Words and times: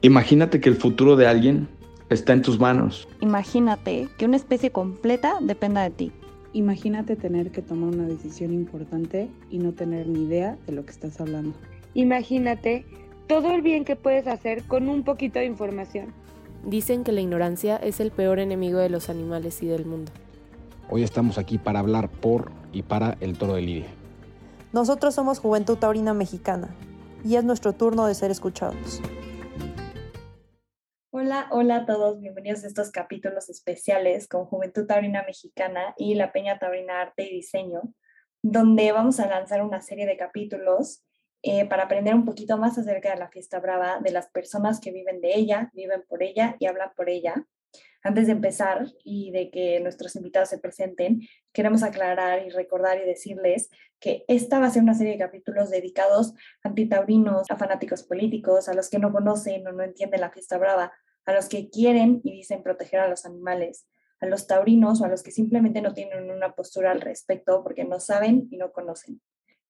Imagínate 0.00 0.60
que 0.60 0.68
el 0.68 0.76
futuro 0.76 1.16
de 1.16 1.26
alguien 1.26 1.68
está 2.08 2.32
en 2.32 2.42
tus 2.42 2.60
manos. 2.60 3.08
Imagínate 3.20 4.08
que 4.16 4.26
una 4.26 4.36
especie 4.36 4.70
completa 4.70 5.38
dependa 5.40 5.82
de 5.82 5.90
ti. 5.90 6.12
Imagínate 6.52 7.16
tener 7.16 7.50
que 7.50 7.62
tomar 7.62 7.94
una 7.94 8.06
decisión 8.06 8.52
importante 8.54 9.28
y 9.50 9.58
no 9.58 9.72
tener 9.72 10.06
ni 10.06 10.22
idea 10.22 10.56
de 10.66 10.72
lo 10.72 10.84
que 10.84 10.92
estás 10.92 11.20
hablando. 11.20 11.52
Imagínate 11.94 12.86
todo 13.26 13.52
el 13.52 13.60
bien 13.60 13.84
que 13.84 13.96
puedes 13.96 14.28
hacer 14.28 14.62
con 14.64 14.88
un 14.88 15.02
poquito 15.02 15.40
de 15.40 15.46
información. 15.46 16.14
Dicen 16.64 17.02
que 17.02 17.10
la 17.10 17.20
ignorancia 17.20 17.76
es 17.76 17.98
el 17.98 18.12
peor 18.12 18.38
enemigo 18.38 18.78
de 18.78 18.90
los 18.90 19.10
animales 19.10 19.60
y 19.64 19.66
del 19.66 19.84
mundo. 19.84 20.12
Hoy 20.88 21.02
estamos 21.02 21.38
aquí 21.38 21.58
para 21.58 21.80
hablar 21.80 22.08
por 22.08 22.52
y 22.72 22.82
para 22.82 23.18
el 23.20 23.36
toro 23.36 23.54
de 23.54 23.62
Lidia. 23.62 23.86
Nosotros 24.72 25.16
somos 25.16 25.40
Juventud 25.40 25.76
Taurina 25.76 26.14
Mexicana 26.14 26.68
y 27.24 27.34
es 27.34 27.42
nuestro 27.42 27.72
turno 27.72 28.06
de 28.06 28.14
ser 28.14 28.30
escuchados. 28.30 29.02
Hola, 31.10 31.48
hola 31.52 31.76
a 31.76 31.86
todos, 31.86 32.20
bienvenidos 32.20 32.64
a 32.64 32.66
estos 32.66 32.90
capítulos 32.90 33.48
especiales 33.48 34.28
con 34.28 34.44
Juventud 34.44 34.84
Taurina 34.86 35.22
Mexicana 35.22 35.94
y 35.96 36.14
la 36.14 36.32
Peña 36.32 36.58
Taurina 36.58 37.00
Arte 37.00 37.22
y 37.22 37.36
Diseño, 37.36 37.94
donde 38.42 38.92
vamos 38.92 39.18
a 39.18 39.26
lanzar 39.26 39.62
una 39.62 39.80
serie 39.80 40.04
de 40.04 40.18
capítulos 40.18 41.02
eh, 41.42 41.66
para 41.66 41.84
aprender 41.84 42.14
un 42.14 42.26
poquito 42.26 42.58
más 42.58 42.76
acerca 42.76 43.10
de 43.10 43.16
la 43.16 43.30
fiesta 43.30 43.58
brava, 43.58 44.00
de 44.00 44.10
las 44.10 44.28
personas 44.28 44.80
que 44.80 44.92
viven 44.92 45.22
de 45.22 45.34
ella, 45.34 45.70
viven 45.72 46.04
por 46.06 46.22
ella 46.22 46.56
y 46.58 46.66
hablan 46.66 46.92
por 46.94 47.08
ella. 47.08 47.46
Antes 48.02 48.26
de 48.26 48.32
empezar 48.32 48.86
y 49.04 49.32
de 49.32 49.50
que 49.50 49.80
nuestros 49.80 50.14
invitados 50.14 50.50
se 50.50 50.58
presenten, 50.58 51.20
queremos 51.52 51.82
aclarar 51.82 52.46
y 52.46 52.50
recordar 52.50 52.98
y 52.98 53.06
decirles 53.06 53.70
que 53.98 54.24
esta 54.28 54.60
va 54.60 54.66
a 54.66 54.70
ser 54.70 54.82
una 54.82 54.94
serie 54.94 55.14
de 55.14 55.18
capítulos 55.18 55.70
dedicados 55.70 56.32
a 56.62 56.68
antitaurinos, 56.68 57.50
a 57.50 57.56
fanáticos 57.56 58.04
políticos, 58.04 58.68
a 58.68 58.74
los 58.74 58.88
que 58.88 59.00
no 59.00 59.12
conocen 59.12 59.66
o 59.66 59.72
no 59.72 59.82
entienden 59.82 60.20
la 60.20 60.30
fiesta 60.30 60.58
brava, 60.58 60.92
a 61.24 61.32
los 61.32 61.48
que 61.48 61.68
quieren 61.68 62.20
y 62.22 62.32
dicen 62.32 62.62
proteger 62.62 63.00
a 63.00 63.08
los 63.08 63.26
animales, 63.26 63.88
a 64.20 64.26
los 64.26 64.46
taurinos 64.46 65.00
o 65.00 65.04
a 65.04 65.08
los 65.08 65.22
que 65.22 65.32
simplemente 65.32 65.82
no 65.82 65.92
tienen 65.92 66.30
una 66.30 66.54
postura 66.54 66.92
al 66.92 67.00
respecto 67.00 67.62
porque 67.62 67.84
no 67.84 67.98
saben 67.98 68.46
y 68.50 68.56
no 68.56 68.72
conocen. 68.72 69.20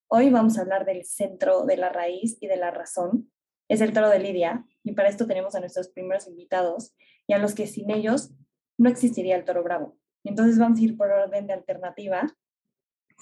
Hoy 0.06 0.30
vamos 0.30 0.58
a 0.58 0.62
hablar 0.62 0.84
del 0.84 1.04
centro 1.04 1.64
de 1.64 1.76
la 1.76 1.88
raíz 1.88 2.36
y 2.40 2.46
de 2.46 2.56
la 2.56 2.70
razón. 2.70 3.30
Es 3.68 3.80
el 3.80 3.92
toro 3.92 4.08
de 4.08 4.18
Lidia 4.18 4.64
y 4.82 4.92
para 4.92 5.08
esto 5.08 5.26
tenemos 5.26 5.54
a 5.54 5.60
nuestros 5.60 5.88
primeros 5.88 6.26
invitados 6.26 6.94
y 7.26 7.34
a 7.34 7.38
los 7.38 7.54
que 7.54 7.66
sin 7.66 7.90
ellos 7.90 8.32
no 8.78 8.88
existiría 8.88 9.36
el 9.36 9.44
toro 9.44 9.62
bravo. 9.62 9.98
Entonces 10.24 10.58
vamos 10.58 10.78
a 10.78 10.82
ir 10.82 10.96
por 10.96 11.10
orden 11.10 11.46
de 11.46 11.52
alternativa. 11.52 12.26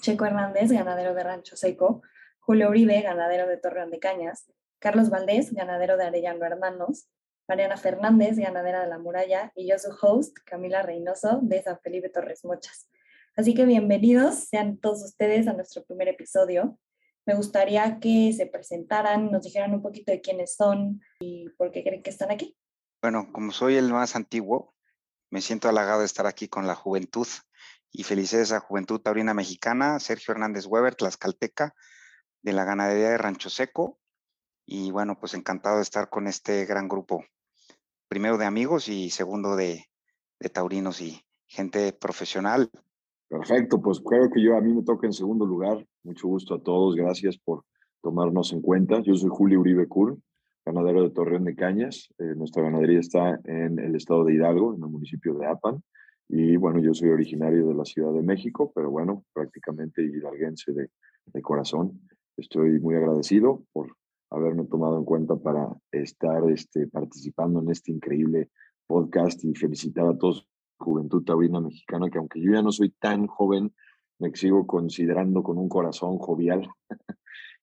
Checo 0.01 0.25
Hernández, 0.25 0.71
ganadero 0.71 1.13
de 1.13 1.23
Rancho 1.23 1.55
Seco, 1.57 2.01
Julio 2.39 2.69
Uribe, 2.69 3.01
ganadero 3.01 3.47
de 3.47 3.57
Torreón 3.57 3.91
de 3.91 3.99
Cañas, 3.99 4.51
Carlos 4.79 5.09
Valdés, 5.09 5.51
ganadero 5.53 5.97
de 5.97 6.05
Arellano 6.05 6.45
Hermanos, 6.45 7.09
Mariana 7.47 7.77
Fernández, 7.77 8.37
ganadera 8.37 8.81
de 8.81 8.87
La 8.87 8.99
Muralla, 8.99 9.51
y 9.55 9.69
yo 9.69 9.79
su 9.79 9.89
host, 10.01 10.37
Camila 10.45 10.83
Reynoso, 10.83 11.39
de 11.41 11.61
San 11.63 11.79
Felipe 11.79 12.09
Torres 12.09 12.45
Mochas. 12.45 12.89
Así 13.35 13.53
que 13.53 13.65
bienvenidos 13.65 14.35
sean 14.49 14.77
todos 14.77 15.03
ustedes 15.03 15.47
a 15.47 15.53
nuestro 15.53 15.83
primer 15.83 16.07
episodio. 16.09 16.77
Me 17.27 17.35
gustaría 17.35 17.99
que 17.99 18.31
se 18.31 18.45
presentaran, 18.45 19.29
nos 19.29 19.43
dijeran 19.43 19.73
un 19.73 19.81
poquito 19.81 20.13
de 20.13 20.21
quiénes 20.21 20.55
son 20.55 21.01
y 21.19 21.49
por 21.57 21.71
qué 21.71 21.83
creen 21.83 22.01
que 22.01 22.09
están 22.09 22.31
aquí. 22.31 22.57
Bueno, 23.01 23.27
como 23.33 23.51
soy 23.51 23.75
el 23.75 23.91
más 23.91 24.15
antiguo, 24.15 24.73
me 25.29 25.41
siento 25.41 25.67
halagado 25.67 25.99
de 25.99 26.05
estar 26.05 26.25
aquí 26.25 26.47
con 26.47 26.67
la 26.67 26.75
juventud 26.75 27.27
y 27.91 28.03
felices 28.03 28.53
a 28.53 28.61
Juventud 28.61 29.01
Taurina 29.01 29.33
Mexicana, 29.33 29.99
Sergio 29.99 30.31
Hernández 30.31 30.67
Weber, 30.67 30.95
Tlaxcalteca, 30.95 31.75
de 32.43 32.53
la 32.53 32.63
ganadería 32.63 33.09
de 33.09 33.17
Rancho 33.17 33.49
Seco. 33.49 33.99
Y 34.65 34.91
bueno, 34.91 35.19
pues 35.19 35.33
encantado 35.33 35.77
de 35.77 35.83
estar 35.83 36.09
con 36.09 36.27
este 36.27 36.65
gran 36.65 36.87
grupo, 36.87 37.25
primero 38.07 38.37
de 38.37 38.45
amigos 38.45 38.87
y 38.87 39.09
segundo 39.09 39.57
de, 39.57 39.85
de 40.39 40.47
taurinos 40.49 41.01
y 41.01 41.25
gente 41.45 41.91
profesional. 41.91 42.71
Perfecto, 43.27 43.81
pues 43.81 43.99
creo 43.99 44.29
que 44.29 44.41
yo 44.41 44.55
a 44.55 44.61
mí 44.61 44.73
me 44.73 44.83
toca 44.83 45.07
en 45.07 45.13
segundo 45.13 45.45
lugar. 45.45 45.85
Mucho 46.07 46.29
gusto 46.29 46.55
a 46.55 46.63
todos, 46.63 46.95
gracias 46.95 47.37
por 47.37 47.65
tomarnos 48.01 48.53
en 48.53 48.61
cuenta. 48.61 49.01
Yo 49.01 49.13
soy 49.15 49.29
Julio 49.29 49.59
Uribe 49.59 49.89
Cur, 49.89 50.17
ganadero 50.65 51.03
de 51.03 51.09
Torreón 51.09 51.43
de 51.43 51.53
Cañas. 51.53 52.07
Eh, 52.17 52.33
nuestra 52.33 52.63
ganadería 52.63 53.01
está 53.01 53.41
en 53.43 53.77
el 53.77 53.93
estado 53.93 54.23
de 54.23 54.35
Hidalgo, 54.35 54.73
en 54.73 54.83
el 54.83 54.89
municipio 54.89 55.33
de 55.33 55.47
Apan. 55.47 55.83
Y 56.29 56.55
bueno, 56.55 56.79
yo 56.79 56.93
soy 56.93 57.09
originario 57.09 57.67
de 57.67 57.73
la 57.73 57.83
Ciudad 57.83 58.13
de 58.13 58.21
México, 58.21 58.71
pero 58.73 58.89
bueno, 58.89 59.25
prácticamente 59.33 60.01
hidalguense 60.01 60.71
de, 60.71 60.91
de 61.25 61.41
corazón. 61.41 61.99
Estoy 62.37 62.79
muy 62.79 62.95
agradecido 62.95 63.65
por 63.73 63.93
haberme 64.29 64.63
tomado 64.63 64.97
en 64.97 65.03
cuenta 65.03 65.35
para 65.35 65.67
estar 65.91 66.49
este, 66.49 66.87
participando 66.87 67.59
en 67.59 67.69
este 67.69 67.91
increíble 67.91 68.49
podcast 68.87 69.43
y 69.43 69.53
felicitar 69.55 70.07
a 70.07 70.17
todos 70.17 70.47
Juventud 70.79 71.25
Taurina 71.25 71.59
Mexicana, 71.59 72.09
que 72.09 72.17
aunque 72.17 72.39
yo 72.39 72.53
ya 72.53 72.61
no 72.61 72.71
soy 72.71 72.91
tan 72.91 73.27
joven, 73.27 73.73
me 74.19 74.35
sigo 74.35 74.65
considerando 74.65 75.43
con 75.43 75.57
un 75.57 75.69
corazón 75.69 76.17
jovial 76.17 76.69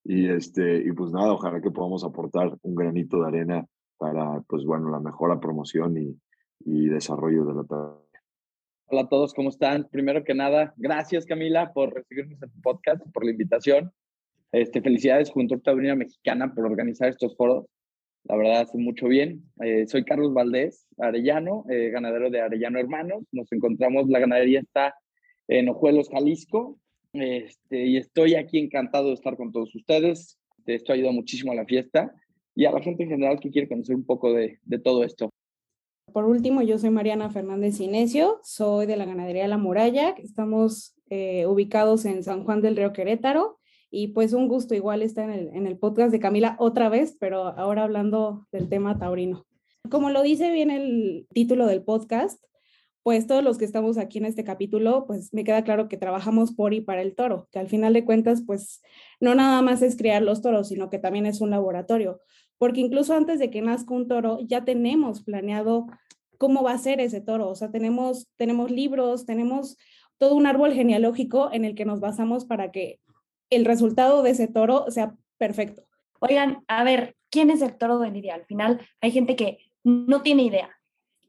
Y, 0.04 0.28
este, 0.28 0.82
y 0.84 0.92
pues 0.92 1.10
nada, 1.12 1.32
ojalá 1.32 1.62
que 1.62 1.70
podamos 1.70 2.04
aportar 2.04 2.58
un 2.60 2.74
granito 2.74 3.20
de 3.20 3.26
arena 3.26 3.66
para, 3.96 4.42
pues 4.42 4.64
bueno, 4.64 4.90
la 4.90 5.00
mejora 5.00 5.40
promoción 5.40 5.96
y, 5.96 6.20
y 6.60 6.88
desarrollo 6.88 7.46
de 7.46 7.54
la 7.54 7.96
Hola 8.86 9.00
a 9.00 9.08
todos, 9.08 9.32
¿cómo 9.32 9.48
están? 9.48 9.88
Primero 9.90 10.22
que 10.22 10.34
nada, 10.34 10.74
gracias 10.76 11.24
Camila 11.24 11.72
por 11.72 11.94
recibirnos 11.94 12.40
en 12.42 12.50
tu 12.50 12.60
podcast, 12.60 13.02
por 13.12 13.24
la 13.24 13.30
invitación. 13.30 13.92
Este, 14.52 14.82
felicidades 14.82 15.30
Juventud 15.30 15.60
Taurina 15.62 15.96
Mexicana 15.96 16.52
por 16.54 16.66
organizar 16.66 17.08
estos 17.08 17.34
foros. 17.34 17.64
La 18.24 18.36
verdad 18.36 18.60
hace 18.60 18.76
mucho 18.76 19.08
bien. 19.08 19.42
Eh, 19.62 19.86
soy 19.86 20.04
Carlos 20.04 20.34
Valdés, 20.34 20.86
arellano, 20.98 21.64
eh, 21.70 21.88
ganadero 21.90 22.28
de 22.30 22.42
Arellano 22.42 22.78
Hermanos. 22.78 23.24
Nos 23.32 23.50
encontramos, 23.52 24.08
la 24.08 24.18
ganadería 24.18 24.60
está 24.60 24.94
en 25.48 25.68
Ojuelos, 25.68 26.08
Jalisco. 26.08 26.78
Este, 27.12 27.86
y 27.86 27.96
estoy 27.96 28.34
aquí 28.34 28.58
encantado 28.58 29.08
de 29.08 29.14
estar 29.14 29.36
con 29.36 29.52
todos 29.52 29.74
ustedes. 29.74 30.38
Esto 30.66 30.92
ha 30.92 30.94
ayudado 30.94 31.14
muchísimo 31.14 31.52
a 31.52 31.54
la 31.54 31.64
fiesta 31.64 32.12
y 32.54 32.64
a 32.64 32.72
la 32.72 32.80
gente 32.80 33.04
en 33.04 33.10
general 33.10 33.40
que 33.40 33.50
quiere 33.50 33.68
conocer 33.68 33.94
un 33.94 34.04
poco 34.04 34.32
de, 34.32 34.58
todo 34.82 35.04
esto. 35.04 35.30
Por 36.12 36.24
último, 36.24 36.62
yo 36.62 36.78
soy 36.78 36.90
Mariana 36.90 37.30
Fernández 37.30 37.80
Inesio, 37.80 38.40
soy 38.42 38.86
de 38.86 38.96
la 38.96 39.04
ganadería 39.04 39.48
La 39.48 39.58
Muralla, 39.58 40.10
estamos 40.18 40.94
eh, 41.10 41.46
ubicados 41.46 42.04
en 42.04 42.22
San 42.22 42.44
Juan 42.44 42.62
del 42.62 42.76
Río 42.76 42.92
Querétaro 42.92 43.58
y 43.90 44.08
pues 44.08 44.32
un 44.32 44.48
gusto 44.48 44.74
igual 44.74 45.02
estar 45.02 45.28
en 45.28 45.38
el, 45.38 45.48
en 45.48 45.66
el 45.66 45.78
podcast 45.78 46.12
de 46.12 46.20
Camila 46.20 46.56
otra 46.58 46.88
vez, 46.88 47.16
pero 47.18 47.46
ahora 47.58 47.84
hablando 47.84 48.46
del 48.52 48.68
tema 48.68 48.98
taurino. 48.98 49.44
Como 49.90 50.10
lo 50.10 50.22
dice 50.22 50.50
bien 50.50 50.70
el 50.70 51.26
título 51.32 51.66
del 51.66 51.82
podcast, 51.82 52.42
pues 53.04 53.26
todos 53.26 53.44
los 53.44 53.58
que 53.58 53.66
estamos 53.66 53.98
aquí 53.98 54.16
en 54.16 54.24
este 54.24 54.44
capítulo, 54.44 55.04
pues 55.06 55.32
me 55.34 55.44
queda 55.44 55.62
claro 55.62 55.88
que 55.88 55.98
trabajamos 55.98 56.52
por 56.52 56.72
y 56.72 56.80
para 56.80 57.02
el 57.02 57.14
toro, 57.14 57.48
que 57.52 57.58
al 57.58 57.68
final 57.68 57.92
de 57.92 58.06
cuentas, 58.06 58.42
pues 58.46 58.82
no 59.20 59.34
nada 59.34 59.60
más 59.60 59.82
es 59.82 59.96
criar 59.96 60.22
los 60.22 60.40
toros, 60.40 60.68
sino 60.68 60.88
que 60.88 60.98
también 60.98 61.26
es 61.26 61.42
un 61.42 61.50
laboratorio, 61.50 62.22
porque 62.56 62.80
incluso 62.80 63.14
antes 63.14 63.38
de 63.38 63.50
que 63.50 63.60
nazca 63.60 63.92
un 63.92 64.08
toro, 64.08 64.38
ya 64.46 64.64
tenemos 64.64 65.22
planeado 65.22 65.86
cómo 66.38 66.62
va 66.62 66.72
a 66.72 66.78
ser 66.78 66.98
ese 66.98 67.20
toro, 67.20 67.50
o 67.50 67.54
sea, 67.54 67.70
tenemos, 67.70 68.26
tenemos 68.36 68.70
libros, 68.70 69.26
tenemos 69.26 69.76
todo 70.16 70.34
un 70.34 70.46
árbol 70.46 70.72
genealógico 70.72 71.50
en 71.52 71.66
el 71.66 71.74
que 71.74 71.84
nos 71.84 72.00
basamos 72.00 72.46
para 72.46 72.72
que 72.72 73.00
el 73.50 73.66
resultado 73.66 74.22
de 74.22 74.30
ese 74.30 74.48
toro 74.48 74.86
sea 74.90 75.14
perfecto. 75.36 75.82
Oigan, 76.20 76.64
a 76.68 76.84
ver, 76.84 77.16
¿quién 77.28 77.50
es 77.50 77.60
el 77.60 77.76
toro 77.76 77.98
de 77.98 78.10
Lidia? 78.10 78.34
Al 78.34 78.46
final 78.46 78.80
hay 79.02 79.10
gente 79.10 79.36
que 79.36 79.58
no 79.82 80.22
tiene 80.22 80.44
idea. 80.44 80.70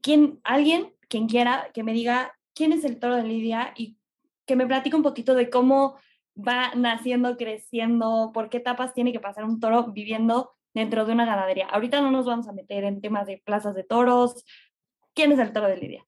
¿Quién, 0.02 0.40
alguien 0.44 0.95
quien 1.08 1.28
quiera 1.28 1.70
que 1.74 1.84
me 1.84 1.94
diga 1.94 2.34
quién 2.54 2.74
es 2.74 2.84
el 2.84 3.00
toro 3.00 3.16
de 3.16 3.24
Lidia 3.24 3.74
y 3.76 3.98
que 4.46 4.56
me 4.56 4.68
platique 4.68 4.96
un 4.96 5.04
poquito 5.04 5.36
de 5.36 5.50
cómo 5.50 5.98
va 6.36 6.74
naciendo, 6.76 7.38
creciendo, 7.38 8.32
por 8.34 8.50
qué 8.50 8.58
etapas 8.58 8.94
tiene 8.94 9.12
que 9.12 9.20
pasar 9.20 9.46
un 9.46 9.60
toro 9.60 9.92
viviendo 9.92 10.52
dentro 10.74 11.06
de 11.06 11.14
una 11.14 11.26
ganadería. 11.26 11.68
Ahorita 11.68 12.02
no 12.02 12.12
nos 12.12 12.26
vamos 12.26 12.48
a 12.48 12.54
meter 12.54 12.84
en 12.84 13.02
temas 13.02 13.28
de 13.28 13.42
plazas 13.44 13.76
de 13.76 13.84
toros. 13.84 14.44
¿Quién 15.14 15.32
es 15.32 15.40
el 15.40 15.54
toro 15.54 15.68
de 15.68 15.78
Lidia? 15.78 16.06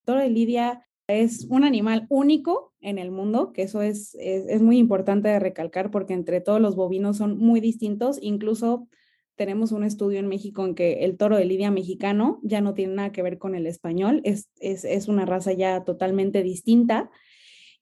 El 0.00 0.04
toro 0.04 0.20
de 0.20 0.30
Lidia 0.30 0.86
es 1.06 1.46
un 1.50 1.64
animal 1.64 2.06
único 2.08 2.72
en 2.80 2.98
el 2.98 3.10
mundo, 3.10 3.52
que 3.52 3.62
eso 3.62 3.82
es, 3.82 4.14
es, 4.14 4.46
es 4.46 4.62
muy 4.62 4.78
importante 4.78 5.28
de 5.28 5.40
recalcar 5.40 5.90
porque 5.90 6.14
entre 6.14 6.40
todos 6.40 6.60
los 6.60 6.76
bovinos 6.76 7.16
son 7.16 7.36
muy 7.36 7.60
distintos, 7.60 8.18
incluso 8.22 8.88
tenemos 9.36 9.72
un 9.72 9.84
estudio 9.84 10.18
en 10.18 10.28
México 10.28 10.64
en 10.64 10.74
que 10.74 11.04
el 11.04 11.16
toro 11.16 11.36
de 11.36 11.44
lidia 11.44 11.70
mexicano 11.70 12.40
ya 12.42 12.60
no 12.60 12.74
tiene 12.74 12.94
nada 12.94 13.12
que 13.12 13.22
ver 13.22 13.38
con 13.38 13.54
el 13.54 13.66
español, 13.66 14.20
es, 14.24 14.48
es, 14.60 14.84
es, 14.84 15.08
una 15.08 15.26
raza 15.26 15.52
ya 15.52 15.84
totalmente 15.84 16.42
distinta. 16.42 17.10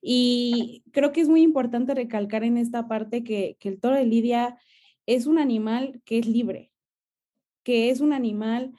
Y 0.01 0.83
creo 0.91 1.11
que 1.11 1.21
es 1.21 1.29
muy 1.29 1.41
importante 1.41 1.95
recalcar 1.95 2.43
en 2.43 2.57
esta 2.57 2.87
parte 2.87 3.23
que, 3.23 3.55
que 3.59 3.69
el 3.69 3.79
toro 3.79 3.95
de 3.95 4.05
lidia 4.05 4.57
es 5.05 5.27
un 5.27 5.37
animal 5.37 6.01
que 6.05 6.19
es 6.19 6.27
libre, 6.27 6.71
que 7.63 7.89
es 7.89 8.01
un 8.01 8.13
animal 8.13 8.73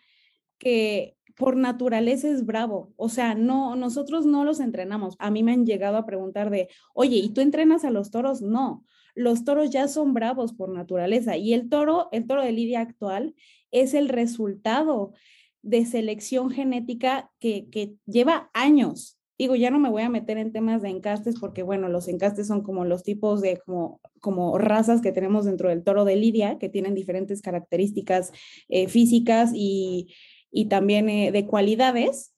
que 0.58 1.16
por 1.36 1.56
naturaleza 1.56 2.28
es 2.28 2.46
bravo. 2.46 2.92
O 2.96 3.08
sea, 3.08 3.34
no, 3.34 3.76
nosotros 3.76 4.26
no 4.26 4.44
los 4.44 4.60
entrenamos. 4.60 5.16
A 5.18 5.30
mí 5.30 5.42
me 5.42 5.52
han 5.52 5.66
llegado 5.66 5.96
a 5.96 6.06
preguntar 6.06 6.50
de, 6.50 6.68
oye, 6.94 7.16
¿y 7.16 7.30
tú 7.30 7.40
entrenas 7.40 7.84
a 7.84 7.90
los 7.90 8.10
toros? 8.10 8.40
No, 8.42 8.84
los 9.14 9.44
toros 9.44 9.70
ya 9.70 9.88
son 9.88 10.14
bravos 10.14 10.52
por 10.52 10.68
naturaleza 10.68 11.36
y 11.36 11.54
el 11.54 11.68
toro, 11.68 12.08
el 12.12 12.26
toro 12.26 12.42
de 12.42 12.52
lidia 12.52 12.80
actual 12.80 13.34
es 13.70 13.94
el 13.94 14.08
resultado 14.08 15.12
de 15.62 15.86
selección 15.86 16.50
genética 16.50 17.30
que, 17.40 17.96
lleva 18.06 18.50
años. 18.52 19.18
Digo, 19.36 19.56
ya 19.56 19.70
no 19.70 19.80
me 19.80 19.88
voy 19.88 20.02
a 20.02 20.08
meter 20.08 20.38
en 20.38 20.52
temas 20.52 20.82
de 20.82 20.90
encastes 20.90 21.40
porque, 21.40 21.62
bueno, 21.62 21.88
los 21.88 22.06
encastes 22.06 22.46
son 22.46 22.62
como 22.62 22.84
los 22.84 23.02
tipos 23.02 23.40
de 23.40 23.58
como, 23.64 24.00
como 24.20 24.58
razas 24.58 25.00
que 25.00 25.10
tenemos 25.10 25.44
dentro 25.44 25.70
del 25.70 25.82
toro 25.82 26.04
de 26.04 26.16
lidia, 26.16 26.58
que 26.58 26.68
tienen 26.68 26.94
diferentes 26.94 27.42
características 27.42 28.30
eh, 28.68 28.86
físicas 28.88 29.50
y, 29.54 30.14
y 30.52 30.66
también 30.66 31.08
eh, 31.08 31.32
de 31.32 31.46
cualidades 31.46 32.33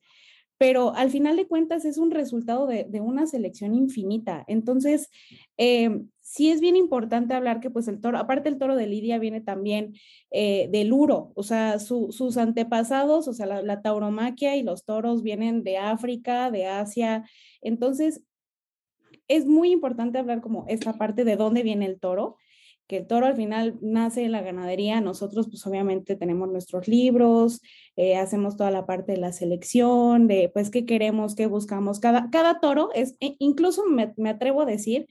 pero 0.58 0.94
al 0.94 1.10
final 1.10 1.36
de 1.36 1.46
cuentas 1.46 1.84
es 1.84 1.98
un 1.98 2.10
resultado 2.10 2.66
de, 2.66 2.86
una 3.00 3.26
selección 3.26 3.74
infinita. 3.74 4.44
Entonces, 4.48 5.10
eh, 5.58 6.02
sí 6.22 6.50
es 6.50 6.60
bien 6.60 6.76
importante 6.76 7.34
hablar 7.34 7.60
que 7.60 7.70
pues 7.70 7.88
el 7.88 8.00
toro, 8.00 8.18
aparte 8.18 8.48
el 8.48 8.58
toro 8.58 8.74
de 8.76 8.86
Lidia 8.86 9.18
viene 9.18 9.40
también 9.40 9.94
eh, 10.30 10.68
del 10.72 10.92
Uro, 10.92 11.32
o 11.34 11.42
sea, 11.42 11.78
sus 11.78 12.36
antepasados, 12.36 13.28
o 13.28 13.32
sea, 13.32 13.46
la, 13.46 13.62
la, 13.62 13.82
tauromaquia 13.82 14.56
y 14.56 14.62
los 14.62 14.84
toros 14.84 15.22
vienen 15.22 15.62
de 15.62 15.76
África, 15.78 16.50
de 16.50 16.66
Asia. 16.66 17.28
Entonces, 17.60 18.22
es 19.28 19.46
muy 19.46 19.70
importante 19.72 20.18
hablar 20.18 20.40
como 20.40 20.64
esta 20.68 20.94
parte 20.94 21.24
de 21.24 21.36
dónde 21.36 21.62
viene 21.62 21.86
el 21.86 22.00
toro 22.00 22.36
que 22.86 22.98
el 22.98 23.06
toro 23.06 23.26
al 23.26 23.36
final 23.36 23.78
nace 23.80 24.24
en 24.24 24.32
la 24.32 24.42
ganadería, 24.42 25.00
nosotros 25.00 25.48
pues 25.48 25.66
obviamente 25.66 26.16
tenemos 26.16 26.48
nuestros 26.48 26.88
libros, 26.88 27.60
eh, 27.96 28.16
hacemos 28.16 28.56
toda 28.56 28.70
la 28.70 28.86
parte 28.86 29.12
de 29.12 29.18
la 29.18 29.32
selección, 29.32 30.28
de 30.28 30.50
pues 30.52 30.70
qué 30.70 30.86
queremos, 30.86 31.34
qué 31.34 31.46
buscamos. 31.46 32.00
Cada, 32.00 32.30
cada 32.30 32.60
toro 32.60 32.90
es, 32.94 33.16
e, 33.20 33.36
incluso 33.38 33.84
me, 33.86 34.12
me 34.16 34.30
atrevo 34.30 34.62
a 34.62 34.66
decir 34.66 35.06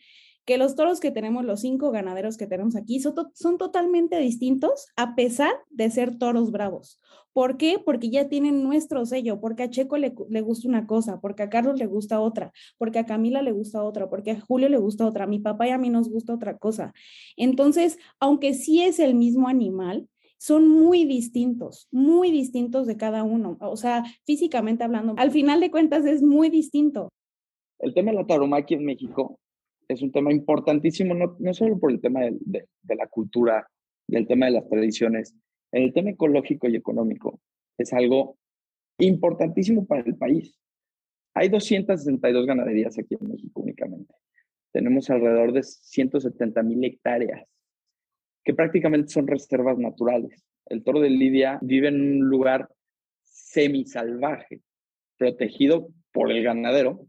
que 0.46 0.58
los 0.58 0.76
toros 0.76 1.00
que 1.00 1.12
tenemos, 1.12 1.44
los 1.44 1.62
cinco 1.62 1.92
ganaderos 1.92 2.38
que 2.38 2.48
tenemos 2.48 2.76
aquí, 2.76 3.00
son, 3.00 3.58
totalmente 3.58 4.18
distintos 4.20 4.88
a 4.96 5.16
pesar 5.16 5.52
de 5.70 5.90
ser 5.90 6.18
toros 6.18 6.52
bravos. 6.52 7.00
¿Por 7.34 7.58
qué? 7.58 7.80
Porque 7.84 8.10
ya 8.10 8.30
tienen 8.30 8.64
nuestro 8.64 9.06
sello, 9.06 9.42
porque 9.42 9.64
a 9.64 9.70
Checo 9.70 9.98
le, 9.98 10.14
le, 10.30 10.42
gusta 10.42 10.70
una 10.70 10.88
cosa, 10.88 11.20
porque 11.20 11.44
a 11.44 11.50
Carlos 11.50 11.78
le 11.78 11.88
gusta 11.88 12.22
otra, 12.22 12.54
porque 12.78 13.00
a 13.00 13.06
Camila 13.06 13.42
le 13.42 13.52
gusta 13.52 13.84
otra, 13.84 14.10
porque 14.10 14.32
a 14.32 14.40
Julio 14.40 14.70
le 14.70 14.78
gusta 14.78 15.06
otra, 15.06 15.26
a 15.26 15.28
mi 15.28 15.40
papá 15.40 15.68
y 15.68 15.72
a 15.72 15.78
mí 15.78 15.90
nos 15.90 16.10
gusta 16.10 16.34
otra 16.34 16.58
cosa. 16.58 16.94
Entonces, 17.36 17.98
aunque 18.20 18.54
sí 18.54 18.84
es 18.84 19.00
el 19.00 19.16
mismo 19.16 19.50
animal, 19.50 20.08
son 20.38 20.68
muy 20.68 21.06
distintos, 21.06 21.88
muy 21.92 22.32
distintos 22.32 22.88
de 22.88 22.98
cada 22.98 23.24
uno. 23.24 23.58
O 23.60 23.78
sea, 23.78 24.04
físicamente 24.26 24.84
hablando, 24.84 25.16
al 25.18 25.32
final 25.32 25.60
de 25.60 25.72
cuentas 25.72 26.06
es 26.06 26.22
muy 26.22 26.50
distinto. 26.50 27.10
El 27.80 27.94
tema 27.94 28.12
de 28.12 28.18
la 28.18 28.26
tauromaquia 28.26 28.78
en 28.78 28.86
México 28.86 29.40
es 29.88 30.02
un 30.02 30.12
tema 30.12 30.32
importantísimo, 30.32 31.14
no, 31.14 31.36
no 31.40 31.54
solo 31.54 31.80
por 31.80 31.92
el 31.92 32.02
tema 32.02 32.22
de, 32.22 32.38
de, 32.42 32.96
la 32.96 33.08
cultura, 33.08 33.68
del 34.08 34.28
tema 34.28 34.48
de 34.48 34.54
las 34.54 34.68
tradiciones, 34.68 35.36
el 35.72 35.94
tema 35.94 36.12
ecológico 36.12 36.68
y 36.68 36.76
económico 36.76 37.40
es 37.78 37.92
algo 37.94 38.38
importantísimo 39.00 39.86
para 39.86 40.02
el 40.02 40.16
país. 40.16 40.58
Hay 41.34 41.50
262 41.50 42.46
ganaderías 42.46 42.98
aquí 42.98 43.16
en 43.20 43.30
México 43.30 43.62
únicamente. 43.62 44.14
Tenemos 44.72 45.10
alrededor 45.10 45.52
de 45.52 45.64
170 45.64 46.64
mil 46.64 46.84
hectáreas, 46.84 47.48
que 48.44 48.54
prácticamente 48.54 49.10
son 49.10 49.28
reservas 49.28 49.78
naturales. 49.78 50.46
El 50.68 50.84
toro 50.84 51.00
de 51.00 51.10
Lidia 51.10 51.60
vive 51.62 51.90
en 51.90 52.02
un 52.02 52.30
lugar 52.30 52.70
semisalvaje, 53.24 54.62
protegido 55.18 55.90
por 56.12 56.32
el 56.32 56.44
ganadero 56.44 57.08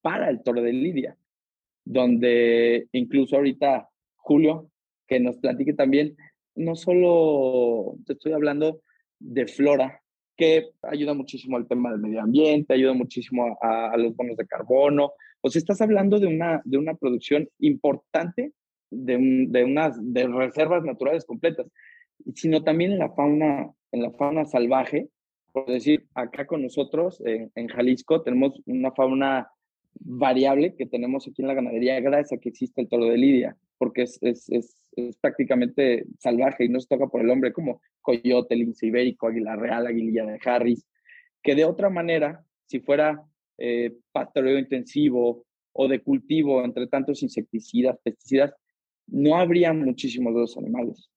para 0.00 0.28
el 0.28 0.42
toro 0.42 0.62
de 0.62 0.72
Lidia 0.72 1.16
donde 1.84 2.86
incluso 2.92 3.36
ahorita 3.36 3.88
Julio, 4.16 4.70
que 5.06 5.20
nos 5.20 5.38
platique 5.38 5.74
también, 5.74 6.16
no 6.54 6.74
solo 6.76 7.96
te 8.06 8.14
estoy 8.14 8.32
hablando 8.32 8.82
de 9.18 9.46
flora, 9.46 10.00
que 10.36 10.70
ayuda 10.82 11.14
muchísimo 11.14 11.56
al 11.56 11.68
tema 11.68 11.90
del 11.90 12.00
medio 12.00 12.20
ambiente, 12.20 12.74
ayuda 12.74 12.94
muchísimo 12.94 13.58
a, 13.60 13.96
los 13.96 14.16
bonos 14.16 14.36
de 14.36 14.46
carbono, 14.46 15.12
o 15.40 15.50
sea, 15.50 15.58
estás 15.58 15.80
hablando 15.80 16.20
de 16.20 16.26
una, 16.26 16.62
de 16.64 16.78
una 16.78 16.94
producción 16.94 17.48
importante 17.58 18.52
de, 18.90 19.46
de 19.48 19.64
unas 19.64 19.96
de 20.00 20.26
reservas 20.28 20.84
naturales 20.84 21.24
completas, 21.24 21.66
sino 22.34 22.62
también 22.62 22.92
en 22.92 22.98
la 22.98 23.12
fauna, 23.12 23.70
en 23.90 24.02
la 24.02 24.10
fauna 24.12 24.44
salvaje, 24.44 25.08
por 25.52 25.66
decir, 25.66 26.06
acá 26.14 26.46
con 26.46 26.62
nosotros 26.62 27.20
en, 27.24 27.50
en 27.54 27.68
Jalisco 27.68 28.22
tenemos 28.22 28.62
una 28.66 28.92
fauna 28.92 29.50
variable 29.94 30.74
que 30.74 30.86
tenemos 30.86 31.26
aquí 31.26 31.42
en 31.42 31.48
la 31.48 31.54
ganadería 31.54 32.00
gracias 32.00 32.32
a 32.32 32.40
que 32.40 32.48
existe 32.48 32.80
el 32.80 32.88
toro 32.88 33.06
de 33.06 33.18
lidia, 33.18 33.56
porque 33.78 34.02
es, 34.02 34.18
es, 34.22 34.48
es, 34.50 34.76
es 34.96 35.16
prácticamente 35.16 36.06
salvaje 36.18 36.64
y 36.64 36.68
no 36.68 36.80
se 36.80 36.88
toca 36.88 37.06
por 37.06 37.20
el 37.20 37.30
hombre 37.30 37.52
como 37.52 37.80
coyote, 38.00 38.56
lince 38.56 38.86
ibérico, 38.86 39.28
águila 39.28 39.56
real, 39.56 39.86
aguililla 39.86 40.24
de 40.24 40.38
Harris, 40.44 40.86
que 41.42 41.54
de 41.54 41.64
otra 41.64 41.90
manera, 41.90 42.44
si 42.66 42.80
fuera 42.80 43.24
eh, 43.58 43.94
pastoreo 44.12 44.58
intensivo 44.58 45.44
o 45.72 45.88
de 45.88 46.00
cultivo 46.00 46.64
entre 46.64 46.86
tantos 46.86 47.22
insecticidas, 47.22 47.98
pesticidas, 48.02 48.52
no 49.06 49.36
habría 49.36 49.72
muchísimos 49.72 50.34
de 50.34 50.40
los 50.40 50.56
animales. 50.56 51.10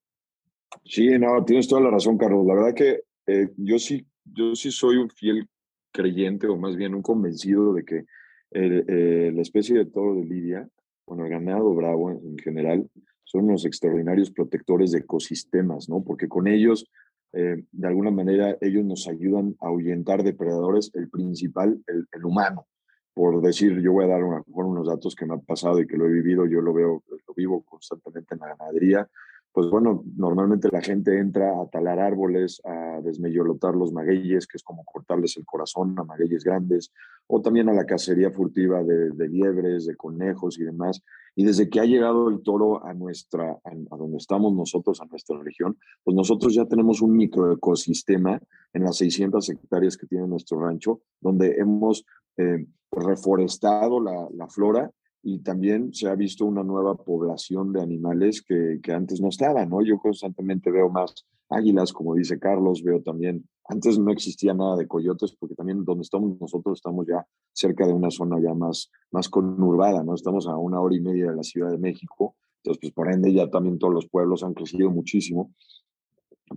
Sí, 0.84 1.08
no, 1.18 1.44
tienes 1.46 1.68
toda 1.68 1.82
la 1.82 1.92
razón, 1.92 2.18
Carlos. 2.18 2.46
La 2.46 2.56
verdad 2.56 2.74
que 2.74 3.02
eh, 3.28 3.50
yo 3.58 3.80
sí, 3.80 4.06
yo 4.26 4.56
sí 4.56 4.72
soy 4.72 4.98
un 4.98 5.10
fiel 5.10 5.48
creyente 5.92 6.48
o 6.48 6.58
más 6.58 6.76
bien 6.76 6.94
un 6.94 7.02
convencido 7.02 7.74
de 7.74 7.86
que 7.86 8.06
eh, 8.52 9.32
la 9.34 9.42
especie 9.42 9.78
de 9.78 9.86
toro 9.86 10.16
de 10.16 10.26
Lidia, 10.26 10.68
bueno, 11.06 11.26
el 11.26 11.32
ganado 11.32 11.74
bravo 11.74 12.12
en, 12.12 12.38
general, 12.38 12.90
son 13.24 13.46
unos 13.46 13.66
extraordinarios 13.66 14.32
protectores 14.32 14.92
de 14.92 15.00
ecosistemas, 15.00 15.90
¿no? 15.90 16.04
Porque 16.04 16.28
con 16.28 16.48
ellos, 16.48 16.90
eh, 17.34 17.64
de 17.72 17.88
alguna 17.88 18.12
manera, 18.12 18.58
ellos 18.62 18.86
nos 18.86 19.08
ayudan 19.08 19.56
a 19.60 19.68
ahuyentar 19.68 20.24
depredadores, 20.24 20.92
el 20.94 21.10
principal, 21.10 21.82
el, 21.88 22.26
humano. 22.26 22.68
Por 23.14 23.42
decir, 23.42 23.80
yo 23.82 23.94
voy 23.94 24.06
a 24.06 24.10
dar 24.10 24.22
unos 24.24 24.88
datos 24.88 25.16
que 25.16 25.26
me 25.26 25.34
han 25.34 25.42
pasado 25.42 25.80
y 25.80 25.88
que 25.88 25.98
lo 25.98 26.06
he 26.06 26.12
vivido, 26.12 26.46
yo 26.46 26.62
lo 26.62 26.74
veo, 26.74 27.04
lo 27.10 27.34
vivo 27.36 27.64
constantemente 27.64 28.36
en 28.36 28.42
la 28.42 28.56
ganadería 28.56 29.10
pues 29.56 29.70
bueno, 29.70 30.04
normalmente 30.18 30.68
la 30.70 30.82
gente 30.82 31.18
entra 31.18 31.62
a 31.62 31.66
talar 31.68 31.98
árboles, 31.98 32.62
a 32.66 33.00
desmeyolotar 33.02 33.74
los 33.74 33.94
magueyes, 33.94 34.48
que 34.48 34.58
es 34.58 34.64
como 34.64 34.84
cortarles 34.84 35.38
el 35.38 35.46
corazón 35.46 35.98
a 35.98 36.04
magueyes 36.04 36.44
grandes, 36.44 36.92
o 37.28 37.42
también 37.42 37.70
a 37.70 37.74
la 37.74 37.86
cacería 37.86 38.32
furtiva 38.32 38.84
de, 38.84 39.30
liebres, 39.30 39.86
de 39.86 39.96
conejos 39.96 40.60
y 40.60 40.66
demás. 40.66 41.02
Y 41.38 41.46
desde 41.46 41.70
que 41.70 41.80
ha 41.80 41.86
llegado 41.86 42.28
el 42.28 42.44
toro 42.44 42.86
a 42.86 42.94
nuestra, 42.94 43.58
a, 43.64 43.96
donde 43.96 44.18
estamos 44.18 44.54
nosotros, 44.54 45.00
a 45.00 45.06
nuestra 45.06 45.42
región, 45.42 45.78
pues 46.04 46.18
nosotros 46.18 46.54
ya 46.54 46.66
tenemos 46.66 47.02
un 47.02 47.16
microecosistema 47.16 48.38
en 48.74 48.84
las 48.84 48.98
600 48.98 49.50
hectáreas 49.52 49.96
que 49.96 50.06
tiene 50.06 50.28
nuestro 50.28 50.60
rancho, 50.60 51.00
donde 51.22 51.56
hemos 51.60 52.06
eh, 52.36 52.68
reforestado 52.92 54.02
la, 54.02 54.28
la 54.34 54.50
flora 54.50 54.92
y 55.28 55.40
también 55.40 55.92
se 55.92 56.08
ha 56.08 56.14
visto 56.14 56.46
una 56.46 56.64
nueva 56.64 56.96
población 56.96 57.74
de 57.74 57.82
animales 57.82 58.44
que, 58.44 58.80
que, 58.82 58.94
antes 58.94 59.20
no 59.20 59.30
estaban, 59.30 59.68
¿no? 59.70 59.82
Yo 59.82 59.98
constantemente 59.98 60.70
veo 60.70 60.88
más 60.88 61.26
águilas, 61.50 61.92
como 61.94 62.14
dice 62.14 62.38
Carlos, 62.38 62.84
veo 62.84 63.02
también, 63.02 63.44
antes 63.68 63.98
no 63.98 64.12
existía 64.12 64.54
nada 64.54 64.76
de 64.76 64.88
coyotes, 64.88 65.36
porque 65.36 65.56
también 65.56 65.84
donde 65.84 66.04
estamos 66.04 66.40
nosotros 66.40 66.78
estamos 66.78 67.08
ya 67.08 67.26
cerca 67.54 67.88
de 67.88 67.94
una 67.94 68.12
zona 68.12 68.40
ya 68.40 68.54
más, 68.54 68.92
más 69.10 69.28
conurbada, 69.28 70.04
¿no? 70.04 70.14
Estamos 70.14 70.48
a 70.48 70.58
una 70.58 70.80
hora 70.80 70.96
y 70.96 71.02
media 71.02 71.32
de 71.32 71.36
la 71.36 71.44
Ciudad 71.44 71.72
de 71.72 71.80
México, 71.80 72.36
entonces 72.58 72.80
pues 72.80 72.94
por 72.94 73.12
ende 73.12 73.34
ya 73.34 73.50
también 73.50 73.80
todos 73.80 73.96
los 73.96 74.08
pueblos 74.08 74.44
han 74.44 74.54
crecido 74.54 74.92
muchísimo, 74.92 75.56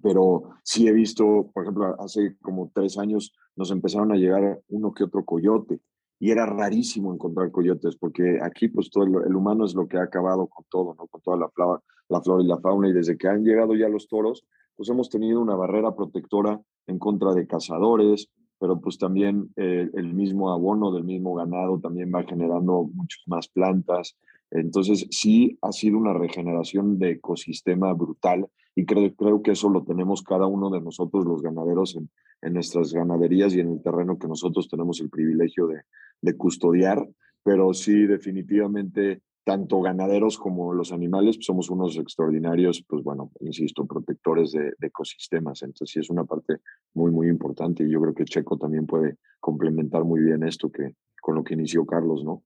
pero 0.02 0.42
sí 0.62 0.87
he 0.88 0.92
visto, 0.92 1.50
por 1.54 1.62
ejemplo, 1.62 1.96
hace 2.02 2.37
como 2.42 2.70
tres 2.75 2.98
años 2.98 3.32
nos 3.56 3.70
empezaron 3.70 4.12
a 4.12 4.16
llegar 4.16 4.60
uno 4.68 4.92
que 4.92 5.04
otro 5.04 5.25
coyote, 5.25 5.80
y 6.20 6.30
era 6.30 6.46
rarísimo 6.46 7.12
encontrar 7.12 7.50
coyotes, 7.50 7.96
porque 7.96 8.38
aquí 8.42 8.68
pues 8.68 8.90
todo 8.90 9.04
el, 9.04 9.37
humano 9.37 9.64
es 9.64 9.75
lo 9.75 9.87
que 9.87 9.98
ha 9.98 10.02
acabado 10.02 10.46
con 10.48 10.64
todo, 10.68 10.94
¿no? 10.98 11.06
Con 11.06 11.20
toda 11.20 11.37
la 11.37 11.48
flora, 11.48 11.80
la 12.08 12.20
flora 12.20 12.42
y 12.42 12.46
la 12.46 12.58
fauna, 12.58 12.88
y 12.88 12.92
desde 12.92 13.16
que 13.16 13.28
han 13.28 13.44
llegado 13.44 13.75
ya 13.75 13.88
los 13.88 14.08
toros, 14.08 14.44
pues 14.76 14.88
hemos 14.88 15.08
tenido 15.08 15.40
una 15.40 15.54
barrera 15.54 15.94
protectora 15.94 16.60
en 16.87 16.98
contra 16.98 17.34
de 17.34 17.46
cazadores, 17.46 18.30
pero 18.58 18.80
pues 18.80 18.98
también 18.98 19.50
eh, 19.56 19.88
el 19.94 20.14
mismo 20.14 20.50
abono 20.50 20.90
del 20.90 21.04
mismo 21.04 21.34
ganado 21.34 21.78
también 21.78 22.10
va 22.12 22.25
generando 22.25 22.88
muchas 22.92 23.22
más 23.26 23.48
plantas. 23.48 24.16
Entonces 24.50 25.06
sí 25.10 25.58
ha 25.62 25.72
sido 25.72 25.98
una 25.98 26.14
regeneración 26.14 26.98
de 26.98 27.12
ecosistema 27.12 27.92
brutal 27.92 28.48
y 28.78 28.87
creo, 28.87 29.12
creo 29.16 29.42
que 29.42 29.50
eso 29.50 29.68
lo 29.68 29.82
tenemos 29.82 30.23
cada 30.23 30.47
uno 30.47 30.70
de 30.70 30.80
nosotros 30.80 31.26
los 31.26 31.42
ganaderos 31.42 31.97
en, 31.97 32.08
en 32.42 32.52
nuestras 32.52 32.92
ganaderías 32.92 33.52
y 33.52 33.58
en 33.58 33.73
el 33.73 33.82
terreno 33.82 34.20
que 34.20 34.28
nosotros 34.28 34.68
tenemos 34.68 35.00
el 35.00 35.11
privilegio 35.11 35.66
de, 35.66 35.80
de 36.20 36.37
custodiar, 36.37 37.04
pero 37.42 37.75
sí 37.75 38.06
definitivamente 38.06 39.23
tanto 39.42 39.80
ganaderos 39.80 40.38
como 40.38 40.73
los 40.73 40.92
animales 40.92 41.38
pues, 41.38 41.47
somos 41.47 41.70
unos 41.70 41.97
extraordinarios, 41.97 42.85
pues 42.88 43.02
bueno, 43.02 43.32
insisto, 43.40 43.85
protectores 43.85 44.52
de, 44.52 44.73
ecosistemas. 44.80 45.62
Entonces 45.62 45.90
sí 45.90 45.99
es 45.99 46.08
una 46.08 46.25
parte 46.25 46.58
muy, 46.94 47.11
muy 47.11 47.26
importante 47.26 47.82
y 47.82 47.90
yo 47.90 48.00
creo 48.00 48.14
que 48.14 48.26
Checo 48.26 48.58
también 48.58 48.87
puede 48.87 49.16
complementar 49.40 50.04
muy 50.04 50.20
bien 50.20 50.44
esto 50.44 50.70
que 50.70 50.94
con 51.20 51.35
lo 51.35 51.42
que 51.42 51.54
inició 51.54 51.85
Carlos, 51.85 52.23
¿no? 52.23 52.44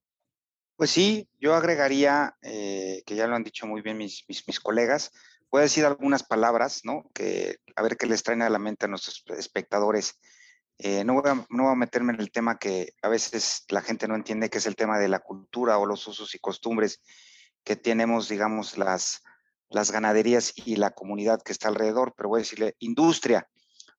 Pues 0.76 0.88
sí, 0.88 1.28
yo 1.38 1.54
agregaría, 1.54 2.34
eh, 2.40 3.02
que 3.04 3.16
ya 3.16 3.26
lo 3.26 3.36
han 3.36 3.44
dicho 3.44 3.66
muy 3.66 3.82
bien 3.82 3.98
mis, 3.98 4.24
mis, 4.28 4.42
mis, 4.48 4.58
colegas, 4.58 5.12
voy 5.52 5.60
a 5.60 5.62
decir 5.64 5.84
algunas 5.84 6.22
palabras, 6.22 6.80
¿no? 6.82 7.04
Que 7.12 7.58
a 7.76 7.82
ver 7.82 7.98
qué 7.98 8.06
les 8.06 8.22
traen 8.22 8.40
a 8.40 8.48
la 8.48 8.58
mente 8.58 8.86
a 8.86 8.88
nuestros 8.88 9.22
espectadores. 9.38 10.18
Eh, 10.78 11.04
no, 11.04 11.12
voy 11.12 11.30
a, 11.30 11.34
no, 11.34 11.64
voy 11.64 11.72
a, 11.72 11.76
meterme 11.76 12.14
en 12.14 12.20
el 12.20 12.32
tema 12.32 12.58
que 12.58 12.94
a 13.02 13.08
veces 13.08 13.64
la 13.68 13.82
gente 13.82 14.08
no 14.08 14.14
entiende, 14.14 14.48
que 14.48 14.58
es 14.58 14.66
el 14.66 14.76
tema 14.76 14.98
de 14.98 15.08
la 15.08 15.20
cultura 15.20 15.76
o 15.76 15.84
los 15.84 16.08
usos 16.08 16.34
y 16.34 16.38
costumbres 16.38 17.02
que 17.64 17.76
tenemos, 17.76 18.30
digamos, 18.30 18.78
las, 18.78 19.22
las 19.68 19.90
ganaderías 19.90 20.54
y 20.56 20.76
la 20.76 20.92
comunidad 20.92 21.42
que 21.42 21.52
está 21.52 21.68
alrededor, 21.68 22.14
pero 22.16 22.30
voy 22.30 22.38
a 22.38 22.44
decirle 22.44 22.74
industria. 22.78 23.46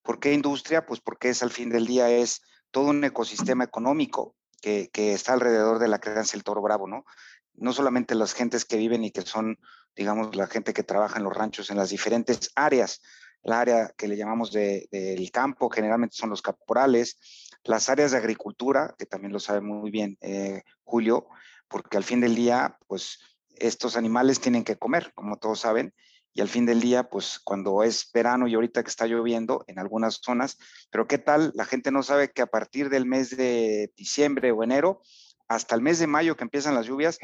¿Por 0.02 0.20
qué 0.20 0.34
industria? 0.34 0.88
Pues 0.88 1.02
porque 1.02 1.30
es 1.30 1.44
al 1.44 1.52
fin 1.52 1.70
del 1.70 1.86
día 1.86 2.10
es 2.10 2.42
todo 2.72 2.90
un 2.90 3.04
ecosistema 3.04 3.64
económico 3.64 4.36
que, 4.60 4.90
que 4.92 5.14
está 5.14 5.34
alrededor 5.34 5.78
de 5.78 5.88
la 5.88 6.00
crianza 6.00 6.32
del 6.32 6.44
toro 6.44 6.64
bravo, 6.64 6.88
¿no? 6.88 7.06
No 7.54 7.74
solamente 7.74 8.16
las 8.16 8.34
gentes 8.34 8.66
que 8.66 8.78
viven 8.78 9.04
y 9.04 9.12
que 9.12 9.22
son, 9.22 9.60
digamos, 9.96 10.36
la 10.36 10.48
gente 10.48 10.74
que 10.74 10.84
trabaja 10.84 11.18
en 11.18 11.24
los 11.24 11.34
ranchos 11.34 11.70
en 11.70 11.78
las 11.78 11.90
diferentes 11.90 12.52
áreas, 12.56 13.02
la 13.44 13.60
área 13.60 13.94
que 13.98 14.08
le 14.08 14.18
llamamos 14.18 14.52
del 14.52 14.88
de, 14.90 15.30
campo, 15.32 15.70
generalmente 15.70 16.16
son 16.16 16.30
los 16.30 16.42
caporales, 16.42 17.18
las 17.64 17.90
áreas 17.90 18.12
de 18.12 18.18
agricultura, 18.18 18.96
que 18.98 19.06
también 19.06 19.34
lo 19.34 19.40
sabe 19.40 19.62
muy 19.62 19.92
bien 19.92 20.18
eh, 20.22 20.64
Julio, 20.84 21.28
porque 21.68 21.98
al 21.98 22.04
fin 22.04 22.22
del 22.22 22.36
día, 22.36 22.78
pues 22.88 23.20
estos 23.56 23.98
animales 23.98 24.40
tienen 24.40 24.64
que 24.64 24.78
comer, 24.78 25.12
como 25.14 25.38
todos 25.38 25.60
saben, 25.60 25.94
y 26.34 26.42
al 26.42 26.50
fin 26.50 26.66
del 26.66 26.82
día, 26.82 27.10
pues 27.10 27.40
cuando 27.44 27.84
es 27.84 28.10
verano 28.12 28.48
y 28.48 28.56
ahorita 28.56 28.84
que 28.84 28.90
está 28.90 29.06
lloviendo 29.06 29.64
en 29.68 29.78
algunas 29.78 30.16
zonas, 30.16 30.58
pero 30.90 31.08
¿qué 31.08 31.20
tal? 31.20 31.52
La 31.54 31.66
gente 31.66 31.92
no 31.92 32.02
sabe 32.02 32.32
que 32.32 32.42
a 32.42 32.48
partir 32.48 32.90
del 32.90 33.06
mes 33.06 33.38
de 33.38 33.94
diciembre 33.96 34.52
o 34.52 34.64
enero 34.64 35.02
hasta 35.48 35.76
el 35.76 35.82
mes 35.82 36.00
de 36.00 36.08
mayo 36.08 36.36
que 36.36 36.44
empiezan 36.44 36.76
las 36.76 36.86
lluvias, 36.86 37.20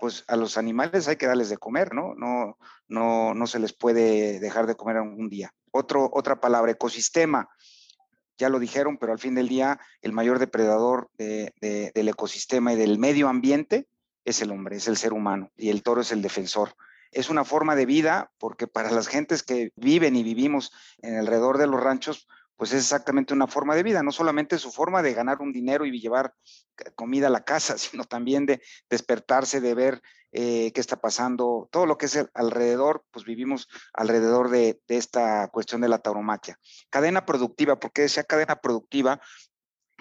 pues 0.00 0.24
a 0.28 0.36
los 0.36 0.56
animales 0.56 1.08
hay 1.08 1.16
que 1.16 1.26
darles 1.26 1.48
de 1.48 1.58
comer, 1.58 1.94
¿no? 1.94 2.14
No, 2.14 2.58
no, 2.88 3.34
no 3.34 3.46
se 3.46 3.58
les 3.58 3.72
puede 3.72 4.40
dejar 4.40 4.66
de 4.66 4.74
comer 4.74 4.96
algún 4.96 5.28
día. 5.28 5.52
Otro, 5.70 6.10
otra 6.12 6.40
palabra, 6.40 6.72
ecosistema. 6.72 7.48
Ya 8.38 8.48
lo 8.48 8.58
dijeron, 8.58 8.98
pero 8.98 9.12
al 9.12 9.18
fin 9.18 9.34
del 9.34 9.48
día 9.48 9.78
el 10.00 10.12
mayor 10.12 10.38
depredador 10.38 11.10
de, 11.18 11.54
de, 11.60 11.92
del 11.94 12.08
ecosistema 12.08 12.72
y 12.72 12.76
del 12.76 12.98
medio 12.98 13.28
ambiente 13.28 13.88
es 14.24 14.40
el 14.42 14.50
hombre, 14.50 14.76
es 14.76 14.88
el 14.88 14.96
ser 14.96 15.12
humano, 15.12 15.50
y 15.56 15.70
el 15.70 15.82
toro 15.82 16.00
es 16.00 16.12
el 16.12 16.22
defensor 16.22 16.74
es 17.12 17.28
una 17.28 17.44
forma 17.44 17.76
de 17.76 17.86
vida, 17.86 18.32
porque 18.38 18.66
para 18.66 18.90
las 18.90 19.06
gentes 19.06 19.42
que 19.42 19.70
viven 19.76 20.16
y 20.16 20.22
vivimos 20.22 20.72
en 21.02 21.16
alrededor 21.16 21.58
de 21.58 21.66
los 21.66 21.80
ranchos, 21.80 22.26
pues 22.62 22.74
es 22.74 22.84
exactamente 22.84 23.34
una 23.34 23.48
forma 23.48 23.74
de 23.74 23.82
vida, 23.82 24.04
no 24.04 24.12
solamente 24.12 24.56
su 24.56 24.70
forma 24.70 25.02
de 25.02 25.14
ganar 25.14 25.40
un 25.40 25.52
dinero 25.52 25.84
y 25.84 26.00
llevar 26.00 26.32
comida 26.94 27.26
a 27.26 27.30
la 27.30 27.42
casa, 27.42 27.76
sino 27.76 28.04
también 28.04 28.46
de 28.46 28.62
despertarse, 28.88 29.60
de 29.60 29.74
ver 29.74 30.00
eh, 30.30 30.70
qué 30.72 30.80
está 30.80 31.00
pasando, 31.00 31.68
todo 31.72 31.86
lo 31.86 31.98
que 31.98 32.06
es 32.06 32.24
alrededor, 32.34 33.04
pues 33.10 33.24
vivimos 33.24 33.66
alrededor 33.92 34.48
de, 34.48 34.80
de 34.86 34.96
esta 34.96 35.48
cuestión 35.48 35.80
de 35.80 35.88
la 35.88 35.98
tauromaquia. 35.98 36.56
Cadena 36.88 37.26
productiva, 37.26 37.80
¿por 37.80 37.90
qué 37.90 38.02
decía 38.02 38.22
cadena 38.22 38.54
productiva? 38.54 39.20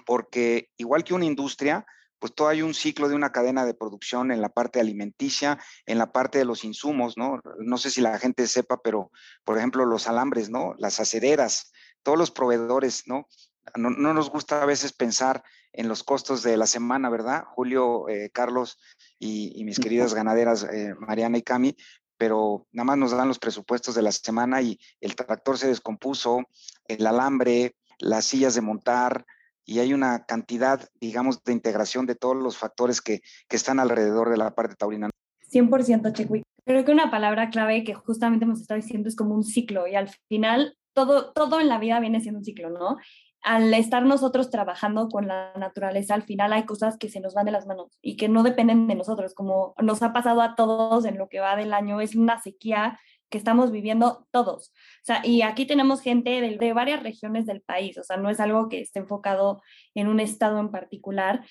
Porque 0.06 0.70
igual 0.77 1.03
que 1.03 1.15
una 1.15 1.25
industria, 1.25 1.88
pues 2.20 2.36
todo 2.36 2.50
hay 2.50 2.62
un 2.62 2.75
ciclo 2.75 3.10
de 3.10 3.15
una 3.15 3.32
cadena 3.32 3.65
de 3.65 3.74
producción 3.74 4.32
en 4.32 4.39
la 4.39 4.50
parte 4.50 4.80
alimenticia, 4.80 5.58
en 5.88 5.98
la 5.98 6.12
parte 6.12 6.38
de 6.38 6.46
los 6.46 6.63
insumos, 6.63 7.18
¿no? 7.18 7.41
No 7.58 7.80
sé 7.80 7.89
si 7.89 8.01
la 8.01 8.20
gente 8.20 8.46
sepa, 8.46 8.80
pero 8.84 9.10
por 9.44 9.58
ejemplo 9.58 9.84
los 9.84 10.08
alambres, 10.08 10.51
¿no? 10.51 10.75
Las 10.77 11.00
acederas, 11.00 11.72
todos 12.03 12.17
los 12.17 12.31
proveedores, 12.31 13.08
¿no? 13.08 13.27
No, 13.75 13.89
no 13.89 14.13
nos 14.13 14.29
gusta 14.29 14.62
a 14.62 14.65
veces 14.65 14.91
pensar 14.91 15.43
en 15.72 15.88
los 15.88 16.03
costos 16.03 16.43
de 16.43 16.58
la 16.58 16.67
semana, 16.67 17.10
¿verdad? 17.10 17.43
Julio, 17.46 18.10
eh, 18.10 18.29
Carlos 18.34 18.79
y, 19.20 19.53
y, 19.55 19.63
mis 19.63 19.79
queridas 19.79 20.13
ganaderas, 20.13 20.63
eh, 20.63 20.93
Mariana 21.00 21.38
y 21.38 21.43
Cami, 21.43 21.75
pero 22.17 22.67
nada 22.72 22.86
más 22.86 22.98
nos 22.98 23.12
dan 23.12 23.27
los 23.27 23.39
presupuestos 23.39 23.96
de 23.96 24.01
la 24.01 24.12
semana 24.12 24.62
y 24.62 24.79
el 25.00 25.15
tractor 25.15 25.58
se 25.58 25.67
descompuso, 25.67 26.43
el 26.88 27.05
alambre, 27.08 27.75
las 28.00 28.25
sillas 28.25 28.55
de 28.55 28.62
montar, 28.62 29.25
y 29.65 29.79
hay 29.79 29.93
una 29.93 30.25
cantidad, 30.25 30.89
digamos, 31.00 31.43
de 31.43 31.53
integración 31.53 32.05
de 32.05 32.15
todos 32.15 32.36
los 32.36 32.58
factores 32.58 33.01
que, 33.01 33.22
que 33.48 33.55
están 33.55 33.79
alrededor 33.79 34.29
de 34.29 34.38
la 34.38 34.53
parte 34.53 34.75
taurina. 34.75 35.10
100% 35.51 36.13
Chequi. 36.13 36.43
Creo 36.65 36.86
que 36.86 36.91
una 36.91 37.10
palabra 37.10 37.50
clave 37.50 37.84
que 37.84 37.93
justamente 37.93 38.46
hemos 38.46 38.62
estado 38.62 38.79
diciendo 38.79 39.10
es 39.10 39.15
como 39.15 39.36
un 39.36 39.43
ciclo 39.43 39.88
y 39.88 39.96
al 39.96 40.10
final 40.27 40.77
todo, 40.93 41.31
todo 41.33 41.60
en 41.60 41.67
la 41.67 41.79
vida 41.79 42.00
viene 42.00 42.21
siendo 42.21 42.39
un 42.39 42.45
ciclo, 42.45 42.69
¿no? 42.69 42.98
Al 43.43 43.74
estar 43.74 44.03
nosotros 44.03 44.50
trabajando 44.51 45.10
con 45.10 45.27
la 45.27 45.51
naturaleza, 45.57 46.13
al 46.13 46.24
final 46.24 46.53
hay 46.53 46.65
cosas 46.65 46.98
que 46.98 47.10
se 47.10 47.19
nos 47.19 47.33
van 47.33 47.45
de 47.45 47.51
las 47.51 47.65
manos 47.65 47.98
y 48.01 48.15
que 48.15 48.29
no 48.29 48.43
dependen 48.43 48.88
de 48.88 48.95
nosotros, 48.95 49.33
como 49.33 49.74
nos 49.81 50.03
ha 50.03 50.13
pasado 50.13 50.41
a 50.41 50.55
todos 50.55 51.05
en 51.05 51.17
lo 51.17 51.27
que 51.27 51.39
va 51.39 51.55
del 51.55 51.74
año, 51.74 52.01
es 52.01 52.15
una 52.15 52.39
sequía 52.39 53.00
que 53.31 53.38
estamos 53.38 53.71
viviendo 53.71 54.27
todos. 54.29 54.69
O 55.01 55.05
sea, 55.05 55.21
y 55.25 55.41
aquí 55.41 55.65
tenemos 55.65 56.01
gente 56.01 56.41
de, 56.41 56.57
de, 56.57 56.74
varias 56.74 57.01
regiones 57.01 57.45
del 57.48 57.62
país, 57.62 57.98
o 57.98 58.03
sea, 58.03 58.17
no 58.17 58.29
es 58.29 58.39
algo 58.39 58.69
que 58.69 58.81
esté 58.81 59.00
enfocado 59.00 59.62
en 59.95 60.07
un 60.07 60.19
estado 60.19 60.60
en 60.60 60.69
particular. 60.69 61.43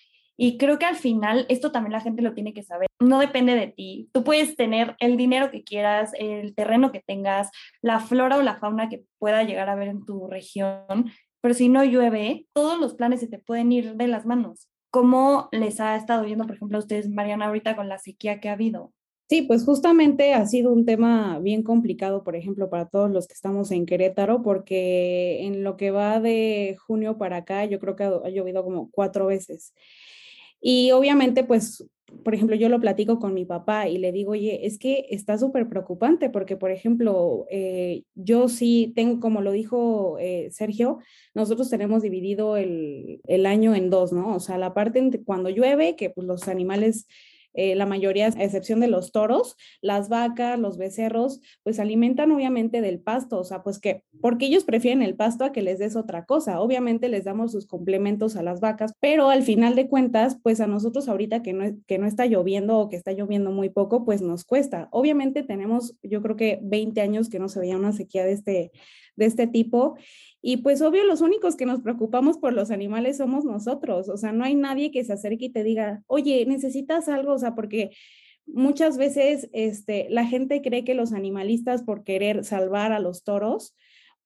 Y 0.43 0.57
creo 0.57 0.79
que 0.79 0.87
al 0.87 0.97
final 0.97 1.45
esto 1.51 1.71
también 1.71 1.93
la 1.93 2.01
gente 2.01 2.23
lo 2.23 2.33
tiene 2.33 2.55
que 2.55 2.63
saber. 2.63 2.89
No 2.99 3.19
depende 3.19 3.55
de 3.55 3.67
ti. 3.67 4.09
Tú 4.13 4.25
puedes 4.25 4.57
tener 4.57 4.97
el 4.99 5.19
dinero 5.19 5.51
que 5.51 5.65
quieras, 5.65 6.13
el 6.19 6.55
terreno 6.55 6.93
que 6.93 7.03
tengas, 7.07 7.51
la 7.83 8.01
flora 8.01 8.39
o 8.39 8.43
la 8.43 8.57
fauna 8.57 8.89
que 8.89 9.05
pueda 9.19 9.43
llegar 9.43 9.69
a 9.69 9.75
ver 9.75 9.89
en 9.89 10.07
tu 10.07 10.29
región, 10.29 11.13
pero 11.43 11.53
si 11.53 11.69
no 11.69 11.85
llueve, 11.85 12.47
todos 12.55 12.81
los 12.81 12.95
planes 12.95 13.21
se 13.21 13.29
te 13.29 13.39
pueden 13.39 13.71
ir 13.71 13.97
de 13.97 14.09
las 14.09 14.25
manos. 14.25 14.71
¿Cómo 14.91 15.51
les 15.53 15.79
ha 15.79 15.95
estado 15.95 16.25
viendo, 16.25 16.47
por 16.47 16.57
ejemplo, 16.57 16.79
a 16.79 16.81
ustedes, 16.81 17.11
Mariana, 17.11 17.49
ahorita 17.49 17.77
con 17.77 17.91
la 17.91 17.99
sequía 17.99 18.41
que 18.41 18.49
ha 18.49 18.55
habido? 18.55 18.95
Sí, 19.29 19.43
pues 19.43 19.67
justamente 19.67 20.33
ha 20.33 20.47
sido 20.47 20.73
un 20.73 20.87
tema 20.87 21.39
bien 21.39 21.63
complicado, 21.63 22.25
por 22.25 22.35
ejemplo, 22.35 22.71
para 22.71 22.89
todos 22.89 23.11
los 23.11 23.29
que 23.29 23.35
estamos 23.35 23.71
en 23.73 23.85
Querétaro, 23.85 24.43
porque 24.43 25.45
en 25.45 25.63
lo 25.63 25.77
que 25.77 25.91
va 25.91 26.19
de 26.19 26.77
junio 26.87 27.19
para 27.19 27.37
acá, 27.37 27.67
yo 27.67 27.79
creo 27.79 27.95
que 27.95 28.05
ha, 28.05 28.29
llovido 28.31 28.65
como 28.65 28.91
cuatro 28.91 29.27
veces. 29.27 29.75
Y 30.61 30.91
obviamente, 30.93 31.45
pues, 31.45 31.85
por 32.25 32.35
ejemplo, 32.35 32.57
yo 32.57 32.69
lo 32.69 32.81
platico 32.81 33.19
con 33.19 33.35
mi 33.35 33.45
papá 33.45 33.89
y 33.89 33.99
le 33.99 34.13
digo, 34.13 34.33
oye, 34.33 34.67
es 34.67 34.79
que 34.79 35.07
está 35.11 35.39
súper 35.39 35.69
preocupante 35.69 36.29
porque, 36.29 36.57
por 36.57 36.71
ejemplo, 36.71 37.47
eh, 37.51 38.03
yo 38.15 38.49
sí 38.49 38.93
tengo, 38.95 39.21
como 39.21 39.41
lo 39.41 39.53
dijo 39.53 40.19
eh, 40.19 40.49
Sergio, 40.51 40.99
nosotros 41.35 41.71
tenemos 41.71 42.03
dividido 42.03 42.57
el, 42.57 43.21
el, 43.27 43.47
año 43.47 43.75
en 43.75 43.91
dos, 43.91 44.13
¿no? 44.13 44.35
O 44.35 44.41
sea, 44.41 44.59
la 44.59 44.75
parte 44.75 45.23
cuando 45.25 45.51
llueve, 45.51 45.97
que 45.97 46.11
pues 46.11 46.27
los 46.27 46.49
animales 46.49 47.07
eh, 47.55 47.75
la 47.75 47.87
mayoría, 47.87 48.27
a 48.27 48.45
excepción 48.45 48.81
de 48.81 48.89
los 48.89 49.13
toros, 49.13 49.57
las 49.81 50.09
vacas, 50.09 50.59
los 50.59 50.79
becerros, 50.79 51.41
pues 51.63 51.81
alimentan 51.81 52.33
obviamente 52.33 52.81
del 52.81 53.01
pasto, 53.01 53.39
o 53.39 53.45
sea, 53.45 53.63
pues 53.63 53.79
que, 53.79 54.05
porque 54.21 54.47
ellos 54.47 54.65
prefieren 54.65 55.03
el 55.03 55.17
pasto 55.17 55.45
a 55.45 55.53
que 55.53 55.63
les 55.63 55.79
des 55.79 55.97
otra 55.97 56.25
cosa. 56.25 56.61
Obviamente 56.61 57.09
les 57.09 57.25
damos 57.25 57.53
sus 57.53 57.67
complementos 57.67 58.37
a 58.37 58.43
las 58.43 58.61
vacas, 58.61 58.93
pero 59.01 59.31
al 59.31 59.43
final 59.43 59.75
de 59.75 59.89
cuentas, 59.89 60.39
pues 60.43 60.61
a 60.61 60.67
nosotros 60.67 61.09
ahorita 61.09 61.43
que 61.43 61.53
no, 61.53 61.65
que 61.87 61.99
no 61.99 62.07
está 62.07 62.27
lloviendo 62.27 62.79
o 62.79 62.89
que 62.89 62.97
está 62.97 63.13
lloviendo 63.13 63.51
muy 63.51 63.71
poco, 63.71 64.05
pues 64.05 64.23
nos 64.23 64.45
cuesta. 64.45 64.89
Obviamente 64.93 65.43
tenemos, 65.43 65.97
yo 66.03 66.23
creo 66.23 66.37
que 66.37 66.59
20 66.63 67.01
años 67.01 67.29
que 67.29 67.39
no 67.39 67.49
se 67.49 67.61
veía 67.61 67.77
una 67.77 67.93
sequía 67.93 68.25
de 68.25 68.33
este, 68.33 68.73
de 69.17 69.27
este 69.27 69.47
tipo. 69.47 69.97
Y 70.43 70.59
pues 70.59 70.81
obvio, 70.83 71.05
los 71.05 71.21
únicos 71.21 71.57
que 71.57 71.67
nos 71.67 71.81
preocupamos 71.81 72.39
por 72.39 72.53
los 72.53 72.71
animales 72.71 73.19
somos 73.19 73.45
nosotros, 73.45 74.09
o 74.09 74.17
sea, 74.17 74.33
no 74.33 74.45
hay 74.45 74.55
nadie 74.55 74.91
que 74.91 75.05
se 75.05 75.13
acerque 75.13 75.47
y 75.47 75.51
te 75.51 75.65
diga, 75.65 76.03
oye, 76.07 76.47
necesitas 76.47 77.09
algo, 77.09 77.35
o 77.35 77.39
sea, 77.39 77.55
porque 77.55 77.91
muchas 78.47 78.97
veces 78.97 79.49
este, 79.53 80.07
la 80.11 80.25
gente 80.27 80.63
cree 80.63 80.85
que 80.85 80.95
los 80.95 81.13
animalistas 81.13 81.83
por 81.83 82.05
querer 82.05 82.45
salvar 82.45 82.93
a 82.93 83.01
los 83.01 83.23
toros, 83.23 83.77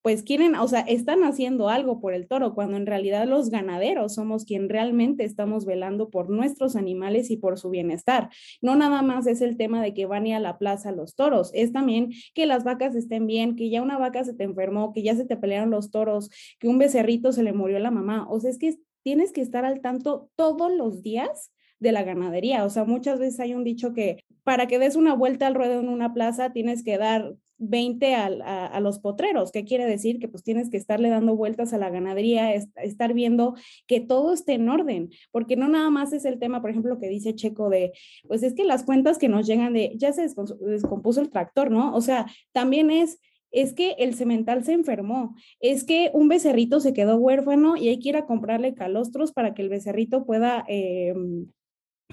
pues 0.04 0.22
quieren, 0.22 0.54
o 0.54 0.68
sea, 0.68 0.80
están 0.80 1.24
haciendo 1.24 1.70
algo 1.70 1.98
por 1.98 2.12
el 2.12 2.28
toro, 2.28 2.54
cuando 2.54 2.76
en 2.76 2.84
realidad 2.84 3.26
los 3.26 3.48
ganaderos 3.48 4.12
somos 4.16 4.44
quien 4.44 4.68
realmente 4.68 5.24
estamos 5.24 5.64
velando 5.64 6.10
por 6.10 6.28
nuestros 6.28 6.76
animales 6.76 7.30
y 7.30 7.38
por 7.38 7.58
su 7.58 7.70
bienestar. 7.70 8.28
No 8.60 8.76
nada 8.76 9.00
más 9.00 9.26
es 9.26 9.40
el 9.40 9.56
tema 9.56 9.82
de 9.82 9.94
que 9.94 10.04
van 10.04 10.26
a, 10.26 10.36
a 10.36 10.40
la 10.40 10.58
plaza 10.58 10.92
los 10.92 11.14
toros, 11.14 11.52
es 11.54 11.72
también 11.72 12.10
que 12.34 12.44
las 12.44 12.64
vacas 12.64 12.94
estén 12.94 13.26
bien, 13.26 13.56
que 13.56 13.70
ya 13.70 13.80
una 13.80 13.96
vaca 13.96 14.24
se 14.24 14.34
te 14.34 14.44
enfermó, 14.44 14.92
que 14.92 15.02
ya 15.02 15.16
se 15.16 15.24
te 15.24 15.38
pelearon 15.38 15.70
los 15.70 15.90
toros, 15.90 16.28
que 16.58 16.68
un 16.68 16.76
becerrito 16.76 17.32
se 17.32 17.42
le 17.42 17.54
murió 17.54 17.78
la 17.78 17.90
mamá. 17.90 18.26
O 18.28 18.40
sea, 18.40 18.50
es 18.50 18.58
que 18.58 18.76
tienes 19.02 19.32
que 19.32 19.40
estar 19.40 19.64
al 19.64 19.80
tanto 19.80 20.28
todos 20.36 20.70
los 20.70 21.00
días 21.00 21.50
de 21.78 21.92
la 21.92 22.02
ganadería. 22.02 22.66
O 22.66 22.68
sea, 22.68 22.84
muchas 22.84 23.18
veces 23.18 23.40
hay 23.40 23.54
un 23.54 23.64
dicho 23.64 23.94
que 23.94 24.22
para 24.42 24.66
que 24.66 24.78
des 24.78 24.96
una 24.96 25.14
vuelta 25.14 25.46
al 25.46 25.54
ruedo 25.54 25.80
en 25.80 25.88
una 25.88 26.12
plaza 26.12 26.52
tienes 26.52 26.84
que 26.84 26.98
dar 26.98 27.36
20 27.58 28.14
a, 28.14 28.80
los 28.80 28.98
potreros. 28.98 29.52
¿Qué 29.52 29.64
quiere 29.64 29.86
decir? 29.86 30.18
Que 30.18 30.28
pues 30.28 30.42
tienes 30.42 30.70
que 30.70 30.76
estarle 30.76 31.08
dando 31.08 31.36
vueltas 31.36 31.72
a 31.72 31.78
la 31.78 31.90
ganadería, 31.90 32.54
es, 32.54 32.68
estar 32.76 33.14
viendo 33.14 33.54
que 33.86 34.00
todo 34.00 34.32
esté 34.32 34.54
en 34.54 34.68
orden, 34.68 35.10
porque 35.30 35.56
no 35.56 35.68
nada 35.68 35.90
más 35.90 36.12
es 36.12 36.24
el 36.24 36.38
tema, 36.38 36.60
por 36.60 36.70
ejemplo, 36.70 36.98
que 36.98 37.08
dice 37.08 37.34
Checo 37.34 37.68
de, 37.68 37.92
pues 38.26 38.42
es 38.42 38.54
que 38.54 38.64
las 38.64 38.84
cuentas 38.84 39.18
que 39.18 39.28
nos 39.28 39.46
llegan 39.46 39.72
de, 39.72 39.92
ya 39.96 40.12
se 40.12 40.26
descompuso 40.60 41.20
el 41.20 41.30
tractor, 41.30 41.70
¿no? 41.70 41.94
O 41.94 42.00
sea, 42.00 42.26
también 42.52 42.90
es 42.90 43.18
es 43.54 43.72
que 43.72 43.92
el 43.98 44.14
cemental 44.14 44.64
se 44.64 44.72
enfermó, 44.72 45.36
es 45.60 45.84
que 45.84 46.10
un 46.12 46.26
becerrito 46.26 46.80
se 46.80 46.92
quedó 46.92 47.16
huérfano 47.16 47.76
y 47.76 47.88
hay 47.88 48.00
que 48.00 48.08
ir 48.08 48.16
a 48.16 48.26
comprarle 48.26 48.74
calostros 48.74 49.32
para 49.32 49.54
que 49.54 49.62
el 49.62 49.68
becerrito 49.68 50.26
pueda 50.26 50.64
eh, 50.68 51.14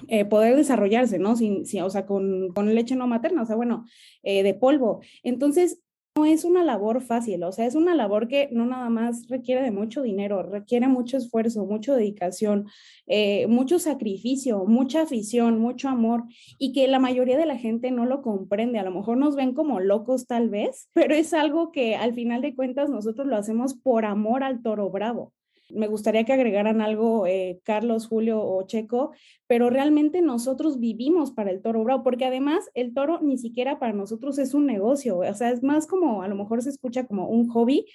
eh, 0.08 0.24
poder 0.24 0.56
desarrollarse, 0.56 1.18
¿no? 1.18 1.36
Sin, 1.36 1.64
o 1.82 1.90
sea, 1.90 2.06
con, 2.06 2.52
con, 2.52 2.74
leche 2.74 2.96
no 2.96 3.06
materna, 3.06 3.42
o 3.42 3.46
sea, 3.46 3.56
bueno, 3.56 3.84
eh, 4.22 4.42
de 4.42 4.54
polvo. 4.54 5.00
Entonces, 5.22 5.82
no 6.14 6.26
es 6.26 6.44
una 6.44 6.62
labor 6.62 7.00
fácil, 7.00 7.42
o 7.42 7.52
sea, 7.52 7.64
es 7.64 7.74
una 7.74 7.94
labor 7.94 8.28
que 8.28 8.48
no 8.52 8.66
nada 8.66 8.90
más 8.90 9.28
requiere 9.28 9.62
de 9.62 9.70
mucho 9.70 10.02
dinero, 10.02 10.42
requiere 10.42 10.86
mucho 10.86 11.16
esfuerzo, 11.16 11.64
mucha 11.64 11.94
dedicación, 11.96 12.66
eh, 13.06 13.46
mucho 13.46 13.78
sacrificio, 13.78 14.66
mucha 14.66 15.02
afición, 15.02 15.58
mucho 15.58 15.88
amor 15.88 16.24
y 16.58 16.72
que 16.74 16.86
la 16.86 16.98
mayoría 16.98 17.38
de 17.38 17.46
la 17.46 17.56
gente 17.56 17.90
no 17.90 18.04
lo 18.04 18.20
comprende. 18.20 18.78
A 18.78 18.84
lo 18.84 18.90
mejor 18.90 19.16
nos 19.16 19.36
ven 19.36 19.54
como 19.54 19.80
locos 19.80 20.26
tal 20.26 20.50
vez, 20.50 20.90
pero 20.92 21.14
es 21.14 21.32
algo 21.32 21.72
que 21.72 21.96
al 21.96 22.12
final 22.12 22.42
de 22.42 22.54
cuentas 22.54 22.90
nosotros 22.90 23.26
lo 23.26 23.36
hacemos 23.36 23.74
por 23.74 24.04
amor 24.04 24.44
al 24.44 24.62
toro 24.62 24.90
bravo 24.90 25.32
me 25.72 25.86
gustaría 25.88 26.24
que 26.24 26.32
agregaran 26.32 26.80
algo 26.80 27.26
eh, 27.26 27.60
Carlos, 27.64 28.06
Julio 28.06 28.42
o 28.42 28.66
Checo, 28.66 29.12
pero 29.46 29.70
realmente 29.70 30.22
nosotros 30.22 30.78
vivimos 30.80 31.32
para 31.32 31.50
el 31.50 31.62
toro 31.62 31.84
bravo, 31.84 32.02
porque 32.02 32.24
además 32.24 32.70
el 32.74 32.94
toro 32.94 33.20
ni 33.20 33.38
siquiera 33.38 33.78
para 33.78 33.92
nosotros 33.92 34.38
es 34.38 34.54
un 34.54 34.66
negocio, 34.66 35.18
o 35.18 35.34
sea, 35.34 35.50
es 35.50 35.62
más 35.62 35.86
como, 35.86 36.22
a 36.22 36.28
lo 36.28 36.34
mejor 36.34 36.62
se 36.62 36.70
escucha 36.70 37.06
como 37.06 37.28
un 37.28 37.48
hobby, 37.48 37.86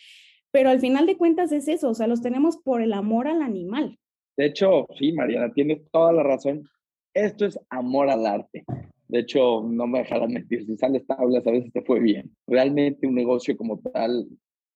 pero 0.52 0.70
al 0.70 0.80
final 0.80 1.06
de 1.06 1.18
cuentas 1.18 1.52
es 1.52 1.68
eso, 1.68 1.90
o 1.90 1.94
sea, 1.94 2.08
los 2.08 2.22
tenemos 2.22 2.58
por 2.58 2.82
el 2.82 2.94
amor 2.94 3.28
al 3.28 3.42
animal. 3.42 3.98
De 4.38 4.46
hecho, 4.46 4.88
sí, 4.98 5.14
Mariana, 5.14 5.52
tienes 5.52 5.82
toda 5.92 6.14
la 6.14 6.24
razón. 6.24 6.70
Esto 7.14 7.46
es 7.46 7.60
amor 7.70 8.10
al 8.10 8.26
arte. 8.26 8.64
De 9.08 9.20
hecho, 9.20 9.64
no 9.64 9.88
me 9.88 10.00
dejarás 10.00 10.30
mentir, 10.30 10.66
si 10.66 10.78
sales 10.78 11.08
tablas 11.08 11.48
a 11.48 11.52
veces 11.52 11.72
te 11.74 11.82
fue 11.82 12.00
bien. 12.00 12.36
Realmente 12.46 13.08
un 13.08 13.16
negocio 13.16 13.58
como 13.58 13.80
tal, 13.80 14.28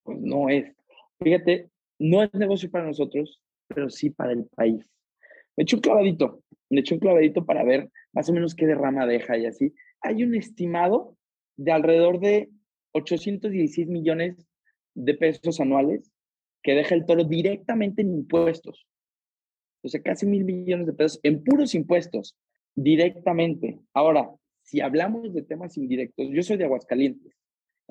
pues 0.04 0.20
no 0.20 0.50
es. 0.50 0.74
Fíjate, 1.20 1.70
no 2.02 2.24
es 2.24 2.34
negocio 2.34 2.70
para 2.72 2.88
nosotros, 2.88 3.40
pero 3.68 3.90
sí 3.90 4.10
para 4.10 4.34
el 4.34 4.46
país. 4.46 4.84
Me 5.56 5.64
eché 5.64 5.76
un 5.76 5.82
clavadito, 5.82 6.44
me 6.70 6.80
eché 6.80 6.96
un 6.96 7.00
clavadito 7.00 7.46
para 7.46 7.64
ver 7.64 7.92
más 8.12 8.28
o 8.28 8.34
menos 8.34 8.56
qué 8.56 8.66
derrama 8.66 9.06
deja 9.06 9.38
y 9.38 9.46
así. 9.46 9.74
Hay 10.02 10.24
un 10.24 10.34
estimado 10.34 11.16
de 11.58 11.72
alrededor 11.72 12.20
de 12.20 12.50
816 12.94 13.88
millones 13.88 14.48
de 14.96 15.14
pesos 15.14 15.60
anuales 15.60 16.12
que 16.64 16.74
deja 16.74 16.96
el 16.96 17.06
toro 17.06 17.24
directamente 17.24 18.02
en 18.02 18.16
impuestos. 18.16 18.88
O 19.84 19.88
sea, 19.88 20.02
casi 20.02 20.26
mil 20.26 20.44
millones 20.44 20.88
de 20.88 20.94
pesos 20.94 21.20
en 21.22 21.44
puros 21.44 21.76
impuestos, 21.76 22.36
directamente. 22.74 23.80
Ahora, 23.94 24.32
si 24.64 24.82
hablamos 24.82 25.34
de 25.34 25.44
temas 25.44 25.78
indirectos, 25.78 26.30
yo 26.32 26.42
soy 26.42 26.58
de 26.58 26.66
Aguascalientes 26.66 27.41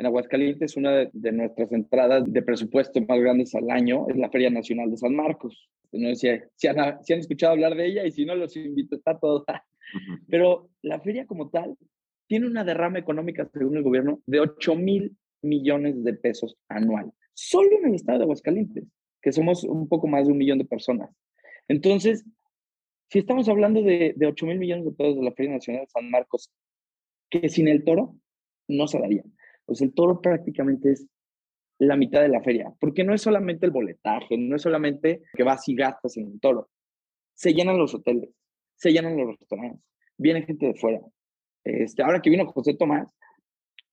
en 0.01 0.07
Aguascalientes, 0.07 0.79
una 0.79 1.11
de, 1.13 1.33
nuestras 1.33 1.71
entradas 1.73 2.25
de 2.27 2.41
presupuesto 2.41 3.03
más 3.03 3.21
grandes 3.21 3.55
al 3.55 3.71
año 3.71 4.07
es 4.09 4.17
la 4.17 4.31
Feria 4.31 4.49
Nacional 4.49 4.91
de 4.91 4.97
San 4.97 5.15
Marcos. 5.15 5.69
No 5.93 6.15
sé 6.15 6.49
si, 6.57 6.69
han, 6.69 6.79
escuchado 7.07 7.53
hablar 7.53 7.75
de 7.75 7.87
ella 7.87 8.07
y 8.07 8.11
si 8.11 8.25
no, 8.25 8.35
los 8.35 8.57
invito, 8.57 8.97
está 8.97 9.19
todo. 9.19 9.45
Pero 10.31 10.71
la 10.81 11.01
feria 11.01 11.27
como 11.27 11.51
tal 11.51 11.77
tiene 12.27 12.47
una 12.47 12.65
derrama 12.65 12.99
económica, 12.99 13.47
según 13.53 13.77
el 13.77 13.83
gobierno, 13.83 14.23
de 14.25 14.41
8 14.41 14.75
mil 14.75 15.19
millones 15.43 16.03
de 16.03 16.15
pesos 16.15 16.57
anual. 16.69 17.13
Solo 17.35 17.69
en 17.77 17.89
el 17.89 17.95
estado 17.97 18.21
de 18.21 18.25
Aguascalientes, 18.25 18.85
que 19.21 19.33
somos 19.33 19.65
un 19.65 19.87
poco 19.87 20.07
más 20.07 20.25
de 20.25 20.33
un 20.33 20.39
millón 20.39 20.59
de 20.59 20.65
personas. 20.65 21.11
Entonces, 21.69 22.25
si 23.11 23.19
estamos 23.19 23.51
hablando 23.51 23.83
de, 23.83 24.15
de 24.17 24.27
8 24.27 24.47
mil 24.47 24.59
millones 24.59 24.87
de 24.87 24.93
pesos 24.93 25.17
de 25.17 25.25
la 25.25 25.33
Feria 25.33 25.53
Nacional 25.53 25.83
de 25.83 25.91
San 25.91 26.11
Marcos, 26.11 26.51
que 27.29 27.51
sin 27.51 27.69
el 27.69 27.85
toro 27.85 28.17
no 28.67 28.87
se 28.87 28.99
daría 28.99 29.25
pues 29.71 29.83
el 29.83 29.95
toro 29.95 30.21
prácticamente 30.21 30.91
es 30.91 31.07
la 31.79 31.95
mitad 31.95 32.23
de 32.23 32.29
la 32.29 32.43
feria, 32.43 32.75
porque 32.81 33.05
no 33.05 33.15
es 33.15 33.23
solamente 33.23 33.67
el 33.67 33.71
boletaje, 33.71 34.37
no 34.37 34.57
es 34.57 34.63
solamente 34.63 35.23
que 35.33 35.45
vas 35.45 35.69
y 35.69 35.77
gastas 35.77 36.17
en 36.17 36.27
el 36.27 36.41
toro, 36.41 36.69
se 37.35 37.55
llenan 37.55 37.79
los 37.79 37.95
hoteles, 37.95 38.31
se 38.75 38.91
llenan 38.91 39.17
los 39.17 39.39
restaurantes, 39.39 39.81
viene 40.19 40.43
gente 40.43 40.67
de 40.67 40.75
fuera. 40.75 41.01
Este, 41.63 42.03
ahora 42.03 42.21
que 42.21 42.31
vino 42.31 42.47
José 42.47 42.75
Tomás, 42.75 43.15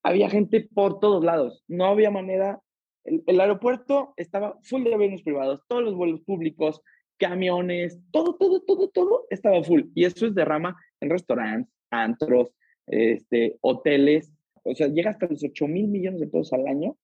había 0.02 0.32
gente 0.32 0.68
por 0.74 1.00
todos 1.00 1.24
lados, 1.24 1.64
no 1.68 1.86
había 1.86 2.10
manera, 2.10 2.60
el, 3.04 3.24
el 3.28 3.40
aeropuerto 3.40 4.16
estaba 4.18 4.58
full 4.64 4.84
de 4.84 4.96
aviones 4.96 5.22
privados, 5.22 5.62
todos 5.68 5.84
los 5.84 5.94
vuelos 5.94 6.22
públicos, 6.22 6.82
camiones, 7.20 8.00
todo, 8.10 8.36
todo, 8.36 8.64
todo, 8.64 8.90
todo 8.90 9.28
estaba 9.30 9.64
full. 9.64 9.84
Y 9.94 10.06
eso 10.06 10.26
es 10.26 10.34
derrama 10.34 10.76
en 11.02 11.12
restaurantes, 11.12 11.72
antros, 11.92 12.52
este, 12.88 13.58
hoteles, 13.62 14.34
o 14.70 14.76
sea, 14.76 14.88
llega 14.88 15.12
hasta 15.12 15.28
los 15.28 15.44
8 15.44 15.68
mil 15.68 15.88
millones 15.88 16.20
de 16.20 16.28
pesos 16.28 16.54
al 16.54 16.68
año 16.68 16.98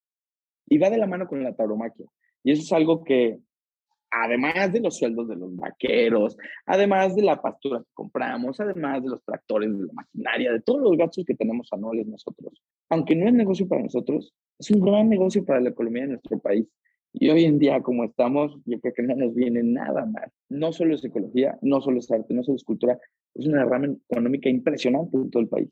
y 0.67 0.77
va 0.77 0.89
de 0.89 0.97
la 0.97 1.07
mano 1.07 1.27
con 1.27 1.43
la 1.43 1.55
tauromaquia. 1.55 2.05
Y 2.43 2.51
eso 2.51 2.61
es 2.61 2.71
algo 2.73 3.03
que, 3.03 3.39
además 4.11 4.71
de 4.71 4.79
los 4.79 4.97
sueldos 4.97 5.27
de 5.27 5.35
los 5.35 5.55
vaqueros, 5.55 6.37
además 6.65 7.15
de 7.15 7.23
la 7.23 7.41
pastura 7.41 7.79
que 7.79 7.89
compramos, 7.93 8.59
además 8.59 9.03
de 9.03 9.09
los 9.09 9.23
tractores, 9.23 9.71
de 9.71 9.85
la 9.85 9.93
maquinaria, 9.93 10.51
de 10.51 10.61
todos 10.61 10.81
los 10.81 10.97
gastos 10.97 11.25
que 11.25 11.35
tenemos 11.35 11.67
anuales 11.71 12.07
nosotros, 12.07 12.61
aunque 12.89 13.15
no 13.15 13.27
es 13.27 13.33
negocio 13.33 13.67
para 13.67 13.81
nosotros, 13.81 14.33
es 14.59 14.71
un 14.71 14.81
gran 14.81 15.09
negocio 15.09 15.43
para 15.45 15.61
la 15.61 15.69
economía 15.69 16.03
de 16.03 16.09
nuestro 16.09 16.39
país. 16.39 16.67
Y 17.15 17.29
hoy 17.29 17.45
en 17.45 17.59
día, 17.59 17.81
como 17.81 18.03
estamos, 18.05 18.57
yo 18.65 18.79
creo 18.79 18.93
que 18.93 19.03
no 19.03 19.15
nos 19.15 19.35
viene 19.35 19.61
nada 19.61 20.05
mal. 20.05 20.31
No 20.49 20.73
solo 20.73 20.95
es 20.95 21.05
ecología, 21.05 21.57
no 21.61 21.79
solo 21.79 21.99
es 21.99 22.09
arte, 22.09 22.33
no 22.33 22.43
solo 22.43 22.55
es 22.55 22.63
cultura, 22.63 22.97
es 23.35 23.45
una 23.45 23.65
rama 23.65 23.95
económica 24.09 24.49
impresionante 24.49 25.15
en 25.17 25.29
todo 25.29 25.43
el 25.43 25.49
país. 25.49 25.69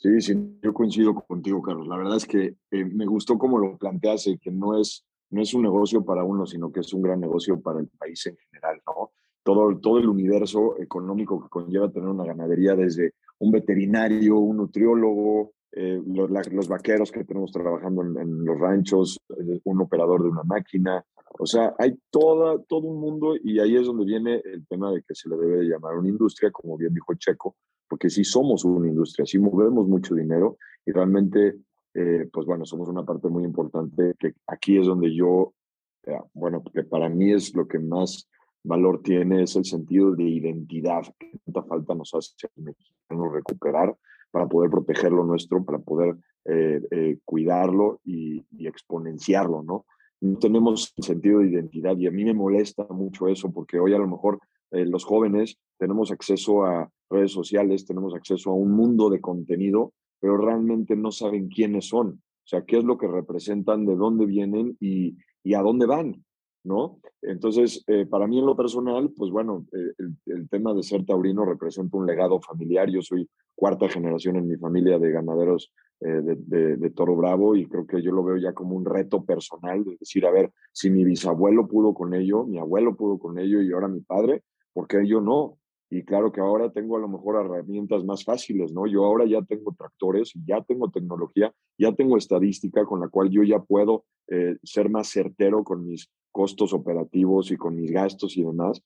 Sí, 0.00 0.20
sí, 0.20 0.58
yo 0.62 0.72
coincido 0.72 1.12
contigo, 1.12 1.60
Carlos. 1.60 1.88
La 1.88 1.96
verdad 1.96 2.18
es 2.18 2.24
que 2.24 2.54
eh, 2.70 2.84
me 2.84 3.04
gustó 3.04 3.36
cómo 3.36 3.58
lo 3.58 3.76
planteaste, 3.76 4.38
que 4.38 4.52
no 4.52 4.80
es, 4.80 5.04
no 5.30 5.42
es 5.42 5.52
un 5.54 5.62
negocio 5.62 6.04
para 6.04 6.22
uno, 6.22 6.46
sino 6.46 6.70
que 6.70 6.80
es 6.80 6.92
un 6.92 7.02
gran 7.02 7.18
negocio 7.18 7.60
para 7.60 7.80
el 7.80 7.88
país 7.88 8.24
en 8.26 8.36
general, 8.36 8.80
¿no? 8.86 9.10
Todo, 9.42 9.76
todo 9.80 9.98
el 9.98 10.08
universo 10.08 10.78
económico 10.78 11.42
que 11.42 11.48
conlleva 11.48 11.90
tener 11.90 12.08
una 12.08 12.24
ganadería, 12.24 12.76
desde 12.76 13.14
un 13.40 13.50
veterinario, 13.50 14.38
un 14.38 14.58
nutriólogo, 14.58 15.54
eh, 15.72 16.00
los, 16.06 16.68
vaqueros 16.68 17.10
que 17.10 17.24
tenemos 17.24 17.50
trabajando 17.50 18.02
en, 18.02 18.44
los 18.44 18.56
ranchos, 18.56 19.18
eh, 19.30 19.60
un 19.64 19.80
operador 19.80 20.22
de 20.22 20.28
una 20.28 20.44
máquina. 20.44 21.04
O 21.40 21.46
sea, 21.46 21.74
hay 21.76 21.98
toda, 22.10 22.62
todo 22.68 22.86
un 22.86 23.00
mundo 23.00 23.34
y 23.42 23.58
ahí 23.58 23.74
es 23.76 23.86
donde 23.86 24.04
viene 24.04 24.40
el 24.44 24.64
tema 24.68 24.92
de 24.92 25.02
que 25.02 25.16
se 25.16 25.28
le 25.28 25.36
debe 25.36 25.64
llamar 25.64 25.96
una 25.98 26.08
industria, 26.08 26.52
como 26.52 26.76
bien 26.76 26.94
dijo 26.94 27.14
Checo, 27.14 27.56
porque 27.88 28.10
sí 28.10 28.24
somos 28.24 28.64
una 28.64 28.88
industria, 28.88 29.26
sí 29.26 29.38
movemos 29.38 29.86
mucho 29.88 30.14
dinero 30.14 30.58
y 30.84 30.92
realmente, 30.92 31.56
eh, 31.94 32.28
pues 32.32 32.46
bueno, 32.46 32.64
somos 32.64 32.88
una 32.88 33.04
parte 33.04 33.28
muy 33.28 33.44
importante 33.44 34.14
que 34.18 34.34
aquí 34.46 34.78
es 34.78 34.86
donde 34.86 35.14
yo, 35.14 35.54
eh, 36.04 36.18
bueno, 36.34 36.62
que 36.62 36.84
para 36.84 37.08
mí 37.08 37.32
es 37.32 37.54
lo 37.54 37.66
que 37.66 37.78
más 37.78 38.28
valor 38.62 39.02
tiene, 39.02 39.42
es 39.42 39.56
el 39.56 39.64
sentido 39.64 40.14
de 40.14 40.24
identidad 40.24 41.02
que 41.18 41.30
tanta 41.44 41.62
falta 41.62 41.94
nos 41.94 42.14
hace 42.14 42.48
recuperar 43.08 43.96
para 44.30 44.46
poder 44.46 44.70
proteger 44.70 45.10
lo 45.12 45.24
nuestro, 45.24 45.64
para 45.64 45.78
poder 45.78 46.16
eh, 46.44 47.18
cuidarlo 47.24 48.00
y, 48.04 48.44
y 48.50 48.66
exponenciarlo, 48.66 49.62
¿no? 49.62 49.86
no 50.20 50.38
tenemos 50.38 50.94
sentido 50.98 51.40
de 51.40 51.48
identidad 51.48 51.96
y 51.96 52.06
a 52.06 52.10
mí 52.10 52.24
me 52.24 52.34
molesta 52.34 52.86
mucho 52.90 53.28
eso 53.28 53.52
porque 53.52 53.78
hoy 53.78 53.94
a 53.94 53.98
lo 53.98 54.08
mejor 54.08 54.40
eh, 54.70 54.84
los 54.84 55.04
jóvenes 55.04 55.58
tenemos 55.78 56.10
acceso 56.10 56.64
a 56.64 56.90
redes 57.10 57.32
sociales, 57.32 57.86
tenemos 57.86 58.14
acceso 58.14 58.50
a 58.50 58.54
un 58.54 58.72
mundo 58.72 59.08
de 59.08 59.20
contenido, 59.20 59.92
pero 60.20 60.36
realmente 60.36 60.96
no 60.96 61.10
saben 61.10 61.48
quiénes 61.48 61.88
son, 61.88 62.08
o 62.08 62.46
sea, 62.46 62.64
qué 62.64 62.78
es 62.78 62.84
lo 62.84 62.98
que 62.98 63.06
representan, 63.06 63.86
de 63.86 63.96
dónde 63.96 64.26
vienen 64.26 64.76
y, 64.80 65.16
y 65.42 65.54
a 65.54 65.62
dónde 65.62 65.86
van, 65.86 66.24
¿no? 66.64 66.98
Entonces, 67.22 67.82
eh, 67.86 68.04
para 68.06 68.26
mí 68.26 68.38
en 68.38 68.46
lo 68.46 68.56
personal, 68.56 69.10
pues 69.16 69.30
bueno, 69.30 69.66
eh, 69.72 70.04
el, 70.26 70.48
tema 70.48 70.74
de 70.74 70.82
ser 70.82 71.06
taurino 71.06 71.44
representa 71.44 71.96
un 71.96 72.06
legado 72.06 72.40
familiar. 72.40 72.90
Yo 72.90 73.00
soy 73.00 73.28
cuarta 73.54 73.88
generación 73.88 74.36
en 74.36 74.48
mi 74.48 74.56
familia 74.56 74.98
de 74.98 75.10
ganaderos 75.10 75.72
de, 76.00 76.22
de, 76.22 76.76
de, 76.76 76.90
Toro 76.90 77.16
Bravo 77.16 77.56
y 77.56 77.66
creo 77.66 77.84
que 77.84 78.00
yo 78.00 78.12
lo 78.12 78.22
veo 78.22 78.36
ya 78.36 78.52
como 78.52 78.76
un 78.76 78.84
reto 78.84 79.24
personal 79.24 79.82
de 79.82 79.96
decir, 79.98 80.24
a 80.26 80.30
ver, 80.30 80.52
si 80.70 80.90
mi 80.90 81.02
bisabuelo 81.02 81.66
pudo 81.66 81.92
con 81.92 82.14
ello, 82.14 82.44
mi 82.44 82.58
abuelo 82.58 82.94
pudo 82.94 83.18
con 83.18 83.36
ello 83.36 83.60
y 83.62 83.72
ahora 83.72 83.88
mi 83.88 84.00
padre, 84.00 84.44
porque 84.78 85.04
yo 85.08 85.20
no? 85.20 85.58
Y 85.90 86.04
claro 86.04 86.30
que 86.30 86.40
ahora 86.40 86.70
tengo 86.70 86.96
a 86.96 87.00
lo 87.00 87.08
mejor 87.08 87.44
herramientas 87.44 88.04
más 88.04 88.22
fáciles, 88.22 88.72
¿no? 88.72 88.86
Yo 88.86 89.04
ahora 89.04 89.24
ya 89.26 89.42
tengo 89.42 89.74
tractores, 89.76 90.32
ya 90.46 90.62
tengo 90.62 90.88
tecnología, 90.88 91.52
ya 91.76 91.92
tengo 91.96 92.16
estadística 92.16 92.84
con 92.84 93.00
la 93.00 93.08
cual 93.08 93.28
yo 93.28 93.42
ya 93.42 93.58
puedo 93.58 94.04
eh, 94.28 94.56
ser 94.62 94.88
más 94.88 95.08
certero 95.08 95.64
con 95.64 95.84
mis 95.84 96.08
costos 96.30 96.72
operativos 96.72 97.50
y 97.50 97.56
con 97.56 97.74
mis 97.74 97.90
gastos 97.90 98.36
y 98.36 98.44
demás. 98.44 98.80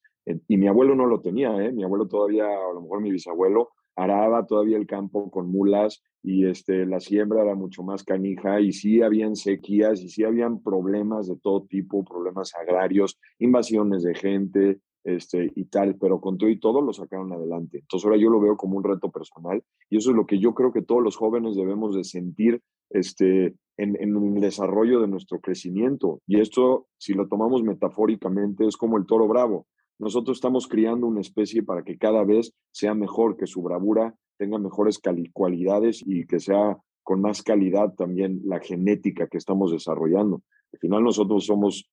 Y 0.47 0.57
mi 0.57 0.67
abuelo 0.67 0.95
no 0.95 1.05
lo 1.05 1.21
tenía, 1.21 1.55
¿eh? 1.63 1.71
Mi 1.71 1.83
abuelo 1.83 2.07
todavía, 2.07 2.45
a 2.45 2.73
lo 2.73 2.81
mejor 2.81 3.01
mi 3.01 3.11
bisabuelo, 3.11 3.69
araba 3.95 4.47
todavía 4.47 4.77
el 4.77 4.87
campo 4.87 5.29
con 5.29 5.51
mulas 5.51 6.01
y 6.23 6.47
este, 6.47 6.87
la 6.87 6.99
siembra 6.99 7.43
era 7.43 7.53
mucho 7.53 7.83
más 7.83 8.03
canija 8.03 8.61
y 8.61 8.71
sí 8.71 9.03
habían 9.03 9.35
sequías 9.35 10.01
y 10.01 10.09
sí 10.09 10.23
habían 10.23 10.63
problemas 10.63 11.27
de 11.27 11.35
todo 11.35 11.67
tipo, 11.69 12.03
problemas 12.03 12.55
agrarios, 12.55 13.19
invasiones 13.37 14.01
de 14.01 14.15
gente, 14.15 14.79
este, 15.03 15.51
y 15.55 15.65
tal, 15.65 15.95
pero 15.95 16.21
con 16.21 16.37
todo 16.37 16.49
y 16.49 16.59
todo 16.59 16.81
lo 16.81 16.93
sacaron 16.93 17.31
adelante. 17.33 17.79
Entonces 17.79 18.05
ahora 18.05 18.17
yo 18.17 18.29
lo 18.29 18.39
veo 18.39 18.55
como 18.55 18.77
un 18.77 18.83
reto 18.83 19.11
personal 19.11 19.63
y 19.89 19.97
eso 19.97 20.11
es 20.11 20.15
lo 20.15 20.25
que 20.25 20.39
yo 20.39 20.53
creo 20.53 20.71
que 20.71 20.81
todos 20.81 21.03
los 21.03 21.17
jóvenes 21.17 21.55
debemos 21.55 21.95
de 21.95 22.03
sentir 22.03 22.61
este, 22.89 23.55
en, 23.77 23.95
en 23.99 24.35
el 24.35 24.41
desarrollo 24.41 25.01
de 25.01 25.07
nuestro 25.07 25.39
crecimiento. 25.39 26.21
Y 26.27 26.39
esto, 26.39 26.87
si 26.97 27.13
lo 27.13 27.27
tomamos 27.27 27.63
metafóricamente, 27.63 28.65
es 28.65 28.77
como 28.77 28.97
el 28.97 29.05
toro 29.05 29.27
bravo. 29.27 29.67
nosotros 29.99 30.37
estamos 30.37 30.67
criando 30.67 31.07
una 31.07 31.21
especie 31.21 31.63
para 31.63 31.83
que 31.83 31.97
cada 31.97 32.23
vez 32.23 32.53
sea 32.71 32.93
mejor, 32.93 33.37
que 33.37 33.47
su 33.47 33.61
bravura 33.61 34.15
tenga 34.37 34.57
mejores 34.57 34.99
cualidades 35.33 36.03
y 36.05 36.25
que 36.25 36.39
sea 36.39 36.77
con 37.03 37.21
más 37.21 37.43
calidad 37.43 37.93
también 37.95 38.41
la 38.45 38.59
genética 38.59 39.27
que 39.27 39.37
estamos 39.37 39.71
desarrollando. 39.71 40.41
Al 40.71 40.79
final 40.79 41.03
nosotros 41.03 41.45
somos 41.45 41.89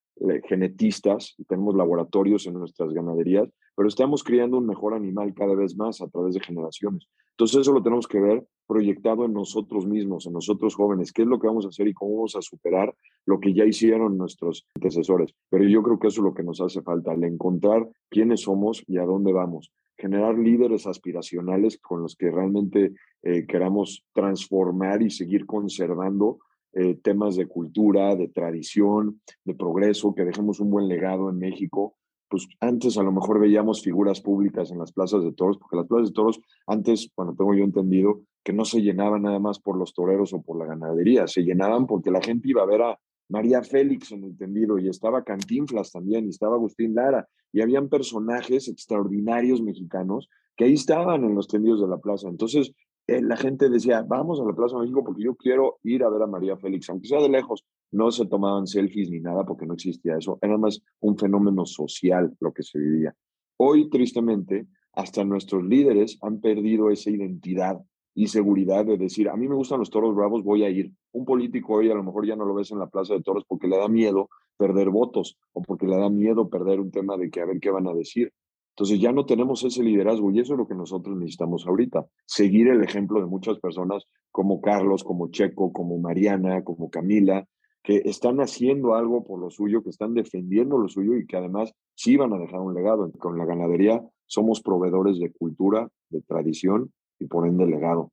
genetistas 0.49 1.35
y 1.39 1.45
tenemos 1.45 1.75
laboratorios 1.75 2.47
en 2.47 2.55
nuestras 2.55 2.93
ganaderías, 2.93 3.49
pero 3.75 3.89
estamos 3.89 4.23
criando 4.23 4.59
un 4.59 4.67
mejor 4.67 4.95
animal 4.95 5.33
cada 5.35 5.55
vez 5.55 5.77
más 5.77 6.01
a 6.03 6.09
través 6.09 6.35
de 6.35 6.41
generaciones. 6.41 7.09
Entonces 7.31 7.61
eso 7.61 7.73
lo 7.73 7.83
tenemos 7.83 8.07
que 8.07 8.21
ver 8.21 8.47
proyectado 8.67 9.25
en 9.25 9.33
nosotros 9.33 9.87
mismos, 9.87 10.27
en 10.27 10.35
nosotros 10.35 10.75
jóvenes, 10.75 11.13
qué 11.13 11.23
es 11.23 11.29
lo 11.29 11.41
que 11.41 11.47
vamos 11.47 11.65
a 11.65 11.69
hacer 11.69 11.89
y 11.89 11.95
cómo 11.95 12.17
vamos 12.17 12.37
a 12.37 12.43
superar 12.43 12.95
lo 13.25 13.41
que 13.41 13.55
ya 13.55 13.65
hicieron 13.65 14.19
nuestros 14.19 14.67
antecesores. 14.75 15.35
Pero 15.49 15.65
yo 15.65 15.83
creo 15.83 15.99
que 15.99 16.09
eso 16.09 16.21
es 16.21 16.25
lo 16.25 16.35
que 16.35 16.43
nos 16.43 16.61
hace 16.61 16.83
falta, 16.83 17.15
el 17.15 17.25
encontrar 17.25 17.89
quiénes 18.11 18.43
somos 18.43 18.85
y 18.87 18.99
a 18.99 19.05
dónde 19.05 19.33
vamos 19.33 19.73
generar 20.01 20.39
líderes 20.39 20.87
aspiracionales 20.87 21.79
con 21.79 22.01
los 22.01 22.17
que 22.17 22.31
realmente 22.31 22.95
eh, 23.23 23.47
queramos 23.47 24.05
transformar 24.15 25.03
y 25.03 25.11
seguir 25.11 25.45
conservando 25.45 26.39
eh, 26.73 26.97
temas 27.03 27.37
de 27.37 27.47
cultura, 27.47 28.15
de 28.17 28.29
tradición, 28.29 29.21
de 29.45 29.55
progreso, 29.55 30.15
que 30.15 30.25
dejemos 30.25 30.61
un 30.61 30.71
buen 30.71 30.89
legado 30.89 31.31
en 31.31 31.39
México. 31.39 31.97
Pues 32.29 32.47
antes 32.61 32.97
a 32.97 33.03
lo 33.03 33.11
mejor 33.11 33.41
veíamos 33.41 33.83
figuras 33.83 34.21
públicas 34.21 34.71
en 34.71 34.79
las 34.79 34.93
plazas 34.93 35.25
de 35.25 35.33
toros, 35.33 35.59
porque 35.59 35.77
las 35.77 35.87
plazas 35.87 36.09
de 36.09 36.15
toros 36.15 36.41
antes, 36.67 37.11
bueno, 37.17 37.35
tengo 37.37 37.55
yo 37.55 37.65
entendido, 37.65 38.23
que 38.45 38.53
no 38.53 38.65
se 38.65 38.81
llenaban 38.81 39.23
nada 39.23 39.39
más 39.39 39.59
por 39.59 39.77
los 39.77 39.93
toreros 39.93 40.33
o 40.33 40.41
por 40.41 40.59
la 40.59 40.67
ganadería, 40.67 41.27
se 41.27 41.43
llenaban 41.43 41.87
porque 41.87 42.11
la 42.11 42.23
gente 42.23 42.49
iba 42.49 42.63
a 42.63 42.67
ver 42.67 42.83
a 42.83 42.99
María 43.31 43.63
Félix 43.63 44.13
en 44.13 44.25
el 44.25 44.81
y 44.81 44.89
estaba 44.89 45.23
Cantinflas 45.23 45.93
también 45.93 46.27
y 46.27 46.31
estaba 46.31 46.57
Agustín 46.57 46.95
Lara 46.95 47.29
y 47.53 47.61
habían 47.61 47.89
personajes 47.89 48.69
extraordinarios 48.69 49.63
mexicanos 49.63 50.29
que 50.57 50.65
ahí 50.65 50.75
estaban 50.75 51.25
en 51.25 51.35
los 51.35 51.47
tendidos 51.47 51.81
de 51.81 51.89
la 51.89 51.99
plaza. 51.99 52.29
Entonces, 52.29 52.73
eh, 53.11 53.23
la 53.23 53.37
gente 53.37 53.69
decía, 53.69 54.03
vamos 54.07 54.41
a 54.41 54.45
la 54.45 54.53
Plaza 54.53 54.77
de 54.77 54.83
México 54.83 55.03
porque 55.05 55.25
yo 55.25 55.35
quiero 55.35 55.79
ir 55.83 56.05
a 56.05 56.09
ver 56.09 56.23
a 56.23 56.29
María 56.29 56.57
Félix, 56.57 56.89
aunque 56.91 57.09
sea 57.09 57.21
de 57.21 57.29
lejos. 57.29 57.65
No 57.91 58.13
se 58.13 58.27
tomaban 58.27 58.69
selfies 58.69 59.11
ni 59.11 59.19
nada 59.19 59.45
porque 59.45 59.67
no 59.67 59.75
existía 59.75 60.17
eso. 60.17 60.39
Era 60.41 60.57
más 60.57 60.81
un 61.01 61.19
fenómeno 61.19 61.67
social 61.67 62.37
lo 62.39 62.53
que 62.53 62.63
se 62.63 62.79
vivía. 62.79 63.13
Hoy, 63.57 63.91
tristemente, 63.91 64.69
hasta 64.93 65.25
nuestros 65.25 65.65
líderes 65.65 66.19
han 66.23 66.41
perdido 66.41 66.91
esa 66.91 67.11
identidad 67.11 67.81
y 68.15 68.29
seguridad 68.29 68.85
de 68.85 68.97
decir, 68.97 69.29
a 69.29 69.37
mí 69.37 69.49
me 69.49 69.57
gustan 69.57 69.81
los 69.81 69.91
toros 69.91 70.15
bravos, 70.15 70.45
voy 70.45 70.63
a 70.63 70.71
ir. 70.71 70.93
Un 71.13 71.25
político 71.25 71.75
hoy 71.75 71.91
a 71.91 71.95
lo 71.95 72.05
mejor 72.05 72.27
ya 72.27 72.37
no 72.37 72.45
lo 72.45 72.55
ves 72.55 72.71
en 72.71 72.79
la 72.79 72.89
plaza 72.89 73.15
de 73.15 73.23
toros 73.23 73.45
porque 73.47 73.67
le 73.67 73.77
da 73.77 73.89
miedo 73.89 74.29
perder 74.57 74.91
votos 74.91 75.37
o 75.53 75.63
porque 75.63 75.87
le 75.87 75.97
da 75.97 76.11
miedo 76.11 76.49
perder 76.49 76.81
un 76.81 76.91
tema 76.91 77.17
de 77.17 77.29
que 77.29 77.41
a 77.41 77.47
ver 77.47 77.59
qué 77.59 77.71
van 77.71 77.89
a 77.89 77.95
decir. 77.95 78.33
Entonces 78.81 78.99
ya 78.99 79.13
no 79.13 79.27
tenemos 79.27 79.63
ese 79.63 79.83
liderazgo 79.83 80.31
y 80.31 80.41
eso 80.41 80.55
es 80.55 80.59
lo 80.59 80.67
que 80.67 80.75
nosotros 80.75 81.15
necesitamos 81.15 81.67
ahorita. 81.67 82.07
Seguir 82.25 82.69
el 82.69 82.83
ejemplo 82.83 83.21
de 83.21 83.27
muchas 83.27 83.59
personas 83.59 84.07
como 84.31 84.63
Carlos, 84.63 85.05
como 85.05 85.31
Checo, 85.31 85.71
como 85.71 85.99
Mariana, 85.99 86.65
como 86.65 86.89
Camila, 86.89 87.47
que 87.83 87.97
están 88.07 88.39
haciendo 88.39 88.95
algo 88.95 89.23
por 89.23 89.39
lo 89.39 89.51
suyo, 89.51 89.83
que 89.83 89.91
están 89.91 90.15
defendiendo 90.15 90.79
lo 90.79 90.89
suyo 90.89 91.15
y 91.19 91.27
que 91.27 91.37
además 91.37 91.75
sí 91.95 92.17
van 92.17 92.33
a 92.33 92.39
dejar 92.39 92.61
un 92.61 92.73
legado. 92.73 93.13
Con 93.19 93.37
la 93.37 93.45
ganadería 93.45 94.03
somos 94.25 94.63
proveedores 94.63 95.19
de 95.19 95.31
cultura, 95.31 95.91
de 96.09 96.23
tradición 96.23 96.91
y 97.19 97.27
por 97.27 97.47
ende 97.47 97.67
legado. 97.67 98.13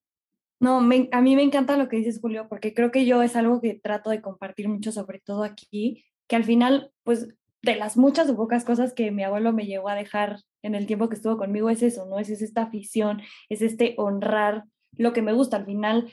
No, 0.59 0.79
a 0.79 0.81
mí 1.21 1.35
me 1.37 1.43
encanta 1.43 1.77
lo 1.77 1.87
que 1.87 1.95
dices, 1.95 2.19
Julio, 2.19 2.47
porque 2.49 2.73
creo 2.73 2.91
que 2.91 3.05
yo 3.05 3.21
es 3.21 3.37
algo 3.37 3.61
que 3.61 3.75
trato 3.75 4.09
de 4.09 4.21
compartir 4.21 4.67
mucho, 4.67 4.91
sobre 4.91 5.21
todo 5.21 5.43
aquí, 5.45 6.03
que 6.27 6.35
al 6.35 6.43
final, 6.43 6.91
pues 7.05 7.29
de 7.61 7.75
las 7.75 7.97
muchas 7.97 8.29
o 8.29 8.35
pocas 8.35 8.65
cosas 8.65 8.93
que 8.93 9.11
mi 9.11 9.23
abuelo 9.23 9.53
me 9.53 9.65
llegó 9.65 9.89
a 9.89 9.95
dejar 9.95 10.37
en 10.61 10.75
el 10.75 10.85
tiempo 10.85 11.09
que 11.09 11.15
estuvo 11.15 11.37
conmigo 11.37 11.69
es 11.69 11.83
eso, 11.83 12.05
¿no? 12.05 12.19
Es, 12.19 12.29
esta 12.29 12.63
afición, 12.63 13.21
es 13.49 13.61
este 13.61 13.95
honrar 13.97 14.65
lo 14.93 15.13
que 15.13 15.21
me 15.21 15.33
gusta. 15.33 15.57
Al 15.57 15.65
final, 15.65 16.11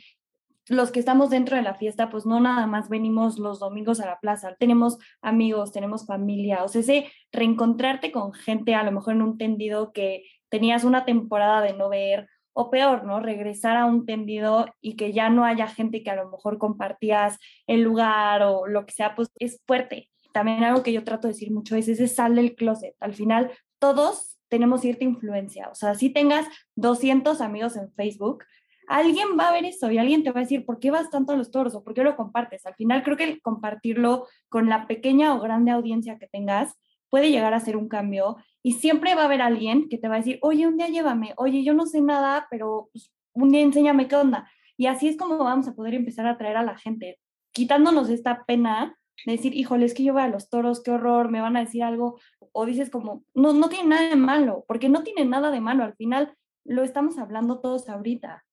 los 0.68 0.90
que 0.90 1.00
estamos 1.00 1.30
dentro 1.30 1.56
de 1.56 1.62
la 1.62 1.74
fiesta, 1.74 2.10
pues 2.10 2.26
no 2.26 2.40
nada 2.40 2.66
más 2.66 2.88
venimos 2.88 3.38
los 3.38 3.60
domingos 3.60 4.00
a 4.00 4.06
la 4.06 4.20
plaza, 4.20 4.56
tenemos 4.58 4.98
amigos, 5.22 5.72
tenemos 5.72 6.06
familia, 6.06 6.64
o 6.64 6.68
sea, 6.68 6.80
ese 6.80 7.10
reencontrarte 7.32 8.12
con 8.12 8.32
gente, 8.32 8.74
a 8.74 8.82
lo 8.82 8.92
mejor 8.92 9.14
en 9.14 9.22
un 9.22 9.38
tendido 9.38 9.92
que 9.92 10.24
tenías 10.48 10.84
una 10.84 11.04
temporada 11.04 11.60
de 11.60 11.74
no 11.74 11.88
ver, 11.88 12.28
o 12.56 12.70
peor, 12.70 13.04
¿no? 13.04 13.18
Regresar 13.18 13.76
a 13.76 13.84
un 13.84 14.06
tendido 14.06 14.66
y 14.80 14.94
que 14.94 15.12
ya 15.12 15.28
no 15.28 15.44
haya 15.44 15.66
gente 15.66 16.04
que 16.04 16.10
a 16.10 16.16
lo 16.16 16.30
mejor 16.30 16.58
compartías 16.58 17.38
el 17.66 17.82
lugar 17.82 18.42
o 18.44 18.68
lo 18.68 18.86
que 18.86 18.92
sea, 18.92 19.16
pues 19.16 19.32
es 19.40 19.60
fuerte 19.66 20.10
también 20.34 20.64
algo 20.64 20.82
que 20.82 20.92
yo 20.92 21.04
trato 21.04 21.28
de 21.28 21.32
decir 21.32 21.52
mucho 21.52 21.76
es 21.76 21.86
ese 21.86 22.08
sal 22.08 22.34
del 22.34 22.56
closet. 22.56 22.96
Al 22.98 23.14
final, 23.14 23.52
todos 23.78 24.33
tenemos 24.54 24.82
cierta 24.82 25.02
influencia. 25.02 25.68
O 25.68 25.74
sea, 25.74 25.96
si 25.96 26.10
tengas 26.10 26.46
200 26.76 27.40
amigos 27.40 27.76
en 27.76 27.92
Facebook, 27.94 28.44
alguien 28.86 29.30
va 29.36 29.48
a 29.48 29.52
ver 29.52 29.64
eso 29.64 29.90
y 29.90 29.98
alguien 29.98 30.22
te 30.22 30.30
va 30.30 30.38
a 30.38 30.44
decir, 30.44 30.64
¿por 30.64 30.78
qué 30.78 30.92
vas 30.92 31.10
tanto 31.10 31.32
a 31.32 31.36
los 31.36 31.50
toros 31.50 31.74
o 31.74 31.82
por 31.82 31.92
qué 31.92 32.04
lo 32.04 32.14
compartes? 32.14 32.64
Al 32.66 32.76
final, 32.76 33.02
creo 33.02 33.16
que 33.16 33.40
compartirlo 33.40 34.28
con 34.48 34.68
la 34.68 34.86
pequeña 34.86 35.34
o 35.34 35.40
grande 35.40 35.72
audiencia 35.72 36.20
que 36.20 36.28
tengas 36.28 36.78
puede 37.10 37.32
llegar 37.32 37.52
a 37.52 37.58
ser 37.58 37.76
un 37.76 37.88
cambio 37.88 38.36
y 38.62 38.74
siempre 38.74 39.16
va 39.16 39.22
a 39.22 39.24
haber 39.24 39.42
alguien 39.42 39.88
que 39.88 39.98
te 39.98 40.06
va 40.06 40.14
a 40.14 40.18
decir, 40.18 40.38
oye, 40.40 40.68
un 40.68 40.76
día 40.76 40.86
llévame, 40.86 41.34
oye, 41.36 41.64
yo 41.64 41.74
no 41.74 41.86
sé 41.86 42.00
nada, 42.00 42.46
pero 42.48 42.90
pues, 42.92 43.12
un 43.32 43.50
día 43.50 43.60
enséñame 43.62 44.06
qué 44.06 44.14
onda. 44.14 44.48
Y 44.76 44.86
así 44.86 45.08
es 45.08 45.16
como 45.16 45.36
vamos 45.38 45.66
a 45.66 45.74
poder 45.74 45.94
empezar 45.94 46.26
a 46.26 46.30
atraer 46.30 46.58
a 46.58 46.62
la 46.62 46.78
gente, 46.78 47.18
quitándonos 47.50 48.08
esta 48.08 48.44
pena 48.44 48.96
decir, 49.26 49.54
híjole, 49.54 49.86
es 49.86 49.94
que 49.94 50.04
yo 50.04 50.12
voy 50.12 50.22
a 50.22 50.28
los 50.28 50.48
toros, 50.48 50.82
qué 50.82 50.90
horror, 50.90 51.30
me 51.30 51.40
van 51.40 51.56
a 51.56 51.60
decir 51.60 51.82
algo, 51.82 52.18
o 52.52 52.66
dices 52.66 52.90
como, 52.90 53.24
no, 53.34 53.52
no 53.52 53.68
tiene 53.68 53.88
nada 53.88 54.08
de 54.08 54.16
malo, 54.16 54.64
porque 54.68 54.88
no 54.88 55.02
tiene 55.02 55.24
nada 55.24 55.50
de 55.50 55.60
malo, 55.60 55.84
al 55.84 55.94
final 55.94 56.34
lo 56.64 56.82
estamos 56.82 57.18
hablando 57.18 57.60
todos 57.60 57.88
ahorita. 57.88 58.44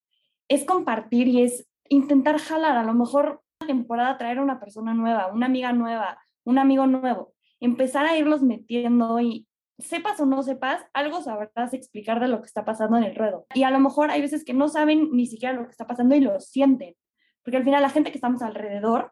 Es 0.47 0.65
compartir 0.65 1.27
y 1.27 1.43
es 1.43 1.67
intentar 1.89 2.39
jalar, 2.39 2.77
a 2.77 2.83
lo 2.83 2.93
mejor 2.93 3.41
una 3.59 3.67
temporada 3.67 4.17
traer 4.17 4.39
a 4.39 4.43
una 4.43 4.59
persona 4.59 4.93
nueva, 4.93 5.31
una 5.31 5.45
amiga 5.45 5.73
nueva, 5.73 6.19
un 6.43 6.57
amigo 6.57 6.87
nuevo, 6.87 7.33
empezar 7.59 8.05
a 8.05 8.17
irlos 8.17 8.41
metiendo 8.41 9.19
y 9.19 9.47
sepas 9.77 10.19
o 10.19 10.25
no 10.25 10.43
sepas, 10.43 10.85
algo 10.93 11.21
sabrás 11.21 11.73
explicar 11.73 12.19
de 12.19 12.27
lo 12.27 12.39
que 12.41 12.47
está 12.47 12.65
pasando 12.65 12.97
en 12.97 13.03
el 13.03 13.15
ruedo. 13.15 13.45
Y 13.53 13.63
a 13.63 13.71
lo 13.71 13.79
mejor 13.79 14.11
hay 14.11 14.21
veces 14.21 14.45
que 14.45 14.53
no 14.53 14.69
saben 14.69 15.09
ni 15.11 15.25
siquiera 15.25 15.53
lo 15.55 15.65
que 15.65 15.71
está 15.71 15.87
pasando 15.87 16.15
y 16.15 16.21
lo 16.21 16.39
sienten, 16.39 16.95
porque 17.43 17.57
al 17.57 17.63
final 17.63 17.81
la 17.81 17.89
gente 17.89 18.11
que 18.11 18.17
estamos 18.17 18.41
alrededor 18.41 19.11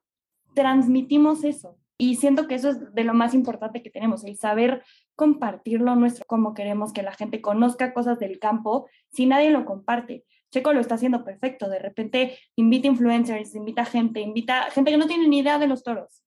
transmitimos 0.59 1.45
eso. 1.45 1.77
Y 1.97 2.15
siento 2.15 2.47
que 2.47 2.55
eso 2.55 2.71
es 2.71 2.93
de 2.93 3.03
lo 3.05 3.13
más 3.13 3.33
importante 3.33 3.81
que 3.81 3.89
tenemos, 3.89 4.25
el 4.25 4.37
saber 4.37 4.83
compartirlo 5.15 5.95
nuestro, 5.95 6.25
como 6.27 6.53
queremos 6.53 6.91
que 6.91 7.01
la 7.01 7.13
gente 7.13 7.39
conozca 7.39 7.93
cosas 7.93 8.19
del 8.19 8.39
campo 8.39 8.89
si 9.09 9.25
nadie 9.25 9.51
lo 9.51 9.63
comparte. 9.63 10.25
Checo 10.51 10.73
lo 10.73 10.81
está 10.81 10.95
haciendo 10.95 11.23
perfecto, 11.23 11.69
de 11.69 11.79
repente 11.79 12.37
invita 12.57 12.87
influencers, 12.87 13.55
invita 13.55 13.85
gente, 13.85 14.19
invita 14.19 14.63
gente 14.71 14.91
que 14.91 14.97
no 14.97 15.07
tiene 15.07 15.29
ni 15.29 15.39
idea 15.39 15.59
de 15.59 15.67
los 15.67 15.81
toros 15.81 16.23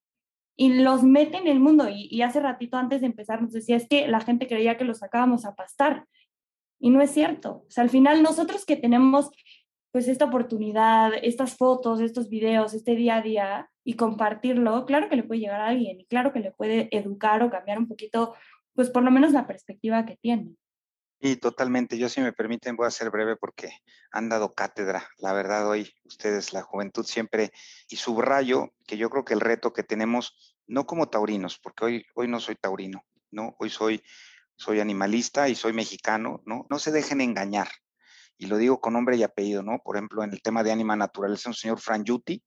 y 0.56 0.72
los 0.72 1.02
mete 1.02 1.36
en 1.36 1.46
el 1.46 1.60
mundo. 1.60 1.90
Y, 1.90 2.08
y 2.10 2.22
hace 2.22 2.40
ratito 2.40 2.78
antes 2.78 3.02
de 3.02 3.08
empezar 3.08 3.42
nos 3.42 3.52
decía, 3.52 3.76
es 3.76 3.86
que 3.86 4.08
la 4.08 4.20
gente 4.20 4.48
creía 4.48 4.78
que 4.78 4.84
los 4.84 4.98
sacábamos 4.98 5.44
a 5.44 5.54
pastar. 5.54 6.06
Y 6.80 6.88
no 6.88 7.02
es 7.02 7.10
cierto. 7.10 7.64
O 7.66 7.70
sea, 7.70 7.84
al 7.84 7.90
final 7.90 8.22
nosotros 8.22 8.64
que 8.64 8.76
tenemos 8.76 9.30
pues 9.90 10.08
esta 10.08 10.24
oportunidad, 10.24 11.12
estas 11.22 11.56
fotos, 11.56 12.00
estos 12.00 12.30
videos, 12.30 12.72
este 12.72 12.94
día 12.96 13.16
a 13.16 13.22
día 13.22 13.71
y 13.84 13.94
compartirlo, 13.94 14.86
claro 14.86 15.08
que 15.08 15.16
le 15.16 15.24
puede 15.24 15.40
llegar 15.40 15.60
a 15.60 15.68
alguien 15.68 16.00
y 16.00 16.06
claro 16.06 16.32
que 16.32 16.40
le 16.40 16.52
puede 16.52 16.88
educar 16.96 17.42
o 17.42 17.50
cambiar 17.50 17.78
un 17.78 17.88
poquito, 17.88 18.34
pues 18.74 18.90
por 18.90 19.02
lo 19.02 19.10
menos 19.10 19.32
la 19.32 19.46
perspectiva 19.46 20.04
que 20.06 20.16
tiene. 20.16 20.56
Y 21.24 21.36
totalmente, 21.36 21.98
yo 21.98 22.08
si 22.08 22.20
me 22.20 22.32
permiten 22.32 22.74
voy 22.74 22.86
a 22.86 22.90
ser 22.90 23.10
breve 23.10 23.36
porque 23.36 23.70
han 24.10 24.28
dado 24.28 24.54
cátedra, 24.54 25.08
la 25.18 25.32
verdad 25.32 25.68
hoy 25.68 25.92
ustedes, 26.04 26.52
la 26.52 26.62
juventud 26.62 27.04
siempre, 27.04 27.52
y 27.88 27.96
subrayo 27.96 28.70
que 28.86 28.96
yo 28.96 29.08
creo 29.08 29.24
que 29.24 29.34
el 29.34 29.40
reto 29.40 29.72
que 29.72 29.84
tenemos, 29.84 30.56
no 30.66 30.84
como 30.84 31.08
taurinos, 31.08 31.60
porque 31.60 31.84
hoy, 31.84 32.06
hoy 32.16 32.26
no 32.26 32.40
soy 32.40 32.56
taurino, 32.56 33.04
¿no? 33.30 33.54
Hoy 33.60 33.70
soy, 33.70 34.02
soy 34.56 34.80
animalista 34.80 35.48
y 35.48 35.54
soy 35.54 35.72
mexicano, 35.72 36.42
¿no? 36.44 36.66
No 36.68 36.80
se 36.80 36.90
dejen 36.90 37.20
engañar, 37.20 37.68
y 38.36 38.46
lo 38.46 38.56
digo 38.56 38.80
con 38.80 38.94
nombre 38.94 39.16
y 39.16 39.22
apellido, 39.22 39.62
¿no? 39.62 39.78
Por 39.84 39.96
ejemplo, 39.96 40.24
en 40.24 40.32
el 40.32 40.42
tema 40.42 40.64
de 40.64 40.72
Anima 40.72 40.96
Naturaleza, 40.96 41.48
un 41.48 41.54
señor 41.54 41.78
Frangiuti, 41.78 42.42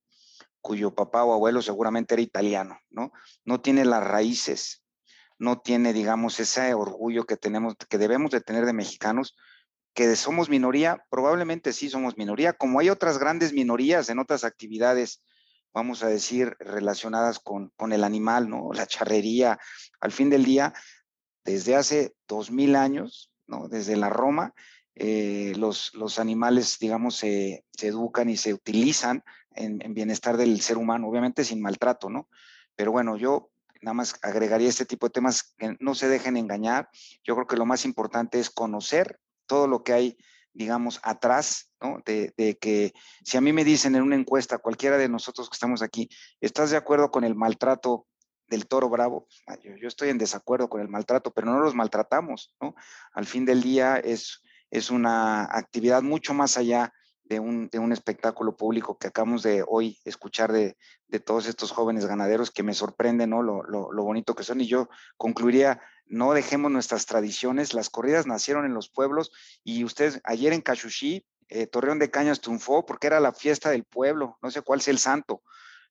cuyo 0.66 0.92
papá 0.96 1.22
o 1.22 1.32
abuelo 1.32 1.62
seguramente 1.62 2.14
era 2.14 2.22
italiano, 2.22 2.80
¿no? 2.90 3.12
No 3.44 3.60
tiene 3.60 3.84
las 3.84 4.02
raíces, 4.02 4.82
no 5.38 5.60
tiene, 5.60 5.92
digamos, 5.92 6.40
ese 6.40 6.74
orgullo 6.74 7.24
que 7.24 7.36
tenemos, 7.36 7.76
que 7.88 7.98
debemos 7.98 8.32
de 8.32 8.40
tener 8.40 8.66
de 8.66 8.72
mexicanos, 8.72 9.36
que 9.94 10.16
somos 10.16 10.48
minoría, 10.48 11.04
probablemente 11.08 11.72
sí 11.72 11.88
somos 11.88 12.16
minoría, 12.16 12.52
como 12.52 12.80
hay 12.80 12.90
otras 12.90 13.18
grandes 13.18 13.52
minorías 13.52 14.08
en 14.08 14.18
otras 14.18 14.42
actividades, 14.42 15.22
vamos 15.72 16.02
a 16.02 16.08
decir, 16.08 16.56
relacionadas 16.58 17.38
con, 17.38 17.70
con 17.76 17.92
el 17.92 18.02
animal, 18.02 18.48
¿no? 18.48 18.72
La 18.72 18.88
charrería, 18.88 19.60
al 20.00 20.10
fin 20.10 20.30
del 20.30 20.44
día, 20.44 20.74
desde 21.44 21.76
hace 21.76 22.12
dos 22.26 22.50
mil 22.50 22.74
años, 22.74 23.30
¿no? 23.46 23.68
Desde 23.68 23.94
la 23.94 24.10
Roma, 24.10 24.52
eh, 24.96 25.52
los, 25.56 25.94
los, 25.94 26.18
animales, 26.18 26.78
digamos, 26.80 27.14
se, 27.14 27.64
educan 27.82 28.28
y 28.30 28.36
se 28.36 28.52
utilizan 28.52 29.22
en, 29.56 29.94
bienestar 29.94 30.36
del 30.36 30.60
ser 30.60 30.78
humano, 30.78 31.08
obviamente 31.08 31.44
sin 31.44 31.60
maltrato, 31.60 32.08
¿no? 32.10 32.28
Pero 32.74 32.92
bueno, 32.92 33.16
yo 33.16 33.50
nada 33.80 33.94
más 33.94 34.18
agregaría 34.22 34.68
este 34.68 34.86
tipo 34.86 35.06
de 35.06 35.12
temas 35.12 35.54
que 35.56 35.76
no 35.80 35.94
se 35.94 36.08
dejen 36.08 36.36
engañar. 36.36 36.88
Yo 37.24 37.34
creo 37.34 37.46
que 37.46 37.56
lo 37.56 37.66
más 37.66 37.84
importante 37.84 38.38
es 38.38 38.50
conocer 38.50 39.20
todo 39.46 39.66
lo 39.66 39.82
que 39.82 39.92
hay, 39.92 40.18
digamos, 40.52 41.00
atrás, 41.02 41.70
¿no? 41.80 42.00
De, 42.04 42.34
de, 42.36 42.58
que 42.58 42.92
si 43.24 43.36
a 43.36 43.40
mí 43.40 43.52
me 43.52 43.64
dicen 43.64 43.94
en 43.94 44.02
una 44.02 44.16
encuesta, 44.16 44.58
cualquiera 44.58 44.98
de 44.98 45.08
nosotros 45.08 45.48
que 45.48 45.54
estamos 45.54 45.82
aquí, 45.82 46.08
¿estás 46.40 46.70
de 46.70 46.76
acuerdo 46.76 47.10
con 47.10 47.24
el 47.24 47.34
maltrato 47.34 48.06
del 48.48 48.66
toro 48.66 48.88
bravo? 48.88 49.26
Ah, 49.46 49.56
yo, 49.62 49.76
yo 49.76 49.88
estoy 49.88 50.10
en 50.10 50.18
desacuerdo 50.18 50.68
con 50.68 50.80
el 50.80 50.88
maltrato, 50.88 51.32
pero 51.32 51.46
no 51.46 51.60
los 51.60 51.74
maltratamos, 51.74 52.54
¿no? 52.60 52.74
Al 53.12 53.26
fin 53.26 53.44
del 53.44 53.62
día 53.62 53.96
es, 53.96 54.42
es 54.70 54.90
una 54.90 55.44
actividad 55.44 56.02
mucho 56.02 56.34
más 56.34 56.56
allá 56.56 56.92
de 57.28 57.40
un, 57.40 57.68
de 57.68 57.78
un, 57.78 57.92
espectáculo 57.92 58.56
público 58.56 58.98
que 58.98 59.08
acabamos 59.08 59.42
de 59.42 59.64
hoy 59.66 59.98
escuchar 60.04 60.52
de, 60.52 60.76
de 61.08 61.20
todos 61.20 61.46
estos 61.46 61.72
jóvenes 61.72 62.06
ganaderos 62.06 62.50
que 62.50 62.62
me 62.62 62.74
sorprende, 62.74 63.26
¿no? 63.26 63.42
Lo, 63.42 63.62
lo, 63.62 63.90
lo, 63.92 64.04
bonito 64.04 64.34
que 64.34 64.44
son. 64.44 64.60
Y 64.60 64.66
yo 64.66 64.88
concluiría, 65.16 65.80
no 66.06 66.32
dejemos 66.32 66.70
nuestras 66.70 67.06
tradiciones, 67.06 67.74
las 67.74 67.90
corridas 67.90 68.26
nacieron 68.26 68.64
en 68.64 68.74
los 68.74 68.88
pueblos 68.88 69.32
y 69.64 69.84
ustedes, 69.84 70.20
ayer 70.24 70.52
en 70.52 70.60
Cachuchí, 70.60 71.26
eh, 71.48 71.66
Torreón 71.66 71.98
de 71.98 72.10
Cañas 72.10 72.40
triunfó 72.40 72.86
porque 72.86 73.06
era 73.06 73.20
la 73.20 73.32
fiesta 73.32 73.70
del 73.70 73.84
pueblo, 73.84 74.38
no 74.42 74.50
sé 74.50 74.62
cuál 74.62 74.80
es 74.80 74.88
el 74.88 74.98
santo. 74.98 75.42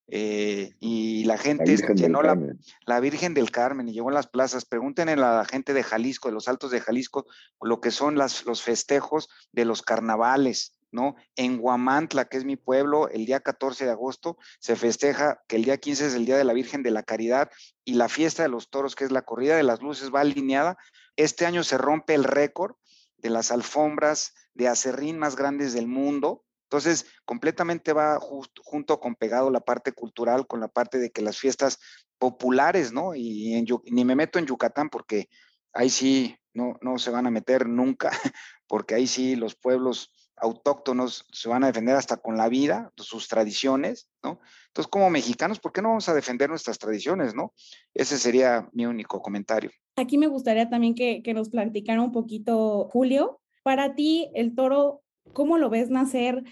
Eh, 0.08 0.76
y 0.80 1.24
la 1.24 1.38
gente 1.40 1.76
la 1.78 1.94
llenó 1.96 2.22
la, 2.22 2.38
la, 2.86 3.00
Virgen 3.00 3.34
del 3.34 3.50
Carmen 3.50 3.88
y 3.88 3.94
llegó 3.94 4.10
en 4.10 4.14
las 4.14 4.28
plazas. 4.28 4.66
Pregúntenle 4.66 5.14
a 5.14 5.16
la 5.16 5.46
gente 5.46 5.74
de 5.74 5.82
Jalisco, 5.82 6.28
de 6.28 6.34
los 6.34 6.48
Altos 6.48 6.72
de 6.72 6.80
Jalisco, 6.80 7.26
lo 7.62 7.82
que 7.82 7.90
son 7.90 8.16
las, 8.16 8.46
los 8.46 8.62
festejos 8.62 9.30
de 9.52 9.66
los 9.66 9.82
carnavales. 9.82 10.74
¿No? 10.96 11.16
En 11.36 11.58
Guamantla, 11.58 12.26
que 12.26 12.38
es 12.38 12.46
mi 12.46 12.56
pueblo, 12.56 13.10
el 13.10 13.26
día 13.26 13.42
14 13.42 13.86
de 13.86 13.92
agosto 13.92 14.38
se 14.60 14.76
festeja 14.76 15.44
que 15.48 15.58
el 15.58 15.66
día 15.66 15.78
15 15.78 16.08
es 16.08 16.16
el 16.16 16.26
Día 16.26 16.38
de 16.38 16.46
la 16.46 16.54
Virgen 16.54 16.82
de 16.82 16.92
la 16.92 17.04
Caridad 17.04 17.52
y 17.84 17.94
la 17.94 18.10
fiesta 18.10 18.42
de 18.42 18.50
los 18.50 18.70
toros, 18.70 18.96
que 18.96 19.04
es 19.04 19.12
la 19.12 19.22
corrida 19.24 19.56
de 19.58 19.64
las 19.64 19.82
luces, 19.82 20.10
va 20.14 20.22
alineada. 20.22 20.78
Este 21.18 21.46
año 21.46 21.64
se 21.64 21.78
rompe 21.78 22.16
el 22.16 22.24
récord 22.24 22.76
de 23.18 23.30
las 23.30 23.52
alfombras 23.52 24.34
de 24.54 24.68
acerrín 24.70 25.20
más 25.20 25.36
grandes 25.36 25.74
del 25.74 25.88
mundo. 25.88 26.44
Entonces, 26.64 27.06
completamente 27.26 27.94
va 27.94 28.18
junto 28.20 29.00
con 29.00 29.16
pegado 29.16 29.52
la 29.52 29.60
parte 29.60 29.92
cultural 29.92 30.48
con 30.48 30.60
la 30.60 30.68
parte 30.68 30.98
de 30.98 31.12
que 31.12 31.22
las 31.22 31.38
fiestas 31.38 31.80
populares, 32.18 32.92
¿no? 32.92 33.14
Y 33.14 33.64
ni 33.92 34.06
me 34.06 34.16
meto 34.16 34.40
en 34.40 34.48
Yucatán 34.48 34.90
porque 34.90 35.30
ahí 35.74 35.90
sí 35.90 36.36
no, 36.54 36.78
no 36.82 36.98
se 36.98 37.12
van 37.12 37.28
a 37.28 37.32
meter 37.32 37.68
nunca, 37.68 38.10
porque 38.68 38.96
ahí 38.96 39.08
sí 39.08 39.36
los 39.36 39.56
pueblos 39.56 40.12
autóctonos 40.38 41.26
se 41.32 41.50
van 41.50 41.64
a 41.64 41.68
defender 41.68 41.96
hasta 41.96 42.18
con 42.18 42.38
la 42.38 42.50
vida, 42.50 42.92
sus 42.98 43.28
tradiciones, 43.28 44.10
¿no? 44.24 44.40
Entonces, 44.68 44.90
como 44.90 45.10
mexicanos, 45.10 45.60
¿por 45.60 45.72
qué 45.72 45.82
no 45.82 45.90
vamos 45.90 46.10
a 46.10 46.14
defender 46.14 46.50
nuestras 46.50 46.78
tradiciones, 46.78 47.34
no? 47.34 47.54
Ese 47.94 48.18
sería 48.18 48.70
mi 48.74 48.86
único 48.86 49.22
comentario. 49.22 49.72
Aquí 49.96 50.18
me 50.18 50.28
gustaría 50.28 50.70
también 50.70 50.96
que, 50.96 51.22
que 51.24 51.34
nos 51.34 51.50
platicara 51.50 52.02
un 52.02 52.12
poquito, 52.12 52.90
Julio, 52.92 53.40
para 53.64 53.96
ti, 53.96 54.30
el 54.36 54.54
toro, 54.54 55.02
¿cómo 55.34 55.58
lo 55.58 55.70
ves 55.70 55.90
nacer? 55.90 56.44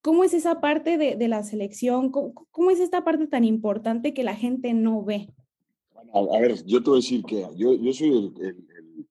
¿Cómo 0.00 0.22
es 0.22 0.34
esa 0.34 0.60
parte 0.60 0.96
de, 0.96 1.16
de 1.16 1.28
la 1.28 1.42
selección? 1.42 2.10
¿Cómo, 2.10 2.46
¿Cómo, 2.50 2.70
es 2.70 2.78
esta 2.78 3.04
parte 3.04 3.26
tan 3.26 3.44
importante 3.44 4.14
que 4.14 4.22
la 4.22 4.36
gente 4.36 4.72
no 4.74 5.02
ve? 5.02 5.28
Bueno, 5.92 6.34
a, 6.34 6.40
ver, 6.40 6.64
yo 6.64 6.82
te 6.82 6.90
voy 6.90 6.98
a 6.98 7.02
decir 7.02 7.24
que 7.24 7.46
yo, 7.56 7.74
yo 7.74 7.92
soy 7.92 8.08
el, 8.10 8.34
el, 8.36 8.46
el, 8.46 9.08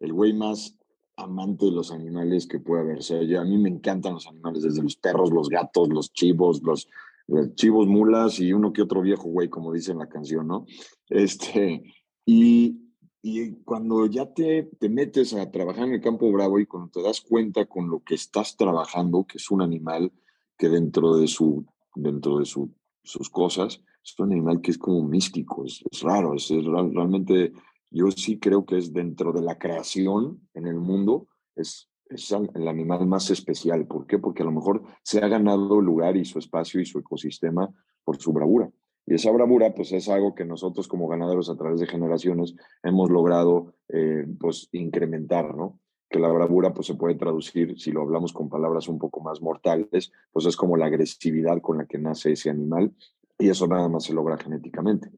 el 0.00 0.12
güey 0.12 0.32
más 0.32 0.76
amante 1.16 1.66
de 1.66 1.72
los 1.72 1.90
animales 1.90 2.46
que 2.46 2.60
puede 2.60 2.82
haber. 2.82 2.98
O 2.98 3.02
sea, 3.02 3.22
yo, 3.22 3.40
a 3.40 3.44
mí 3.44 3.58
me 3.58 3.68
encantan 3.68 4.14
los 4.14 4.26
animales, 4.26 4.62
desde 4.62 4.82
los 4.82 4.96
perros, 4.96 5.32
los 5.32 5.48
gatos, 5.48 5.88
los 5.88 6.12
chivos, 6.12 6.62
los, 6.62 6.88
los 7.26 7.54
chivos, 7.54 7.86
mulas 7.86 8.38
y 8.38 8.52
uno 8.52 8.72
que 8.72 8.82
otro 8.82 9.00
viejo 9.00 9.24
güey, 9.24 9.48
como 9.48 9.72
dice 9.72 9.92
en 9.92 9.98
la 9.98 10.08
canción, 10.08 10.46
¿no? 10.46 10.66
Este, 11.08 11.82
y, 12.24 12.76
y 13.22 13.52
cuando 13.64 14.06
ya 14.06 14.32
te, 14.32 14.64
te 14.78 14.88
metes 14.88 15.34
a 15.34 15.50
trabajar 15.50 15.88
en 15.88 15.94
el 15.94 16.00
campo 16.00 16.30
bravo 16.30 16.58
y 16.60 16.66
cuando 16.66 16.90
te 16.90 17.02
das 17.02 17.20
cuenta 17.20 17.66
con 17.66 17.88
lo 17.88 18.00
que 18.00 18.14
estás 18.14 18.56
trabajando, 18.56 19.24
que 19.24 19.38
es 19.38 19.50
un 19.50 19.62
animal 19.62 20.12
que 20.58 20.68
dentro 20.68 21.16
de, 21.16 21.26
su, 21.26 21.66
dentro 21.94 22.38
de 22.38 22.44
su, 22.44 22.70
sus 23.02 23.30
cosas, 23.30 23.82
es 24.04 24.18
un 24.18 24.32
animal 24.32 24.60
que 24.60 24.70
es 24.70 24.78
como 24.78 25.02
místico, 25.02 25.64
es, 25.64 25.82
es 25.90 26.02
raro, 26.02 26.34
es, 26.34 26.50
es 26.50 26.64
realmente 26.64 27.52
yo 27.90 28.10
sí 28.10 28.38
creo 28.38 28.64
que 28.64 28.78
es 28.78 28.92
dentro 28.92 29.32
de 29.32 29.42
la 29.42 29.58
creación 29.58 30.48
en 30.54 30.66
el 30.66 30.76
mundo, 30.76 31.28
es, 31.54 31.88
el 32.08 32.68
animal 32.68 33.06
más 33.06 33.30
especial. 33.30 33.86
¿Por 33.86 34.06
qué? 34.06 34.18
Porque 34.18 34.42
a 34.42 34.46
lo 34.46 34.52
mejor 34.52 34.84
se 35.02 35.18
ha 35.18 35.28
ganado 35.28 35.80
lugar 35.80 36.16
y 36.16 36.24
su 36.24 36.38
espacio 36.38 36.80
y 36.80 36.86
su 36.86 37.00
ecosistema 37.00 37.68
por 38.04 38.18
su 38.18 38.32
bravura. 38.32 38.70
Y 39.06 39.14
esa 39.14 39.30
bravura, 39.32 39.74
pues 39.74 39.92
es 39.92 40.08
algo 40.08 40.34
que 40.34 40.44
nosotros 40.44 40.86
como 40.88 41.08
ganaderos 41.08 41.50
a 41.50 41.56
través 41.56 41.80
de 41.80 41.86
generaciones 41.86 42.54
hemos 42.82 43.10
logrado, 43.10 43.74
eh, 43.88 44.26
pues, 44.38 44.68
incrementar, 44.72 45.54
¿no? 45.56 45.80
Que 46.08 46.18
la 46.18 46.28
bravura, 46.28 46.72
pues, 46.72 46.86
se 46.86 46.94
puede 46.94 47.14
traducir, 47.14 47.78
si 47.78 47.90
lo 47.92 48.02
hablamos 48.02 48.32
con 48.32 48.48
palabras 48.48 48.88
un 48.88 48.98
poco 48.98 49.20
más 49.20 49.40
mortales, 49.40 50.12
pues 50.32 50.46
es 50.46 50.56
como 50.56 50.76
la 50.76 50.86
agresividad 50.86 51.60
con 51.60 51.78
la 51.78 51.86
que 51.86 51.98
nace 51.98 52.32
ese 52.32 52.50
animal 52.50 52.92
y 53.38 53.48
eso 53.48 53.66
nada 53.66 53.88
más 53.88 54.04
se 54.04 54.14
logra 54.14 54.36
genéticamente. 54.36 55.10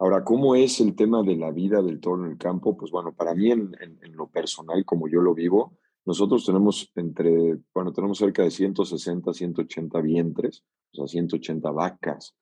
Ahora, 0.00 0.24
¿cómo 0.24 0.54
es 0.54 0.80
el 0.80 0.96
tema 0.96 1.22
de 1.22 1.36
la 1.36 1.50
vida 1.50 1.82
del 1.82 2.00
toro 2.00 2.24
en 2.24 2.32
el 2.32 2.38
campo? 2.38 2.74
Pues 2.74 2.90
bueno, 2.90 3.12
para 3.12 3.34
mí 3.34 3.50
en, 3.50 3.70
lo 4.12 4.30
personal, 4.30 4.82
como 4.86 5.08
yo 5.08 5.20
lo 5.20 5.34
vivo, 5.34 5.76
nosotros 6.06 6.46
tenemos 6.46 6.90
entre, 6.94 7.58
bueno, 7.74 7.92
tenemos 7.92 8.16
cerca 8.16 8.42
de 8.42 8.50
160, 8.50 9.30
180 9.34 10.00
vientres, 10.00 10.64
o 10.92 10.96
sea, 10.96 11.06
180 11.06 11.70
vacas 11.72 12.34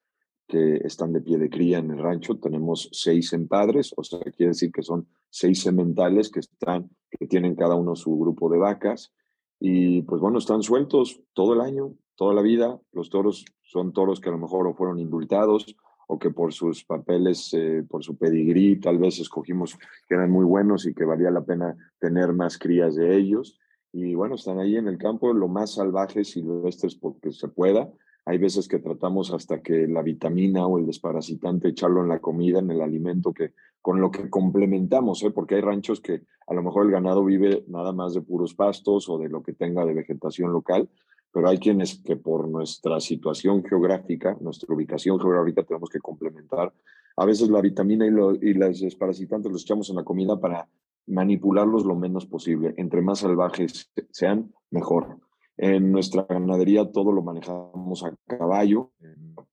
que 0.47 0.75
están 0.85 1.11
de 1.11 1.19
pie 1.19 1.37
de 1.37 1.49
cría 1.49 1.79
en 1.79 1.91
el 1.91 1.97
rancho. 1.97 2.39
Tenemos 2.39 2.87
seis 2.93 3.33
empadres, 3.33 3.93
o 3.97 4.05
sea, 4.05 4.19
quiere 4.19 4.51
decir 4.51 4.71
que 4.71 4.81
son 4.81 5.09
seis 5.29 5.61
sementales 5.61 6.31
que 6.31 6.39
están, 6.39 6.89
que 7.11 7.27
tienen 7.27 7.55
cada 7.55 7.75
uno 7.75 7.93
su 7.97 8.17
grupo 8.17 8.49
de 8.49 8.57
vacas. 8.57 9.11
Y 9.59 10.03
pues 10.03 10.21
bueno, 10.21 10.37
están 10.37 10.63
sueltos 10.63 11.19
todo 11.33 11.55
el 11.55 11.59
año, 11.59 11.93
toda 12.15 12.33
la 12.33 12.41
vida. 12.41 12.79
Los 12.93 13.09
toros 13.09 13.43
son 13.63 13.91
toros 13.91 14.21
que 14.21 14.29
a 14.29 14.31
lo 14.31 14.37
mejor 14.37 14.73
fueron 14.77 14.97
indultados 14.97 15.75
o 16.11 16.17
que 16.17 16.31
por 16.31 16.53
sus 16.53 16.83
papeles, 16.83 17.53
eh, 17.53 17.83
por 17.87 18.03
su 18.03 18.17
pedigrí, 18.17 18.79
tal 18.79 18.97
vez 18.97 19.19
escogimos 19.19 19.77
que 20.07 20.15
eran 20.15 20.31
muy 20.31 20.43
buenos 20.43 20.87
y 20.87 20.93
que 20.95 21.05
valía 21.05 21.29
la 21.29 21.45
pena 21.45 21.77
tener 21.99 22.33
más 22.33 22.57
crías 22.57 22.95
de 22.95 23.15
ellos. 23.15 23.59
Y 23.93 24.15
bueno, 24.15 24.33
están 24.33 24.57
ahí 24.57 24.75
en 24.75 24.87
el 24.87 24.97
campo 24.97 25.31
lo 25.33 25.47
más 25.47 25.75
salvajes 25.75 26.29
y 26.29 26.41
silvestres 26.41 26.95
porque 26.95 27.31
se 27.31 27.47
pueda. 27.47 27.91
Hay 28.25 28.39
veces 28.39 28.67
que 28.67 28.79
tratamos 28.79 29.31
hasta 29.31 29.61
que 29.61 29.87
la 29.87 30.01
vitamina 30.01 30.65
o 30.65 30.79
el 30.79 30.87
desparasitante 30.87 31.69
echarlo 31.69 32.01
en 32.01 32.09
la 32.09 32.19
comida, 32.19 32.57
en 32.57 32.71
el 32.71 32.81
alimento, 32.81 33.31
que 33.31 33.53
con 33.79 34.01
lo 34.01 34.09
que 34.09 34.31
complementamos, 34.31 35.21
¿eh? 35.21 35.29
porque 35.29 35.55
hay 35.55 35.61
ranchos 35.61 36.01
que 36.01 36.23
a 36.47 36.55
lo 36.55 36.63
mejor 36.63 36.87
el 36.87 36.91
ganado 36.91 37.23
vive 37.23 37.65
nada 37.67 37.93
más 37.93 38.15
de 38.15 38.21
puros 38.21 38.55
pastos 38.55 39.09
o 39.09 39.19
de 39.19 39.29
lo 39.29 39.43
que 39.43 39.53
tenga 39.53 39.85
de 39.85 39.93
vegetación 39.93 40.51
local, 40.53 40.89
pero 41.31 41.49
hay 41.49 41.57
quienes 41.57 42.01
que 42.01 42.15
por 42.15 42.47
nuestra 42.47 42.99
situación 42.99 43.63
geográfica, 43.63 44.37
nuestra 44.41 44.73
ubicación 44.73 45.19
geográfica, 45.19 45.63
tenemos 45.63 45.89
que 45.89 45.99
complementar. 45.99 46.73
A 47.17 47.25
veces 47.25 47.49
la 47.49 47.61
vitamina 47.61 48.05
y, 48.05 48.11
lo, 48.11 48.33
y 48.33 48.53
los 48.53 48.79
desparasitantes 48.79 49.51
los 49.51 49.63
echamos 49.63 49.89
en 49.89 49.97
la 49.97 50.03
comida 50.03 50.39
para 50.39 50.67
manipularlos 51.07 51.85
lo 51.85 51.95
menos 51.95 52.25
posible. 52.25 52.73
Entre 52.77 53.01
más 53.01 53.19
salvajes 53.19 53.91
sean, 54.11 54.53
mejor. 54.71 55.17
En 55.57 55.91
nuestra 55.91 56.25
ganadería 56.27 56.91
todo 56.91 57.11
lo 57.11 57.21
manejamos 57.21 58.03
a 58.03 58.15
caballo. 58.25 58.91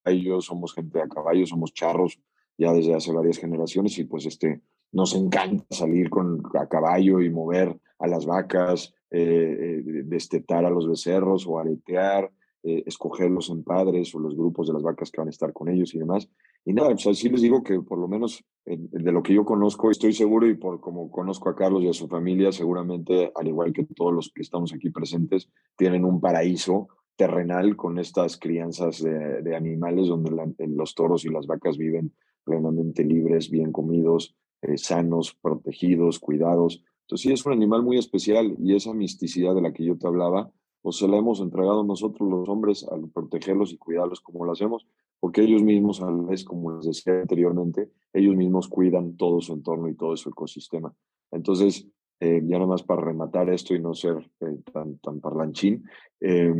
Ellos 0.04 0.44
somos 0.44 0.72
gente 0.72 1.00
a 1.00 1.08
caballo, 1.08 1.46
somos 1.46 1.72
charros 1.72 2.20
ya 2.58 2.72
desde 2.72 2.94
hace 2.94 3.12
varias 3.12 3.38
generaciones 3.38 3.98
y 3.98 4.04
pues 4.04 4.26
este, 4.26 4.60
nos 4.92 5.14
encanta 5.14 5.64
salir 5.70 6.10
con, 6.10 6.42
a 6.54 6.66
caballo 6.68 7.20
y 7.20 7.30
mover 7.30 7.78
a 7.98 8.06
las 8.06 8.26
vacas, 8.26 8.94
eh, 9.10 9.82
destetar 10.04 10.64
a 10.64 10.70
los 10.70 10.88
becerros 10.88 11.46
o 11.46 11.58
aretear, 11.58 12.30
eh, 12.62 12.82
escoger 12.86 13.30
los 13.30 13.50
empadres 13.50 14.14
o 14.14 14.18
los 14.18 14.36
grupos 14.36 14.66
de 14.66 14.74
las 14.74 14.82
vacas 14.82 15.10
que 15.10 15.20
van 15.20 15.28
a 15.28 15.30
estar 15.30 15.52
con 15.52 15.68
ellos 15.68 15.94
y 15.94 15.98
demás. 15.98 16.28
Y 16.64 16.72
nada, 16.72 16.88
pues 16.88 17.06
así 17.06 17.28
les 17.28 17.42
digo 17.42 17.62
que 17.62 17.80
por 17.80 17.98
lo 17.98 18.08
menos 18.08 18.44
de 18.64 19.12
lo 19.12 19.22
que 19.22 19.34
yo 19.34 19.44
conozco, 19.44 19.90
estoy 19.90 20.12
seguro 20.12 20.48
y 20.48 20.56
por 20.56 20.80
como 20.80 21.08
conozco 21.08 21.48
a 21.48 21.54
Carlos 21.54 21.84
y 21.84 21.88
a 21.88 21.92
su 21.92 22.08
familia, 22.08 22.50
seguramente, 22.50 23.30
al 23.36 23.46
igual 23.46 23.72
que 23.72 23.84
todos 23.84 24.12
los 24.12 24.32
que 24.34 24.42
estamos 24.42 24.72
aquí 24.74 24.90
presentes, 24.90 25.48
tienen 25.76 26.04
un 26.04 26.20
paraíso 26.20 26.88
terrenal 27.16 27.76
con 27.76 27.98
estas 27.98 28.36
crianzas 28.36 29.02
de, 29.02 29.56
animales 29.56 30.08
donde 30.08 30.30
los 30.66 30.94
toros 30.94 31.24
y 31.24 31.28
las 31.30 31.46
vacas 31.46 31.78
viven 31.78 32.12
plenamente 32.44 33.04
libres, 33.04 33.50
bien 33.50 33.72
comidos, 33.72 34.36
eh, 34.62 34.78
sanos, 34.78 35.36
protegidos, 35.40 36.18
cuidados. 36.18 36.82
Entonces 37.02 37.22
sí, 37.22 37.32
es 37.32 37.46
un 37.46 37.52
animal 37.52 37.82
muy 37.82 37.98
especial 37.98 38.56
y 38.58 38.74
esa 38.74 38.92
misticidad 38.92 39.54
de 39.54 39.62
la 39.62 39.72
que 39.72 39.84
yo 39.84 39.96
te 39.96 40.06
hablaba, 40.06 40.50
pues 40.82 40.96
se 40.96 41.08
la 41.08 41.16
hemos 41.16 41.40
entregado 41.40 41.84
nosotros 41.84 42.28
los 42.28 42.48
hombres 42.48 42.86
al 42.90 43.08
protegerlos 43.08 43.72
y 43.72 43.78
cuidarlos 43.78 44.20
como 44.20 44.44
lo 44.44 44.52
hacemos, 44.52 44.86
porque 45.20 45.42
ellos 45.42 45.62
mismos, 45.62 46.02
a 46.02 46.10
la 46.10 46.34
como 46.44 46.76
les 46.76 46.86
decía 46.86 47.20
anteriormente, 47.20 47.90
ellos 48.12 48.36
mismos 48.36 48.68
cuidan 48.68 49.16
todo 49.16 49.40
su 49.40 49.52
entorno 49.52 49.88
y 49.88 49.94
todo 49.94 50.16
su 50.16 50.28
ecosistema. 50.28 50.94
Entonces, 51.30 51.88
eh, 52.20 52.40
ya 52.44 52.56
nada 52.56 52.66
más 52.66 52.82
para 52.82 53.02
rematar 53.02 53.50
esto 53.50 53.74
y 53.74 53.80
no 53.80 53.94
ser 53.94 54.16
eh, 54.40 54.58
tan, 54.72 54.98
tan 54.98 55.20
parlanchín, 55.20 55.84
eh, 56.20 56.54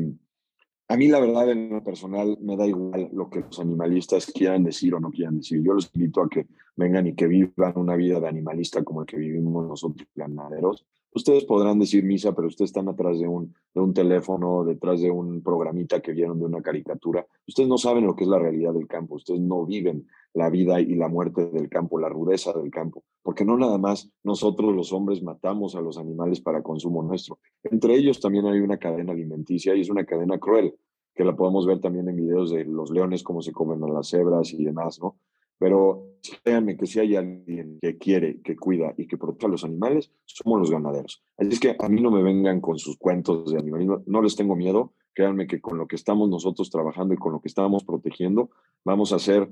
A 0.89 0.97
mí 0.97 1.09
la 1.09 1.19
verdad 1.19 1.51
en 1.51 1.71
lo 1.71 1.83
personal 1.83 2.39
me 2.41 2.57
da 2.57 2.65
igual 2.65 3.09
lo 3.13 3.29
que 3.29 3.41
los 3.41 3.59
animalistas 3.59 4.27
quieran 4.27 4.63
decir 4.63 4.95
o 4.95 5.01
no 5.01 5.11
quieran 5.11 5.39
decir. 5.39 5.61
Yo 5.61 5.75
los 5.75 5.91
invito 5.95 6.23
a 6.23 6.29
que 6.29 6.47
vengan 6.77 7.09
y 7.09 7.15
que 7.15 7.27
vivan 7.27 7.73
una 7.75 7.97
vida 7.97 8.21
de 8.21 8.29
animalista 8.29 8.85
como 8.85 9.01
el 9.01 9.07
que 9.07 9.17
vivimos 9.17 9.67
nosotros 9.67 10.07
ganaderos. 10.15 10.87
Ustedes 11.13 11.45
podrán 11.45 11.79
decir 11.79 12.05
misa, 12.05 12.35
pero 12.35 12.47
ustedes 12.47 12.69
están 12.69 12.89
atrás 12.89 13.19
de 13.19 13.27
un, 13.27 13.53
de 13.75 13.81
un 13.81 13.95
teléfono, 13.95 14.65
detrás 14.65 15.01
de 15.01 15.11
un 15.11 15.43
programita 15.43 16.01
que 16.01 16.13
vieron 16.13 16.39
de 16.39 16.45
una 16.45 16.63
caricatura. 16.63 17.27
Ustedes 17.49 17.69
no 17.69 17.79
saben 17.79 18.07
lo 18.07 18.15
que 18.15 18.25
es 18.25 18.31
la 18.31 18.39
realidad 18.39 18.75
del 18.75 18.87
campo. 18.87 19.17
Ustedes 19.17 19.41
no 19.41 19.65
viven 19.65 20.07
la 20.37 20.51
vida 20.51 20.81
y 20.81 20.95
la 20.95 21.09
muerte 21.09 21.47
del 21.47 21.71
campo, 21.71 21.99
la 21.99 22.11
rudeza 22.11 22.53
del 22.53 22.71
campo. 22.71 23.03
Porque 23.23 23.45
no 23.45 23.57
nada 23.57 23.79
más 23.79 24.11
nosotros 24.23 24.75
los 24.75 24.93
hombres 24.93 25.23
matamos 25.23 25.75
a 25.75 25.81
los 25.81 25.97
animales 25.97 26.43
para 26.43 26.63
consumo 26.63 27.03
nuestro. 27.03 27.39
Entre 27.65 27.95
ellos 27.95 28.21
también 28.21 28.47
hay 28.47 28.61
una 28.61 28.77
cadena 28.77 29.13
alimenticia 29.13 29.75
y 29.75 29.81
es 29.81 29.89
una 29.89 30.05
cadena 30.05 30.39
cruel, 30.39 30.75
que 31.15 31.25
la 31.25 31.35
podemos 31.35 31.67
ver 31.67 31.81
también 31.81 32.09
en 32.11 32.17
videos 32.17 32.51
de 32.51 32.67
los 32.67 32.91
leones, 32.91 33.23
cómo 33.23 33.41
se 33.41 33.51
comen 33.51 33.83
a 33.83 33.89
las 33.89 34.11
cebras 34.11 34.53
y 34.53 34.63
demás, 34.63 35.01
¿no? 35.01 35.17
Pero 35.59 36.05
créanme 36.45 36.77
que 36.77 36.85
si 36.85 37.01
hay 37.01 37.17
alguien 37.17 37.79
que 37.81 37.97
quiere, 37.97 38.43
que 38.43 38.57
cuida 38.57 38.93
y 38.99 39.07
que 39.07 39.17
protege 39.17 39.47
a 39.47 39.51
los 39.51 39.65
animales, 39.65 40.13
somos 40.27 40.61
los 40.61 40.71
ganaderos. 40.71 41.25
Así 41.39 41.49
es 41.49 41.61
que 41.61 41.77
a 41.79 41.89
mí 41.89 42.03
no 42.03 42.11
me 42.11 42.23
vengan 42.23 42.61
con 42.61 42.79
sus 42.79 42.99
cuentos 42.99 43.51
de 43.51 43.59
animalismo, 43.59 44.03
no 44.05 44.21
les 44.21 44.37
tengo 44.37 44.55
miedo. 44.55 44.93
Créanme 45.15 45.47
que 45.47 45.63
con 45.63 45.79
lo 45.79 45.87
que 45.87 45.97
estamos 45.97 46.29
nosotros 46.29 46.69
trabajando 46.69 47.15
y 47.15 47.17
con 47.17 47.33
lo 47.33 47.41
que 47.41 47.49
estamos 47.49 47.85
protegiendo, 47.85 48.51
vamos 48.85 49.15
a 49.15 49.17
hacer 49.17 49.51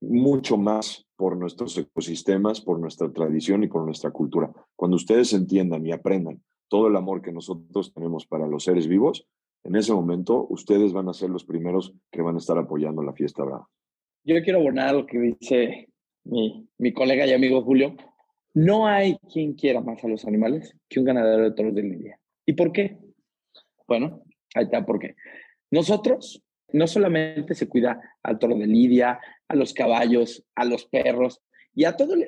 mucho 0.00 0.56
más 0.56 1.06
por 1.16 1.36
nuestros 1.36 1.76
ecosistemas, 1.76 2.60
por 2.60 2.78
nuestra 2.78 3.12
tradición 3.12 3.62
y 3.64 3.68
por 3.68 3.84
nuestra 3.84 4.10
cultura. 4.10 4.50
Cuando 4.76 4.96
ustedes 4.96 5.32
entiendan 5.32 5.86
y 5.86 5.92
aprendan 5.92 6.42
todo 6.68 6.88
el 6.88 6.96
amor 6.96 7.20
que 7.20 7.32
nosotros 7.32 7.92
tenemos 7.92 8.26
para 8.26 8.46
los 8.46 8.64
seres 8.64 8.86
vivos, 8.86 9.26
en 9.64 9.76
ese 9.76 9.92
momento 9.92 10.46
ustedes 10.48 10.92
van 10.92 11.08
a 11.08 11.14
ser 11.14 11.30
los 11.30 11.44
primeros 11.44 11.94
que 12.10 12.22
van 12.22 12.36
a 12.36 12.38
estar 12.38 12.56
apoyando 12.56 13.02
la 13.02 13.12
fiesta 13.12 13.44
brava 13.44 13.68
yo 14.24 14.42
quiero 14.42 14.60
abonar 14.60 14.94
lo 14.94 15.06
que 15.06 15.18
dice 15.18 15.88
mi, 16.24 16.92
colega 16.92 17.26
y 17.26 17.32
amigo 17.32 17.62
Julio. 17.62 17.96
No 18.52 18.86
hay 18.86 19.16
quien 19.32 19.54
quiera 19.54 19.80
más 19.80 20.02
a 20.04 20.08
los 20.08 20.24
animales 20.24 20.76
que 20.88 20.98
un 20.98 21.06
ganadero 21.06 21.44
de 21.44 21.52
toros 21.52 21.74
de 21.74 21.82
lidia. 21.82 22.18
¿Y 22.46 22.52
por 22.54 22.72
qué? 22.72 22.98
Bueno, 23.86 24.22
ahí 24.54 24.64
está 24.64 24.84
por 24.84 24.98
qué. 24.98 25.14
Nosotros 25.70 26.42
no 26.72 26.86
solamente 26.86 27.54
se 27.54 27.68
cuida 27.68 28.00
al 28.22 28.38
toro 28.38 28.56
de 28.56 28.66
lidia, 28.66 29.20
a 29.48 29.54
los 29.54 29.74
caballos, 29.74 30.44
a 30.54 30.64
los 30.64 30.86
perros 30.86 31.40
y 31.74 31.84
a 31.84 31.96
todos, 31.96 32.18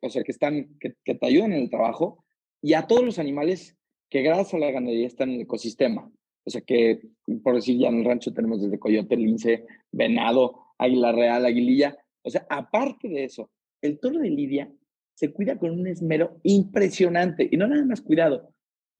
o 0.00 0.10
sea, 0.10 0.22
que 0.22 0.32
están, 0.32 0.78
que, 0.78 0.94
que 1.04 1.14
te 1.14 1.26
ayudan 1.26 1.52
en 1.52 1.62
el 1.62 1.70
trabajo 1.70 2.24
y 2.60 2.74
a 2.74 2.86
todos 2.86 3.04
los 3.04 3.18
animales 3.18 3.76
que 4.08 4.22
gracias 4.22 4.54
a 4.54 4.58
la 4.58 4.70
ganadería 4.70 5.06
están 5.06 5.30
en 5.30 5.36
el 5.36 5.40
ecosistema. 5.42 6.10
O 6.44 6.50
sea 6.50 6.60
que, 6.60 7.00
por 7.42 7.54
decir, 7.54 7.78
ya 7.78 7.88
en 7.88 8.00
el 8.00 8.04
rancho 8.04 8.32
tenemos 8.32 8.60
desde 8.60 8.78
coyote, 8.78 9.16
lince, 9.16 9.64
venado, 9.90 10.66
águila 10.78 11.12
real, 11.12 11.46
aguililla. 11.46 11.96
O 12.22 12.30
sea, 12.30 12.46
aparte 12.50 13.08
de 13.08 13.24
eso, 13.24 13.50
el 13.80 13.98
toro 13.98 14.18
de 14.18 14.30
Lidia 14.30 14.70
se 15.14 15.32
cuida 15.32 15.58
con 15.58 15.70
un 15.70 15.86
esmero 15.86 16.40
impresionante. 16.42 17.48
Y 17.50 17.56
no 17.56 17.66
nada 17.66 17.84
más 17.84 18.00
cuidado, 18.00 18.52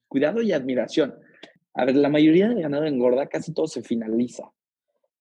cuidado 0.09 0.41
y 0.43 0.53
admiración. 0.53 1.15
A 1.75 1.85
ver, 1.85 1.97
la 1.97 2.09
mayoría 2.09 2.49
del 2.49 2.63
ganado 2.63 2.85
engorda, 2.85 3.27
casi 3.27 3.53
todo 3.53 3.67
se 3.67 3.83
finaliza. 3.83 4.51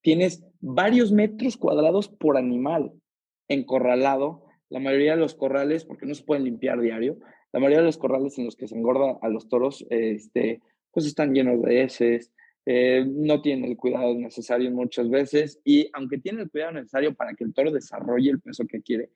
Tienes 0.01 0.43
varios 0.59 1.11
metros 1.11 1.57
cuadrados 1.57 2.09
por 2.09 2.37
animal 2.37 2.91
encorralado. 3.47 4.45
La 4.69 4.79
mayoría 4.79 5.11
de 5.11 5.19
los 5.19 5.35
corrales, 5.35 5.85
porque 5.85 6.05
no 6.05 6.15
se 6.15 6.23
pueden 6.23 6.45
limpiar 6.45 6.79
diario, 6.79 7.17
la 7.51 7.59
mayoría 7.59 7.79
de 7.79 7.85
los 7.85 7.97
corrales 7.97 8.37
en 8.37 8.45
los 8.45 8.55
que 8.55 8.67
se 8.67 8.75
engorda 8.75 9.17
a 9.21 9.27
los 9.27 9.49
toros, 9.49 9.85
este, 9.89 10.61
pues 10.91 11.05
están 11.05 11.33
llenos 11.33 11.61
de 11.61 11.83
heces, 11.83 12.31
eh, 12.65 13.05
no 13.07 13.41
tiene 13.41 13.67
el 13.67 13.75
cuidado 13.75 14.13
necesario 14.13 14.71
muchas 14.71 15.09
veces 15.09 15.59
y 15.65 15.89
aunque 15.93 16.19
tiene 16.19 16.43
el 16.43 16.49
cuidado 16.51 16.73
necesario 16.73 17.13
para 17.15 17.33
que 17.33 17.43
el 17.43 17.53
toro 17.53 17.71
desarrolle 17.71 18.29
el 18.29 18.39
peso 18.39 18.65
que 18.67 18.81
quiere, 18.81 19.09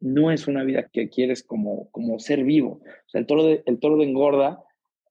no 0.00 0.30
es 0.30 0.46
una 0.46 0.64
vida 0.64 0.88
que 0.92 1.08
quieres 1.08 1.42
como, 1.42 1.90
como 1.90 2.18
ser 2.18 2.44
vivo. 2.44 2.82
O 2.82 3.08
sea, 3.08 3.20
el 3.20 3.26
toro 3.26 3.48
el 3.48 3.78
toro 3.80 3.96
de 3.96 4.04
engorda 4.04 4.62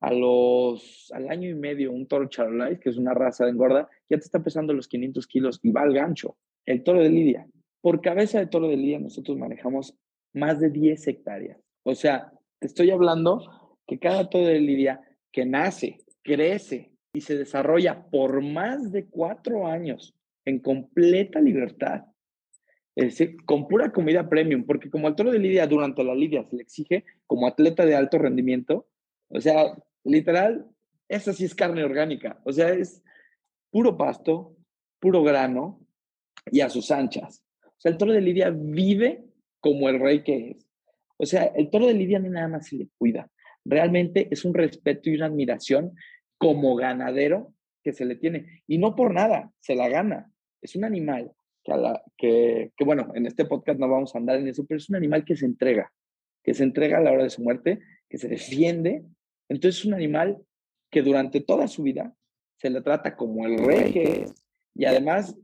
a 0.03 0.11
los, 0.11 1.09
al 1.13 1.29
año 1.29 1.49
y 1.49 1.55
medio, 1.55 1.93
un 1.93 2.07
toro 2.07 2.27
charolais, 2.27 2.77
que 2.77 2.89
es 2.89 2.97
una 2.97 3.13
raza 3.13 3.45
de 3.45 3.51
engorda, 3.51 3.87
ya 4.09 4.17
te 4.17 4.25
está 4.25 4.43
pesando 4.43 4.73
los 4.73 4.89
500 4.89 5.25
kilos 5.27 5.59
y 5.63 5.71
va 5.71 5.83
al 5.83 5.93
gancho. 5.93 6.35
El 6.65 6.83
toro 6.83 6.99
de 6.99 7.09
lidia. 7.09 7.47
Por 7.79 8.01
cabeza 8.01 8.39
de 8.39 8.47
toro 8.47 8.67
de 8.67 8.75
lidia 8.75 8.99
nosotros 8.99 9.37
manejamos 9.37 9.97
más 10.33 10.59
de 10.59 10.69
10 10.71 11.07
hectáreas. 11.07 11.57
O 11.83 11.95
sea, 11.95 12.33
te 12.59 12.67
estoy 12.67 12.91
hablando 12.91 13.77
que 13.87 13.97
cada 13.97 14.29
toro 14.29 14.45
de 14.45 14.59
lidia 14.59 14.99
que 15.31 15.45
nace, 15.45 15.99
crece, 16.21 16.91
y 17.13 17.21
se 17.21 17.37
desarrolla 17.37 18.05
por 18.09 18.41
más 18.41 18.91
de 18.91 19.05
cuatro 19.05 19.67
años 19.67 20.13
en 20.43 20.59
completa 20.59 21.39
libertad, 21.39 22.07
es 22.95 23.05
decir, 23.05 23.37
con 23.45 23.69
pura 23.69 23.93
comida 23.93 24.27
premium, 24.27 24.65
porque 24.65 24.89
como 24.89 25.07
al 25.07 25.15
toro 25.15 25.31
de 25.31 25.39
lidia 25.39 25.65
durante 25.65 26.03
la 26.03 26.13
lidia 26.13 26.43
se 26.43 26.57
le 26.57 26.63
exige 26.63 27.05
como 27.25 27.47
atleta 27.47 27.85
de 27.85 27.95
alto 27.95 28.17
rendimiento, 28.17 28.87
o 29.29 29.39
sea, 29.39 29.73
literal, 30.03 30.67
esa 31.07 31.33
sí 31.33 31.45
es 31.45 31.55
carne 31.55 31.83
orgánica, 31.83 32.39
o 32.45 32.51
sea, 32.51 32.69
es 32.69 33.03
puro 33.71 33.97
pasto, 33.97 34.55
puro 34.99 35.23
grano 35.23 35.85
y 36.51 36.61
a 36.61 36.69
sus 36.69 36.91
anchas. 36.91 37.43
O 37.63 37.79
sea, 37.79 37.91
el 37.91 37.97
toro 37.97 38.13
de 38.13 38.21
lidia 38.21 38.51
vive 38.51 39.25
como 39.59 39.89
el 39.89 39.99
rey 39.99 40.23
que 40.23 40.51
es. 40.51 40.67
O 41.17 41.25
sea, 41.25 41.45
el 41.45 41.69
toro 41.69 41.87
de 41.87 41.93
lidia 41.93 42.19
no 42.19 42.29
nada 42.29 42.47
más 42.47 42.67
se 42.67 42.77
le 42.77 42.89
cuida, 42.97 43.29
realmente 43.65 44.27
es 44.31 44.45
un 44.45 44.53
respeto 44.53 45.09
y 45.09 45.15
una 45.15 45.27
admiración 45.27 45.93
como 46.37 46.75
ganadero 46.75 47.53
que 47.83 47.93
se 47.93 48.05
le 48.05 48.15
tiene. 48.15 48.63
Y 48.67 48.77
no 48.77 48.95
por 48.95 49.13
nada, 49.13 49.51
se 49.59 49.75
la 49.75 49.89
gana. 49.89 50.31
Es 50.61 50.75
un 50.75 50.85
animal 50.85 51.31
que, 52.17 52.71
que, 52.75 52.83
bueno, 52.83 53.11
en 53.15 53.25
este 53.25 53.45
podcast 53.45 53.79
no 53.79 53.89
vamos 53.89 54.13
a 54.13 54.17
andar 54.17 54.37
en 54.37 54.47
eso, 54.47 54.65
pero 54.65 54.77
es 54.77 54.89
un 54.89 54.95
animal 54.95 55.23
que 55.25 55.35
se 55.35 55.45
entrega, 55.45 55.91
que 56.43 56.53
se 56.53 56.63
entrega 56.63 56.97
a 56.97 57.01
la 57.01 57.11
hora 57.11 57.23
de 57.23 57.29
su 57.29 57.41
muerte, 57.41 57.79
que 58.09 58.17
se 58.17 58.27
defiende. 58.27 59.03
Entonces 59.49 59.79
es 59.79 59.85
un 59.85 59.93
animal 59.93 60.37
que 60.89 61.01
durante 61.01 61.41
toda 61.41 61.67
su 61.67 61.83
vida 61.83 62.13
se 62.57 62.69
le 62.69 62.81
trata 62.81 63.15
como 63.15 63.45
el 63.45 63.57
rey 63.57 63.91
que 63.91 64.03
es 64.23 64.43
y 64.75 64.85
además 64.85 65.35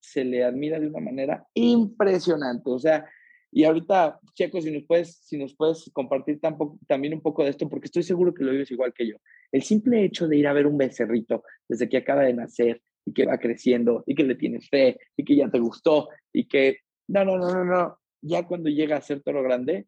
se 0.00 0.24
le 0.24 0.44
admira 0.44 0.78
de 0.78 0.88
una 0.88 1.00
manera 1.00 1.46
impresionante. 1.54 2.70
O 2.70 2.78
sea, 2.78 3.08
y 3.50 3.64
ahorita, 3.64 4.20
Checo, 4.34 4.60
si 4.60 4.70
nos 4.70 4.84
puedes, 4.84 5.16
si 5.22 5.38
nos 5.38 5.54
puedes 5.54 5.90
compartir 5.92 6.40
tampoco, 6.40 6.78
también 6.86 7.14
un 7.14 7.22
poco 7.22 7.42
de 7.42 7.50
esto, 7.50 7.68
porque 7.68 7.86
estoy 7.86 8.02
seguro 8.02 8.34
que 8.34 8.44
lo 8.44 8.52
vives 8.52 8.70
igual 8.70 8.92
que 8.92 9.08
yo. 9.08 9.16
El 9.50 9.62
simple 9.62 10.04
hecho 10.04 10.28
de 10.28 10.36
ir 10.36 10.46
a 10.46 10.52
ver 10.52 10.66
un 10.66 10.76
becerrito 10.76 11.42
desde 11.68 11.88
que 11.88 11.96
acaba 11.96 12.22
de 12.22 12.34
nacer 12.34 12.82
y 13.04 13.12
que 13.12 13.26
va 13.26 13.38
creciendo 13.38 14.04
y 14.06 14.14
que 14.14 14.24
le 14.24 14.34
tienes 14.34 14.68
fe 14.68 14.98
y 15.16 15.24
que 15.24 15.36
ya 15.36 15.48
te 15.48 15.58
gustó 15.58 16.08
y 16.32 16.46
que, 16.46 16.78
no, 17.08 17.24
no, 17.24 17.38
no, 17.38 17.50
no, 17.50 17.64
no, 17.64 17.98
ya 18.20 18.46
cuando 18.46 18.68
llega 18.68 18.96
a 18.96 19.02
ser 19.02 19.22
toro 19.22 19.42
grande, 19.42 19.86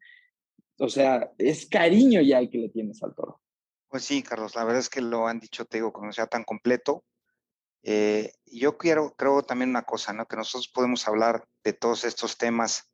o 0.79 0.89
sea, 0.89 1.33
es 1.37 1.67
cariño 1.67 2.21
ya 2.23 2.39
el 2.39 2.49
que 2.49 2.59
le 2.59 2.69
tienes 2.69 3.03
al 3.03 3.15
toro. 3.15 3.41
Pues 3.89 4.05
sí, 4.05 4.23
Carlos, 4.23 4.55
la 4.55 4.65
verdad 4.65 4.81
es 4.81 4.91
que 4.91 5.01
lo 5.01 5.27
han 5.29 5.41
dicho, 5.41 5.65
te 5.65 5.79
digo, 5.79 5.93
cuando 5.93 6.13
sea 6.13 6.27
tan 6.27 6.45
completo. 6.45 7.05
Eh, 7.83 8.33
yo 8.45 8.77
quiero, 8.77 9.15
creo 9.15 9.43
también 9.43 9.71
una 9.71 9.83
cosa, 9.85 10.13
¿no? 10.13 10.27
Que 10.27 10.37
nosotros 10.37 10.69
podemos 10.69 11.09
hablar 11.09 11.49
de 11.65 11.73
todos 11.73 12.05
estos 12.05 12.37
temas 12.37 12.91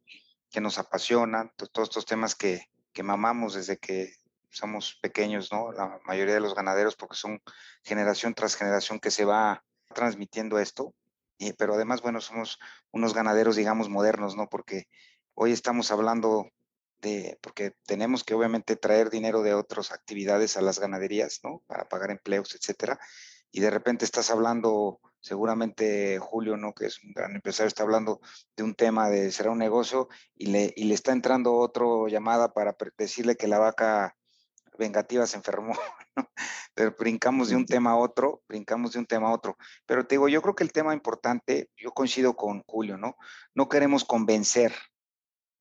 que 0.51 0.61
nos 0.61 0.79
apasionan, 0.79 1.53
todos 1.57 1.89
estos 1.89 2.07
temas 2.07 2.37
que, 2.37 2.69
que 2.93 3.03
mamamos 3.03 3.55
desde 3.55 3.77
que 3.79 4.15
somos 4.51 4.97
pequeños, 5.03 5.51
¿no? 5.51 5.73
La 5.73 5.99
mayoría 6.05 6.35
de 6.35 6.41
los 6.41 6.55
ganaderos, 6.55 6.95
porque 6.95 7.17
son 7.17 7.43
generación 7.83 8.35
tras 8.35 8.55
generación 8.55 9.01
que 9.01 9.11
se 9.11 9.25
va 9.25 9.65
transmitiendo 9.95 10.61
esto. 10.61 10.95
Y, 11.39 11.55
pero 11.55 11.75
además, 11.75 12.03
bueno, 12.03 12.21
somos 12.21 12.61
unos 12.93 13.15
ganaderos, 13.15 13.57
digamos, 13.57 13.89
modernos, 13.89 14.37
¿no? 14.37 14.49
Porque 14.49 14.85
hoy 15.35 15.51
estamos 15.51 15.91
hablando 15.91 16.49
de, 17.05 17.39
porque 17.41 17.75
tenemos 17.87 18.25
que 18.25 18.35
obviamente 18.35 18.77
traer 18.77 19.11
dinero 19.11 19.43
de 19.43 19.55
otras 19.55 19.93
actividades 19.93 20.57
a 20.57 20.63
las 20.63 20.81
ganaderías, 20.81 21.41
¿no? 21.45 21.63
Para 21.67 21.89
pagar 21.89 22.11
empleos, 22.11 22.55
etcétera. 22.55 22.99
Y 23.53 23.61
de 23.61 23.71
repente 23.71 24.05
estás 24.05 24.31
hablando 24.31 25.01
seguramente 25.21 26.19
Julio, 26.19 26.57
¿no? 26.57 26.75
que 26.75 26.87
es 26.87 27.03
un 27.03 27.13
gran 27.13 27.35
empresario, 27.35 27.69
está 27.69 27.83
hablando 27.83 28.21
de 28.57 28.63
un 28.63 28.75
tema 28.75 29.09
de 29.09 29.31
será 29.33 29.51
un 29.51 29.59
negocio 29.59 30.09
y 30.37 30.47
le, 30.47 30.73
y 30.77 30.85
le 30.85 30.95
está 30.95 31.13
entrando 31.13 31.55
otro 31.55 32.09
llamada 32.09 32.53
para 32.53 32.77
decirle 32.99 33.37
que 33.37 33.49
la 33.49 33.59
vaca 33.59 34.17
vengativa 34.79 35.27
se 35.27 35.37
enfermó, 35.37 35.73
¿no? 36.17 36.29
Pero 36.75 36.95
brincamos 36.99 37.49
de 37.49 37.57
un 37.57 37.65
tema 37.65 37.93
a 37.93 37.97
otro, 37.97 38.43
brincamos 38.49 38.93
de 38.93 38.99
un 38.99 39.07
tema 39.07 39.29
a 39.29 39.33
otro. 39.33 39.57
Pero 39.87 40.07
te 40.07 40.17
digo, 40.17 40.29
yo 40.29 40.43
creo 40.43 40.55
que 40.55 40.65
el 40.65 40.73
tema 40.73 40.93
importante, 40.93 41.71
yo 41.77 41.93
coincido 41.93 42.35
con 42.35 42.63
Julio, 42.67 42.99
¿no? 42.99 43.17
No 43.55 43.69
queremos 43.69 44.05
convencer, 44.05 44.75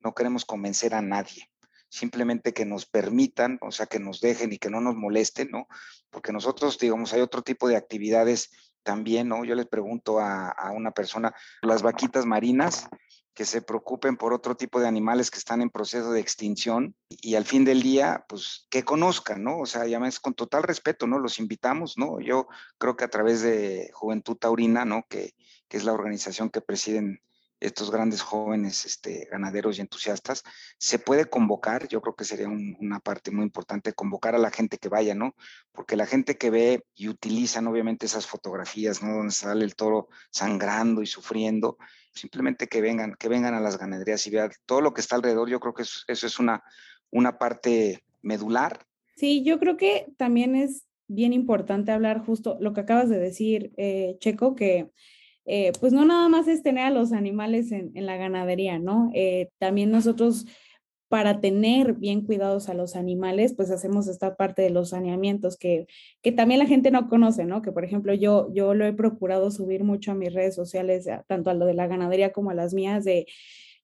no 0.04 0.14
queremos 0.14 0.45
convencer 0.45 0.93
a 0.93 1.01
nadie 1.01 1.49
simplemente 1.93 2.54
que 2.54 2.66
nos 2.66 2.88
permitan, 2.88 3.60
o 3.62 3.72
sea, 3.72 3.86
que 3.86 3.99
nos 3.99 4.20
dejen 4.20 4.51
y 4.51 4.58
que 4.58 4.72
no 4.72 4.82
nos 4.82 4.95
molesten, 4.95 5.51
¿no? 5.51 5.68
Porque 6.10 6.34
nosotros, 6.34 6.80
digamos, 6.80 7.14
hay 7.14 7.22
otro 7.22 7.43
tipo 7.43 7.68
de 7.68 7.76
actividades 7.76 8.49
también, 8.82 9.28
¿no? 9.28 9.45
Yo 9.45 9.54
les 9.54 9.68
pregunto 9.68 10.20
a, 10.20 10.72
una 10.76 10.89
persona, 10.89 11.36
las 11.62 11.84
vaquitas 11.84 12.26
marinas, 12.26 12.89
que 13.36 13.45
se 13.45 13.62
preocupen 13.62 14.18
por 14.18 14.34
otro 14.34 14.56
tipo 14.56 14.80
de 14.80 14.88
animales 14.88 15.30
que 15.30 15.38
están 15.38 15.62
en 15.62 15.70
proceso 15.70 16.12
de 16.12 16.20
extinción 16.20 16.95
y, 17.10 17.36
al 17.36 17.45
fin 17.45 17.64
del 17.64 17.84
día, 17.84 18.26
pues 18.28 18.66
que 18.72 18.84
conozcan, 18.84 19.43
¿no? 19.43 19.60
O 19.60 19.68
sea, 19.68 19.86
ya 19.86 19.99
es 20.08 20.20
con 20.20 20.34
total 20.34 20.64
respeto, 20.64 21.06
¿no? 21.06 21.20
Los 21.20 21.38
invitamos, 21.38 21.95
¿no? 21.97 22.20
Yo 22.20 22.47
creo 22.80 22.95
que 22.95 23.04
a 23.04 23.10
través 23.10 23.43
de 23.43 23.91
Juventud 23.93 24.38
Taurina, 24.38 24.84
¿no? 24.84 25.06
Que, 25.08 25.36
que 25.68 25.78
es 25.78 25.84
la 25.84 25.93
organización 25.93 26.49
que 26.49 26.62
presiden 26.62 27.22
estos 27.64 27.91
grandes 27.91 28.22
jóvenes 28.22 28.86
este, 28.86 29.28
ganaderos 29.32 29.78
y 29.78 29.82
entusiastas, 29.82 30.43
se 30.78 30.99
puede 30.99 31.26
convocar, 31.26 31.88
yo 31.88 32.01
creo 32.01 32.16
que 32.16 32.26
sería 32.26 32.49
una 32.49 32.99
parte 32.99 33.32
muy 33.32 33.43
importante, 33.43 33.93
convocar 33.93 34.36
a 34.36 34.39
la 34.39 34.51
gente 34.51 34.78
que 34.78 34.89
vaya, 34.89 35.16
¿no? 35.16 35.36
Porque 35.72 35.95
la 35.95 36.05
gente 36.05 36.38
que 36.38 36.49
ve 36.49 36.84
y 36.93 37.07
utilizan 37.07 37.68
obviamente 37.68 38.05
esas 38.05 38.28
fotografías, 38.28 39.01
¿no? 39.01 39.16
Donde 39.16 39.34
sale 39.34 39.64
el 39.64 39.76
toro 39.76 40.09
sangrando 40.30 41.01
y 41.01 41.07
sufriendo, 41.07 41.78
simplemente 42.11 42.68
que 42.68 42.82
vengan, 42.82 43.16
que 43.18 43.30
vengan 43.30 43.53
a 43.53 43.61
las 43.61 43.78
ganaderías 43.78 44.28
y 44.28 44.32
vean 44.32 44.51
todo 44.66 44.82
lo 44.82 44.93
que 44.93 45.01
está 45.01 45.16
alrededor, 45.16 45.49
yo 45.49 45.59
creo 45.59 45.74
que 45.74 45.84
eso, 45.84 46.03
es 46.07 46.39
una, 46.39 46.64
una 47.11 47.38
parte 47.38 48.03
medular. 48.22 48.86
Sí, 49.16 49.43
yo 49.43 49.59
creo 49.59 49.78
que 49.78 50.07
también 50.18 50.55
es 50.55 50.84
bien 51.07 51.32
importante 51.32 51.91
hablar 51.91 52.26
justo 52.26 52.57
lo 52.59 52.74
que 52.74 52.82
acabas 52.82 53.09
de 53.09 53.20
decir, 53.20 53.72
eh, 53.78 54.18
Checo, 54.20 54.55
que 54.55 54.91
eh, 55.46 55.72
pues 55.80 55.94
no 55.94 56.06
nada 56.06 56.30
más 56.30 56.48
es 56.48 56.64
tener 56.64 56.86
a 56.86 56.91
los 56.91 57.12
animales 57.12 57.72
en, 57.72 57.91
la 57.94 58.18
ganadería, 58.18 58.80
¿no? 58.80 59.12
Eh, 59.14 59.50
también 59.60 59.91
nosotros 59.91 60.46
para 61.10 61.41
tener 61.41 61.94
bien 61.94 62.26
cuidados 62.26 62.70
a 62.70 62.74
los 62.74 62.96
animales, 62.96 63.54
pues 63.54 63.70
hacemos 63.70 64.08
esta 64.08 64.36
parte 64.36 64.64
de 64.64 64.72
los 64.72 64.89
saneamientos 64.89 65.58
que, 65.58 65.86
que 66.24 66.32
también 66.32 66.60
la 66.60 66.66
gente 66.66 66.89
no 66.89 67.08
conoce, 67.08 67.46
¿no? 67.46 67.62
Que 67.62 67.72
por 67.72 67.86
ejemplo 67.86 68.16
yo, 68.16 68.52
yo 68.54 68.74
lo 68.74 68.86
he 68.86 68.94
procurado 68.94 69.52
subir 69.52 69.84
mucho 69.84 70.12
a 70.12 70.16
mis 70.16 70.34
redes 70.34 70.56
sociales, 70.56 71.08
tanto 71.28 71.52
a 71.52 71.54
lo 71.54 71.66
de 71.66 71.76
la 71.76 71.88
ganadería 71.88 72.32
como 72.32 72.50
a 72.50 72.56
las 72.56 72.74
mías, 72.74 73.04
de 73.04 73.28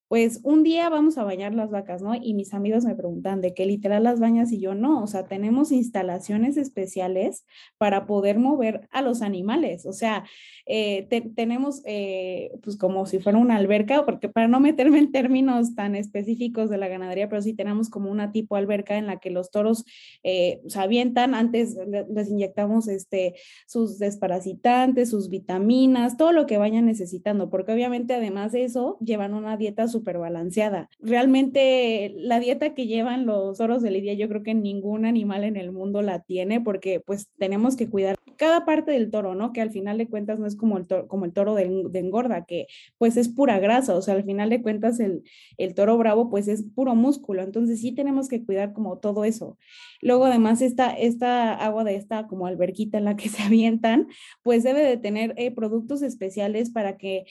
pues 0.09 0.39
un 0.43 0.63
día 0.63 0.89
vamos 0.89 1.19
a 1.19 1.23
bañar 1.23 1.53
las 1.53 1.69
vacas, 1.69 2.01
¿no? 2.01 2.15
Y 2.15 2.33
mis 2.33 2.55
amigos 2.55 2.83
me 2.83 2.95
preguntan 2.95 3.41
de 3.41 3.53
qué 3.53 3.67
literal 3.67 4.03
las 4.03 4.19
bañas 4.19 4.51
y 4.51 4.59
yo 4.59 4.73
no, 4.73 5.03
o 5.03 5.07
sea, 5.07 5.27
tenemos 5.27 5.71
instalaciones 5.71 6.57
especiales 6.57 7.45
para 7.77 8.07
poder 8.07 8.39
mover 8.39 8.87
a 8.91 9.03
los 9.03 9.21
animales, 9.21 9.85
o 9.85 9.93
sea, 9.93 10.25
eh, 10.65 11.07
tenemos 11.35 11.83
eh, 11.85 12.51
pues 12.63 12.75
como 12.75 13.05
si 13.05 13.19
fuera 13.19 13.37
una 13.37 13.55
alberca, 13.55 14.03
porque 14.03 14.29
para 14.29 14.47
no 14.47 14.59
meterme 14.59 14.97
en 14.97 15.11
términos 15.11 15.75
tan 15.75 15.95
específicos 15.95 16.71
de 16.71 16.79
la 16.79 16.87
ganadería, 16.87 17.29
pero 17.29 17.43
sí 17.43 17.53
tenemos 17.53 17.89
como 17.89 18.09
una 18.09 18.31
tipo 18.31 18.55
alberca 18.55 18.97
en 18.97 19.05
la 19.05 19.19
que 19.19 19.29
los 19.29 19.51
toros 19.51 19.85
eh, 20.23 20.59
se 20.67 20.79
avientan, 20.79 21.35
antes 21.35 21.77
les 22.09 22.29
inyectamos 22.29 22.87
este, 22.87 23.35
sus 23.67 23.99
desparasitantes, 23.99 25.11
sus 25.11 25.29
vitaminas, 25.29 26.17
todo 26.17 26.31
lo 26.31 26.47
que 26.47 26.57
vayan 26.57 26.87
necesitando, 26.87 27.51
porque 27.51 27.73
obviamente 27.73 28.15
además 28.15 28.53
de 28.53 28.63
eso 28.63 28.97
llevan 29.01 29.35
una 29.35 29.55
dieta 29.55 29.87
súper 29.99 30.17
balanceada. 30.17 30.89
Realmente 30.99 32.13
la 32.17 32.39
dieta 32.39 32.73
que 32.73 32.87
llevan 32.87 33.25
los 33.25 33.59
oros 33.59 33.81
de 33.81 33.91
lidia, 33.91 34.13
yo 34.13 34.27
creo 34.29 34.43
que 34.43 34.53
ningún 34.53 35.05
animal 35.05 35.43
en 35.43 35.57
el 35.57 35.71
mundo 35.71 36.01
la 36.01 36.21
tiene 36.21 36.61
porque 36.61 36.99
pues 36.99 37.29
tenemos 37.37 37.75
que 37.75 37.89
cuidar 37.89 38.15
cada 38.37 38.65
parte 38.65 38.91
del 38.91 39.11
toro, 39.11 39.35
¿no? 39.35 39.51
Que 39.51 39.61
al 39.61 39.71
final 39.71 39.97
de 39.97 40.07
cuentas 40.07 40.39
no 40.39 40.47
es 40.47 40.55
como 40.55 40.77
el 40.77 40.87
toro, 40.87 41.07
como 41.07 41.25
el 41.25 41.33
toro 41.33 41.55
de, 41.55 41.63
engorda, 41.93 42.45
que 42.45 42.67
pues 42.97 43.17
es 43.17 43.27
pura 43.27 43.59
grasa, 43.59 43.95
o 43.95 44.01
sea, 44.01 44.13
al 44.15 44.23
final 44.23 44.49
de 44.49 44.61
cuentas 44.61 44.99
el, 44.99 45.23
el 45.57 45.73
toro 45.73 45.97
bravo 45.97 46.29
pues 46.29 46.47
es 46.47 46.63
puro 46.63 46.95
músculo, 46.95 47.43
entonces 47.43 47.81
sí 47.81 47.91
tenemos 47.91 48.29
que 48.29 48.45
cuidar 48.45 48.71
como 48.71 48.97
todo 48.99 49.25
eso. 49.25 49.57
Luego 50.01 50.25
además 50.25 50.61
esta, 50.61 50.93
esta 50.93 51.53
agua 51.53 51.83
de 51.83 51.95
esta 51.95 52.27
como 52.27 52.47
alberquita 52.47 52.97
en 52.97 53.05
la 53.05 53.15
que 53.17 53.29
se 53.29 53.43
avientan, 53.43 54.07
pues 54.41 54.63
debe 54.63 54.83
de 54.83 54.97
tener 54.97 55.33
eh, 55.37 55.51
productos 55.51 56.01
especiales 56.01 56.69
para 56.69 56.97
que 56.97 57.25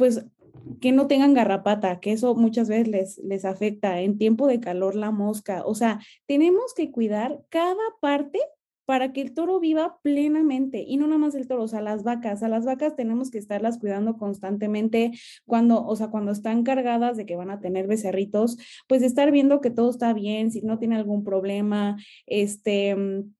pues 0.00 0.24
que 0.80 0.92
no 0.92 1.08
tengan 1.08 1.34
garrapata, 1.34 2.00
que 2.00 2.12
eso 2.12 2.34
muchas 2.34 2.70
veces 2.70 2.88
les, 2.88 3.18
les 3.18 3.44
afecta 3.44 4.00
en 4.00 4.16
tiempo 4.16 4.46
de 4.46 4.58
calor 4.58 4.94
la 4.94 5.10
mosca. 5.10 5.62
O 5.66 5.74
sea, 5.74 6.00
tenemos 6.26 6.72
que 6.74 6.90
cuidar 6.90 7.42
cada 7.50 7.76
parte 8.00 8.38
para 8.86 9.12
que 9.12 9.20
el 9.20 9.34
toro 9.34 9.60
viva 9.60 9.98
plenamente 10.02 10.82
y 10.86 10.96
no 10.96 11.06
nada 11.06 11.18
más 11.18 11.34
el 11.34 11.46
toro, 11.46 11.64
o 11.64 11.68
sea, 11.68 11.82
las 11.82 12.02
vacas, 12.02 12.42
a 12.42 12.48
las 12.48 12.64
vacas 12.64 12.96
tenemos 12.96 13.30
que 13.30 13.36
estarlas 13.36 13.78
cuidando 13.78 14.16
constantemente 14.16 15.12
cuando, 15.44 15.84
o 15.84 15.94
sea, 15.96 16.08
cuando 16.08 16.32
están 16.32 16.62
cargadas 16.62 17.18
de 17.18 17.26
que 17.26 17.36
van 17.36 17.50
a 17.50 17.60
tener 17.60 17.86
becerritos, 17.86 18.56
pues 18.88 19.02
estar 19.02 19.30
viendo 19.32 19.60
que 19.60 19.70
todo 19.70 19.90
está 19.90 20.14
bien, 20.14 20.50
si 20.50 20.62
no 20.62 20.78
tiene 20.78 20.96
algún 20.96 21.24
problema, 21.24 21.98
este, 22.26 22.96
mm, 22.96 23.34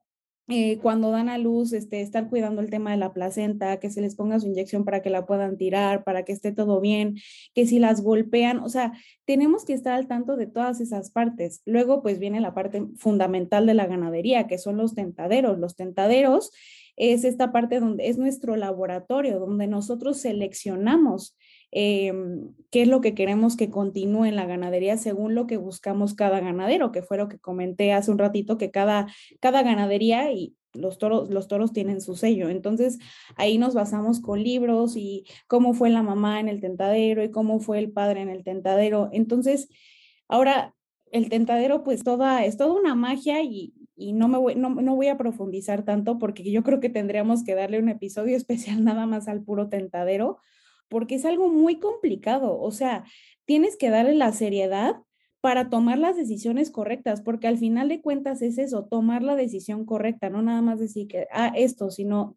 eh, 0.50 0.78
cuando 0.82 1.10
dan 1.10 1.28
a 1.28 1.38
luz, 1.38 1.72
este, 1.72 2.00
estar 2.00 2.28
cuidando 2.28 2.60
el 2.60 2.70
tema 2.70 2.90
de 2.90 2.96
la 2.96 3.12
placenta, 3.12 3.78
que 3.78 3.90
se 3.90 4.00
les 4.00 4.16
ponga 4.16 4.40
su 4.40 4.48
inyección 4.48 4.84
para 4.84 5.00
que 5.00 5.10
la 5.10 5.26
puedan 5.26 5.56
tirar, 5.56 6.04
para 6.04 6.24
que 6.24 6.32
esté 6.32 6.52
todo 6.52 6.80
bien, 6.80 7.16
que 7.54 7.66
si 7.66 7.78
las 7.78 8.02
golpean, 8.02 8.58
o 8.58 8.68
sea, 8.68 8.92
tenemos 9.24 9.64
que 9.64 9.74
estar 9.74 9.94
al 9.94 10.08
tanto 10.08 10.36
de 10.36 10.46
todas 10.46 10.80
esas 10.80 11.10
partes. 11.10 11.62
Luego, 11.66 12.02
pues 12.02 12.18
viene 12.18 12.40
la 12.40 12.54
parte 12.54 12.84
fundamental 12.96 13.66
de 13.66 13.74
la 13.74 13.86
ganadería, 13.86 14.46
que 14.46 14.58
son 14.58 14.76
los 14.76 14.94
tentaderos. 14.94 15.58
Los 15.58 15.76
tentaderos 15.76 16.50
es 16.96 17.24
esta 17.24 17.52
parte 17.52 17.80
donde 17.80 18.08
es 18.08 18.18
nuestro 18.18 18.56
laboratorio, 18.56 19.38
donde 19.38 19.66
nosotros 19.66 20.20
seleccionamos 20.20 21.36
Em, 21.72 22.52
qué 22.70 22.82
es 22.82 22.88
lo 22.88 23.00
que 23.00 23.14
queremos 23.14 23.56
que 23.56 23.70
continúe 23.70 24.24
en 24.24 24.36
la 24.36 24.46
ganadería 24.46 24.96
según 24.96 25.34
lo 25.34 25.46
que 25.46 25.56
buscamos 25.56 26.14
cada 26.14 26.40
ganadero, 26.40 26.90
que 26.92 27.02
fue 27.02 27.16
lo 27.16 27.28
que 27.28 27.38
comenté 27.38 27.92
hace 27.92 28.10
un 28.10 28.18
ratito, 28.18 28.58
que 28.58 28.70
cada, 28.70 29.06
cada 29.40 29.62
ganadería 29.62 30.32
y 30.32 30.56
los 30.72 30.98
toros, 30.98 31.30
los 31.30 31.48
toros 31.48 31.72
tienen 31.72 32.00
su 32.00 32.16
sello. 32.16 32.48
Entonces, 32.48 32.98
ahí 33.36 33.58
nos 33.58 33.74
basamos 33.74 34.20
con 34.20 34.42
libros 34.42 34.96
y 34.96 35.24
cómo 35.46 35.74
fue 35.74 35.90
la 35.90 36.02
mamá 36.02 36.40
en 36.40 36.48
el 36.48 36.60
tentadero 36.60 37.22
y 37.22 37.30
cómo 37.30 37.60
fue 37.60 37.78
el 37.78 37.92
padre 37.92 38.20
en 38.22 38.30
el 38.30 38.44
tentadero. 38.44 39.08
Entonces, 39.12 39.68
ahora 40.28 40.74
el 41.12 41.28
tentadero, 41.28 41.82
pues 41.82 42.04
toda, 42.04 42.44
es 42.44 42.56
toda 42.56 42.72
una 42.72 42.94
magia 42.94 43.42
y, 43.42 43.74
y 43.96 44.12
no, 44.12 44.28
me 44.28 44.54
no, 44.54 44.70
no, 44.70 44.96
voy 44.96 45.08
a 45.08 45.18
profundizar 45.18 45.84
tanto 45.84 46.18
porque 46.18 46.50
yo 46.50 46.62
creo 46.62 46.80
que 46.80 46.88
tendríamos 46.88 47.42
que 47.44 47.54
darle 47.54 47.78
un 47.78 47.88
episodio 47.88 48.36
especial 48.36 48.84
nada 48.84 49.06
más 49.06 49.28
al 49.28 49.42
puro 49.42 49.68
tentadero, 49.68 50.38
porque 50.90 51.14
es 51.14 51.24
algo 51.24 51.48
muy 51.48 51.78
complicado. 51.78 52.60
O 52.60 52.70
sea, 52.72 53.04
tienes 53.46 53.78
que 53.78 53.88
darle 53.88 54.14
la 54.14 54.32
seriedad 54.32 54.96
para 55.40 55.70
tomar 55.70 55.98
las 55.98 56.16
decisiones 56.16 56.70
correctas, 56.70 57.22
porque 57.22 57.46
al 57.46 57.56
final 57.56 57.88
de 57.88 58.02
cuentas 58.02 58.42
es 58.42 58.58
eso, 58.58 58.84
tomar 58.84 59.22
la 59.22 59.36
decisión 59.36 59.86
correcta, 59.86 60.28
no 60.28 60.42
nada 60.42 60.60
más 60.60 60.78
decir 60.78 61.08
que, 61.08 61.26
ah, 61.32 61.52
esto, 61.56 61.90
sino 61.90 62.36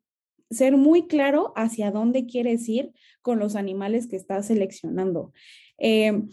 ser 0.49 0.77
muy 0.77 1.07
claro 1.07 1.51
hacia 1.57 1.91
dónde 1.91 2.25
quieres 2.25 2.69
ir 2.69 2.93
con 3.21 3.39
los 3.39 3.55
animales 3.57 4.07
que 4.07 4.15
estás 4.15 4.47
seleccionando. 4.47 5.33
Em, 5.77 6.29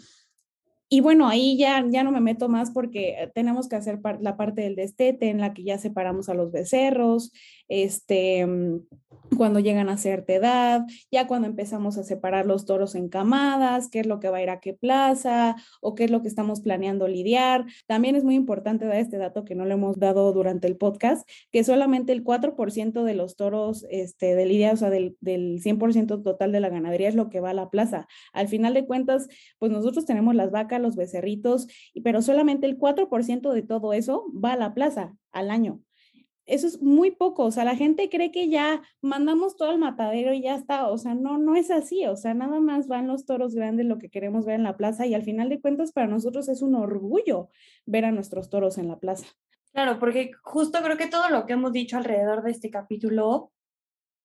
y 0.89 1.01
bueno, 1.01 1.29
ahí 1.29 1.57
ya, 1.57 1.85
ya 1.89 2.03
no 2.03 2.13
me 2.13 2.21
meto 2.21 2.49
más 2.49 2.71
porque 2.73 3.31
tenemos 3.35 3.69
que 3.69 3.77
hacer 3.77 4.01
la 4.21 4.37
parte 4.37 4.63
del 4.63 4.75
destete 4.77 5.29
en 5.29 5.41
la 5.41 5.55
que 5.55 5.63
ya 5.63 5.79
separamos 5.79 6.29
a 6.29 6.35
los 6.35 6.53
becerros, 6.53 7.33
este, 7.71 8.45
mm, 8.47 8.81
cuando 9.37 9.61
llegan 9.61 9.89
a 9.89 9.97
cierta 9.97 10.33
edad, 10.33 10.87
ya 11.11 11.27
cuando 11.27 11.49
empezamos 11.49 11.97
a 11.99 12.05
separar 12.05 12.47
los 12.47 12.67
toros 12.67 12.95
en 12.95 13.09
camadas, 13.09 13.89
qué 13.89 14.01
es 14.01 14.07
lo 14.07 14.21
que 14.21 14.29
va 14.29 14.39
a 14.39 14.43
ir 14.43 14.51
a 14.51 14.61
qué 14.61 14.75
plaza 14.75 15.57
o 15.81 15.95
qué 15.95 16.05
es 16.05 16.11
lo 16.11 16.23
que 16.23 16.29
estamos 16.29 16.61
planeando 16.61 17.09
lidiar. 17.09 17.65
También 17.87 18.17
es 18.17 18.25
muy 18.25 18.35
importante 18.35 18.87
dar 18.87 18.97
este 18.97 19.19
dato 19.19 19.45
que 19.45 19.55
no 19.55 19.65
le 19.65 19.75
hemos 19.75 19.99
dado 19.99 20.33
durante 20.33 20.67
el 20.67 20.77
podcast, 20.77 21.29
que 21.51 21.65
solamente 21.65 22.13
el 22.13 22.25
4% 22.25 23.05
de 23.05 23.15
los 23.15 23.37
toros 23.37 23.87
este, 23.91 24.35
de 24.35 24.47
lidia, 24.47 24.73
o 24.73 24.77
sea, 24.77 24.91
del, 24.91 25.17
del 25.21 25.63
100% 25.63 26.23
total 26.23 26.53
de 26.53 26.61
la 26.61 26.69
ganadería 26.69 27.09
es 27.09 27.15
lo 27.15 27.31
que 27.31 27.41
va 27.41 27.51
a 27.51 27.55
la 27.55 27.71
plaza. 27.71 28.09
Al 28.33 28.49
final 28.49 28.75
de 28.75 28.87
cuentas, 28.87 29.29
pues 29.59 29.71
nosotros 29.71 30.05
tenemos 30.07 30.35
las 30.35 30.51
vacas, 30.51 30.81
los 30.81 30.97
becerritos, 30.97 31.69
pero 32.03 32.21
solamente 32.23 32.67
el 32.67 32.79
4% 32.79 33.53
de 33.53 33.63
todo 33.63 33.93
eso 33.93 34.27
va 34.33 34.53
a 34.53 34.57
la 34.57 34.75
plaza 34.75 35.15
al 35.33 35.51
año 35.51 35.81
eso 36.51 36.67
es 36.67 36.83
muy 36.83 37.11
poco, 37.11 37.45
o 37.45 37.51
sea, 37.51 37.65
la 37.65 37.77
gente 37.77 38.09
cree 38.11 38.31
que 38.31 38.49
ya 38.49 38.83
mandamos 39.01 39.57
todo 39.57 39.71
al 39.71 39.79
matadero 39.79 40.33
y 40.33 40.43
ya 40.43 40.55
está, 40.55 40.89
o 40.89 40.99
sea, 40.99 41.15
no, 41.15 41.39
no 41.39 41.57
es 41.57 41.71
así, 41.71 42.07
o 42.07 42.17
sea, 42.17 42.35
nada 42.35 42.61
más 42.61 42.89
van 42.89 43.09
los 43.09 43.25
toros 43.25 43.55
grandes, 43.55 43.87
lo 43.87 43.99
que 43.99 44.11
queremos 44.11 44.45
ver 44.45 44.57
en 44.57 44.65
la 44.65 44.77
plaza 44.77 45.07
y 45.07 45.15
al 45.15 45.23
final 45.23 45.49
de 45.49 45.61
cuentas 45.61 45.93
para 45.93 46.07
nosotros 46.07 46.49
es 46.49 46.63
un 46.63 46.75
orgullo 46.75 47.51
ver 47.87 48.05
a 48.05 48.13
nuestros 48.13 48.51
toros 48.51 48.79
en 48.79 48.89
la 48.89 48.99
plaza. 48.99 49.27
Claro, 49.73 49.99
porque 49.99 50.33
justo 50.43 50.81
creo 50.83 50.97
que 50.97 51.07
todo 51.07 51.29
lo 51.31 51.47
que 51.47 51.53
hemos 51.53 51.73
dicho 51.73 51.97
alrededor 51.97 52.43
de 52.43 52.51
este 52.51 52.71
capítulo 52.71 53.53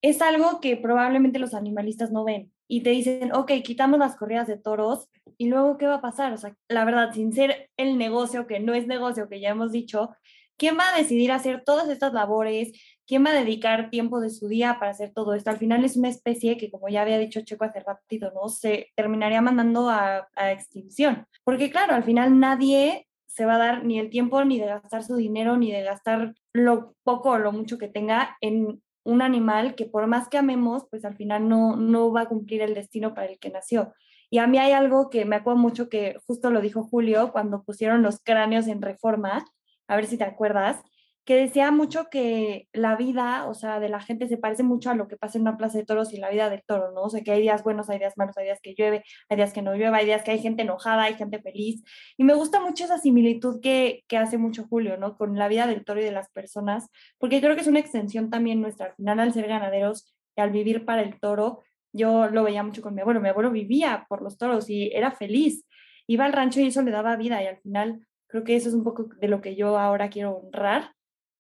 es 0.02 0.22
algo 0.22 0.60
que 0.60 0.78
probablemente 0.78 1.40
los 1.40 1.54
animalistas 1.54 2.12
no 2.12 2.24
ven 2.24 2.52
y 2.68 2.82
te 2.82 2.90
dicen, 2.92 3.34
ok, 3.34 3.52
quitamos 3.64 4.00
las 4.00 4.16
corridas 4.16 4.48
de 4.48 4.58
toros 4.58 5.10
y 5.38 5.48
luego, 5.48 5.78
¿qué 5.78 5.86
va 5.86 5.96
a 5.96 6.02
pasar? 6.02 6.34
O 6.34 6.38
sea, 6.38 6.56
la 6.68 6.86
verdad, 6.86 7.12
sin 7.14 7.34
ser 7.34 7.70
el 7.78 7.98
negocio, 7.98 8.48
que 8.48 8.60
no 8.60 8.74
es 8.74 8.88
negocio, 8.88 9.30
que 9.30 9.40
ya 9.40 9.50
hemos 9.50 9.72
dicho, 9.72 10.12
¿Quién 10.58 10.78
va 10.78 10.90
a 10.90 10.98
decidir 10.98 11.32
hacer 11.32 11.64
todas 11.66 11.90
estas 11.90 12.14
labores? 12.14 12.72
¿Quién 13.06 13.26
va 13.26 13.32
a 13.32 13.34
dedicar 13.34 13.90
tiempo 13.90 14.22
de 14.22 14.30
su 14.30 14.48
día 14.48 14.78
para 14.80 14.92
hacer 14.92 15.12
todo 15.14 15.34
esto? 15.34 15.50
Al 15.50 15.58
final 15.58 15.84
es 15.84 15.98
una 15.98 16.10
especie 16.10 16.58
que, 16.58 16.72
como 16.72 16.88
ya 16.90 17.02
había 17.02 17.18
dicho 17.18 17.42
Checo 17.42 17.66
hace 17.66 17.82
ratito, 17.82 18.32
¿no? 18.34 18.48
Se 18.50 18.88
terminaría 18.96 19.42
mandando 19.42 19.90
a, 19.90 20.28
extinción. 20.52 21.28
Porque 21.44 21.70
claro, 21.70 21.94
al 21.94 22.04
final 22.04 22.40
nadie 22.40 23.08
se 23.28 23.46
va 23.46 23.56
a 23.56 23.60
dar 23.60 23.86
ni 23.86 24.00
el 24.00 24.10
tiempo 24.10 24.44
ni 24.46 24.60
de 24.60 24.68
gastar 24.68 25.04
su 25.04 25.18
dinero, 25.18 25.58
ni 25.58 25.72
de 25.72 25.84
gastar 25.84 26.34
lo 26.54 26.96
poco 27.04 27.32
o 27.32 27.38
lo 27.38 27.52
mucho 27.52 27.78
que 27.78 27.90
tenga 27.90 28.38
en 28.40 28.82
un 29.04 29.22
animal 29.22 29.76
que 29.76 29.86
por 29.86 30.08
más 30.08 30.30
que 30.30 30.38
amemos, 30.38 30.88
pues 30.90 31.06
al 31.06 31.16
final 31.16 31.48
no, 31.48 31.76
no 31.76 32.12
va 32.12 32.22
a 32.22 32.30
cumplir 32.30 32.62
el 32.62 32.74
destino 32.74 33.14
para 33.14 33.28
el 33.28 33.40
que 33.40 33.50
nació. 33.50 33.94
Y 34.30 34.40
a 34.40 34.48
mí 34.48 34.58
hay 34.58 34.72
algo 34.72 35.10
que 35.10 35.26
me 35.26 35.36
acuerdo 35.36 35.60
mucho 35.60 35.90
que 35.90 36.18
justo 36.26 36.50
lo 36.50 36.62
dijo 36.62 36.84
Julio 36.84 37.32
cuando 37.32 37.64
pusieron 37.64 38.02
los 38.02 38.20
cráneos 38.22 38.68
en 38.68 38.82
reforma, 38.82 39.46
a 39.88 39.96
ver 39.96 40.06
si 40.08 40.18
te 40.18 40.24
acuerdas, 40.24 40.82
que 41.26 41.36
decía 41.36 41.72
mucho 41.72 42.06
que 42.12 42.70
la 42.72 42.96
vida, 42.96 43.48
o 43.48 43.56
sea, 43.56 43.80
de 43.80 43.90
la 43.90 44.00
gente 44.00 44.28
se 44.28 44.38
parece 44.38 44.62
mucho 44.62 44.92
a 44.92 44.94
lo 44.96 45.08
que 45.08 45.18
pasa 45.18 45.40
en 45.40 45.42
una 45.42 45.58
plaza 45.58 45.80
de 45.80 45.86
toros 45.86 46.14
y 46.14 46.18
la 46.18 46.30
vida 46.30 46.52
del 46.52 46.64
toro, 46.64 46.92
¿no? 46.92 47.02
O 47.02 47.10
sea, 47.10 47.22
que 47.24 47.32
hay 47.32 47.42
días 47.42 47.64
buenos, 47.64 47.90
hay 47.90 47.98
días 47.98 48.14
malos, 48.16 48.38
hay 48.38 48.46
días 48.46 48.60
que 48.62 48.76
llueve, 48.76 49.04
hay 49.28 49.38
días 49.38 49.52
que 49.52 49.64
no 49.64 49.74
llueve, 49.74 49.98
hay 49.98 50.06
días 50.06 50.22
que 50.22 50.32
hay 50.32 50.40
gente 50.40 50.62
enojada, 50.62 51.04
hay 51.04 51.16
gente 51.16 51.42
feliz. 51.42 51.84
Y 52.16 52.24
me 52.24 52.36
gusta 52.36 52.60
mucho 52.60 52.86
esa 52.86 53.00
similitud 53.00 53.60
que, 53.60 54.04
que 54.08 54.18
hace 54.18 54.38
mucho 54.38 54.68
Julio, 54.70 54.98
¿no? 54.98 55.18
Con 55.18 55.36
la 55.36 55.48
vida 55.48 55.66
del 55.66 55.84
toro 55.84 56.00
y 56.00 56.04
de 56.04 56.12
las 56.12 56.30
personas, 56.30 56.90
porque 57.18 57.42
creo 57.42 57.56
que 57.56 57.62
es 57.62 57.68
una 57.68 57.80
extensión 57.80 58.30
también 58.30 58.62
nuestra. 58.62 58.88
Al 58.88 58.96
final, 58.96 59.20
al 59.20 59.34
ser 59.34 59.48
ganaderos 59.48 60.14
y 60.36 60.42
al 60.42 60.52
vivir 60.52 60.86
para 60.86 61.02
el 61.02 61.20
toro, 61.20 61.64
yo 61.92 62.28
lo 62.28 62.44
veía 62.44 62.62
mucho 62.62 62.84
con 62.84 62.94
mi 62.94 63.02
abuelo. 63.02 63.20
Mi 63.20 63.30
abuelo 63.30 63.50
vivía 63.50 64.06
por 64.10 64.22
los 64.22 64.38
toros 64.38 64.70
y 64.70 64.92
era 64.94 65.12
feliz. 65.12 65.66
Iba 66.06 66.26
al 66.26 66.34
rancho 66.34 66.60
y 66.60 66.68
eso 66.68 66.84
le 66.84 66.92
daba 66.92 67.16
vida 67.16 67.42
y 67.42 67.48
al 67.48 67.58
final 67.58 68.06
creo 68.28 68.44
que 68.44 68.56
eso 68.56 68.70
es 68.70 68.76
un 68.76 68.84
poco 68.84 69.10
de 69.20 69.28
lo 69.28 69.42
que 69.42 69.56
yo 69.56 69.78
ahora 69.78 70.10
quiero 70.10 70.38
honrar 70.38 70.96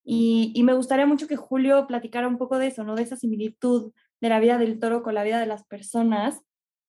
y, 0.07 0.61
me 0.63 0.75
gustaría 0.75 1.07
mucho 1.07 1.27
que 1.27 1.35
Julio 1.35 1.87
platicara 1.87 2.27
un 2.27 2.37
poco 2.37 2.59
de 2.59 2.67
eso, 2.67 2.83
¿no? 2.83 2.95
De 2.95 3.01
esa 3.01 3.17
similitud 3.17 3.91
de 4.21 4.29
la 4.29 4.39
vida 4.39 4.59
del 4.59 4.79
toro 4.79 5.01
con 5.01 5.15
la 5.15 5.23
vida 5.23 5.39
de 5.39 5.47
las 5.47 5.65
personas, 5.65 6.41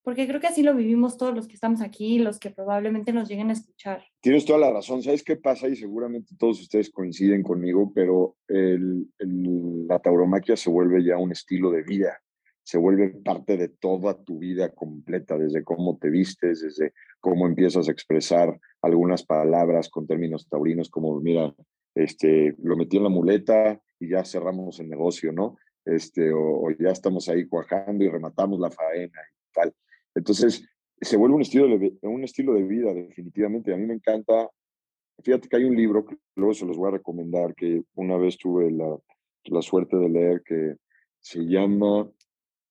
porque 0.03 0.29
creo 0.29 0.39
que 0.39 0.47
así 0.47 0.63
lo 0.63 0.75
vivimos 0.75 1.17
todos 1.17 1.35
los 1.35 1.49
que 1.49 1.55
estamos 1.55 1.81
aquí, 1.81 2.19
los 2.19 2.39
que 2.39 2.51
probablemente 2.51 3.13
nos 3.13 3.29
lleguen 3.29 3.49
a 3.49 3.55
escuchar. 3.55 4.05
Tienes 4.21 4.45
toda 4.45 4.59
la 4.59 4.71
razón. 4.71 5.03
¿Sabes 5.03 5.25
qué 5.25 5.37
pasa? 5.37 5.67
Y 5.67 5.77
seguramente 5.77 6.35
todos 6.39 6.61
ustedes 6.61 6.91
coinciden 6.91 7.43
conmigo, 7.43 7.91
pero 7.95 8.37
el, 8.49 9.09
la 9.19 9.99
tauromaquia 9.99 10.57
se 10.57 10.71
vuelve 10.71 11.03
ya 11.03 11.17
un 11.17 11.33
estilo 11.33 11.71
de 11.71 11.83
vida, 11.83 12.21
se 12.63 12.77
vuelve 12.77 13.09
parte 13.25 13.57
de 13.57 13.69
toda 13.69 14.23
tu 14.23 14.39
vida 14.39 14.75
completa, 14.75 15.39
desde 15.39 15.65
cómo 15.65 15.97
te 15.97 16.11
vistes, 16.11 16.61
desde 16.61 16.93
cómo 17.19 17.47
empiezas 17.47 17.89
a 17.89 17.93
expresar 17.93 18.61
algunas 18.87 19.25
palabras 19.25 19.89
con 19.89 20.07
términos 20.07 20.49
taurinos, 20.49 20.91
como, 20.91 21.21
mira, 21.21 21.55
este, 21.95 22.55
lo 22.63 22.77
metí 22.77 22.97
en 22.99 23.05
la 23.05 23.09
muleta 23.09 23.81
y 23.99 24.11
ya 24.11 24.25
cerramos 24.25 24.79
el 24.81 24.89
negocio, 24.89 25.33
¿no? 25.33 25.57
Este, 25.85 26.33
o, 26.33 26.69
ya 26.79 26.91
estamos 26.91 27.29
ahí 27.29 27.47
cuajando 27.47 28.05
y 28.05 28.09
rematamos 28.09 28.59
la 28.61 28.71
faena 28.71 29.21
y 29.21 29.53
tal. 29.53 29.75
Entonces, 30.15 30.65
se 31.01 31.17
vuelve 31.17 31.37
un 31.37 31.43
estilo 31.43 31.79
de, 31.79 31.97
un 32.03 32.25
estilo 32.25 32.55
de 32.55 32.65
vida, 32.65 32.93
definitivamente. 32.93 33.73
A 33.73 33.77
mí 33.77 33.87
me 33.87 33.95
encanta. 33.95 34.51
Fíjate 35.23 35.49
que 35.49 35.57
hay 35.57 35.65
un 35.65 35.77
libro 35.77 36.05
que 36.05 36.17
luego 36.35 36.55
se 36.55 36.67
los 36.67 36.77
voy 36.77 36.89
a 36.89 36.97
recomendar, 36.99 37.55
que 37.55 37.83
una 37.95 38.17
vez 38.17 38.37
tuve 38.37 38.71
la, 38.71 38.99
la 39.45 39.63
suerte 39.63 39.97
de 39.97 40.09
leer, 40.09 40.43
que 40.45 40.77
se 41.21 41.41
llama, 41.41 42.11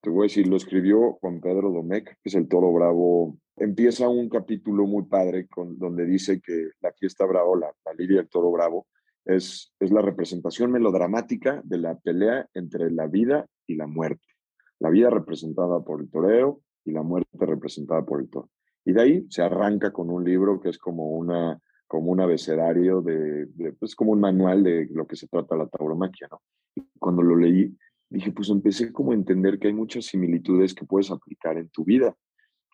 te 0.06 0.12
voy 0.12 0.26
a 0.26 0.30
decir, 0.30 0.46
lo 0.46 0.56
escribió 0.56 1.14
Juan 1.14 1.42
Pedro 1.42 1.72
Domecq, 1.72 2.06
que 2.06 2.30
es 2.30 2.36
el 2.36 2.48
toro 2.48 2.72
bravo. 2.72 3.40
Empieza 3.56 4.08
un 4.08 4.30
capítulo 4.30 4.86
muy 4.86 5.06
padre 5.06 5.48
con, 5.48 5.80
donde 5.80 6.06
dice 6.06 6.40
que 6.42 6.70
la 6.80 6.94
fiesta 6.94 7.26
bravo, 7.26 7.56
la, 7.56 7.74
la 7.84 7.94
lidia 7.94 8.18
del 8.18 8.30
toro 8.30 8.52
bravo, 8.52 8.86
es, 9.26 9.74
es 9.80 9.92
la 9.92 10.04
representación 10.04 10.72
melodramática 10.72 11.60
de 11.64 11.80
la 11.80 11.98
pelea 11.98 12.48
entre 12.54 12.92
la 12.92 13.08
vida 13.08 13.48
y 13.66 13.78
la 13.78 13.88
muerte. 13.88 14.28
La 14.78 14.92
vida 14.92 15.10
representada 15.10 15.84
por 15.84 16.02
el 16.02 16.12
torero 16.12 16.62
y 16.84 16.92
la 16.92 17.02
muerte 17.02 17.44
representada 17.44 18.06
por 18.06 18.22
el 18.22 18.30
toro. 18.30 18.52
Y 18.86 18.94
de 18.94 19.02
ahí 19.02 19.26
se 19.32 19.42
arranca 19.42 19.92
con 19.92 20.12
un 20.12 20.24
libro 20.24 20.60
que 20.60 20.70
es 20.70 20.78
como 20.78 21.10
una 21.10 21.60
como 21.88 22.12
un 22.12 22.20
abecedario 22.20 23.02
de, 23.02 23.48
pues 23.80 23.96
como 23.96 24.12
un 24.12 24.20
manual 24.20 24.64
de 24.64 24.88
lo 24.92 25.06
que 25.06 25.16
se 25.16 25.28
trata 25.28 25.56
la 25.56 25.68
tauromaquia, 25.68 26.28
¿no? 26.32 26.42
Y 26.76 26.82
cuando 26.98 27.22
lo 27.22 27.36
leí, 27.36 27.76
dije, 28.10 28.32
pues 28.32 28.50
empecé 28.50 28.92
como 28.92 29.12
a 29.12 29.16
entender 29.16 29.60
que 29.60 29.68
hay 29.68 29.74
muchas 29.74 30.06
similitudes 30.06 30.74
que 30.74 30.86
puedes 30.86 31.12
aplicar 31.12 31.58
en 31.58 31.70
tu 31.70 31.84
vida. 31.84 32.16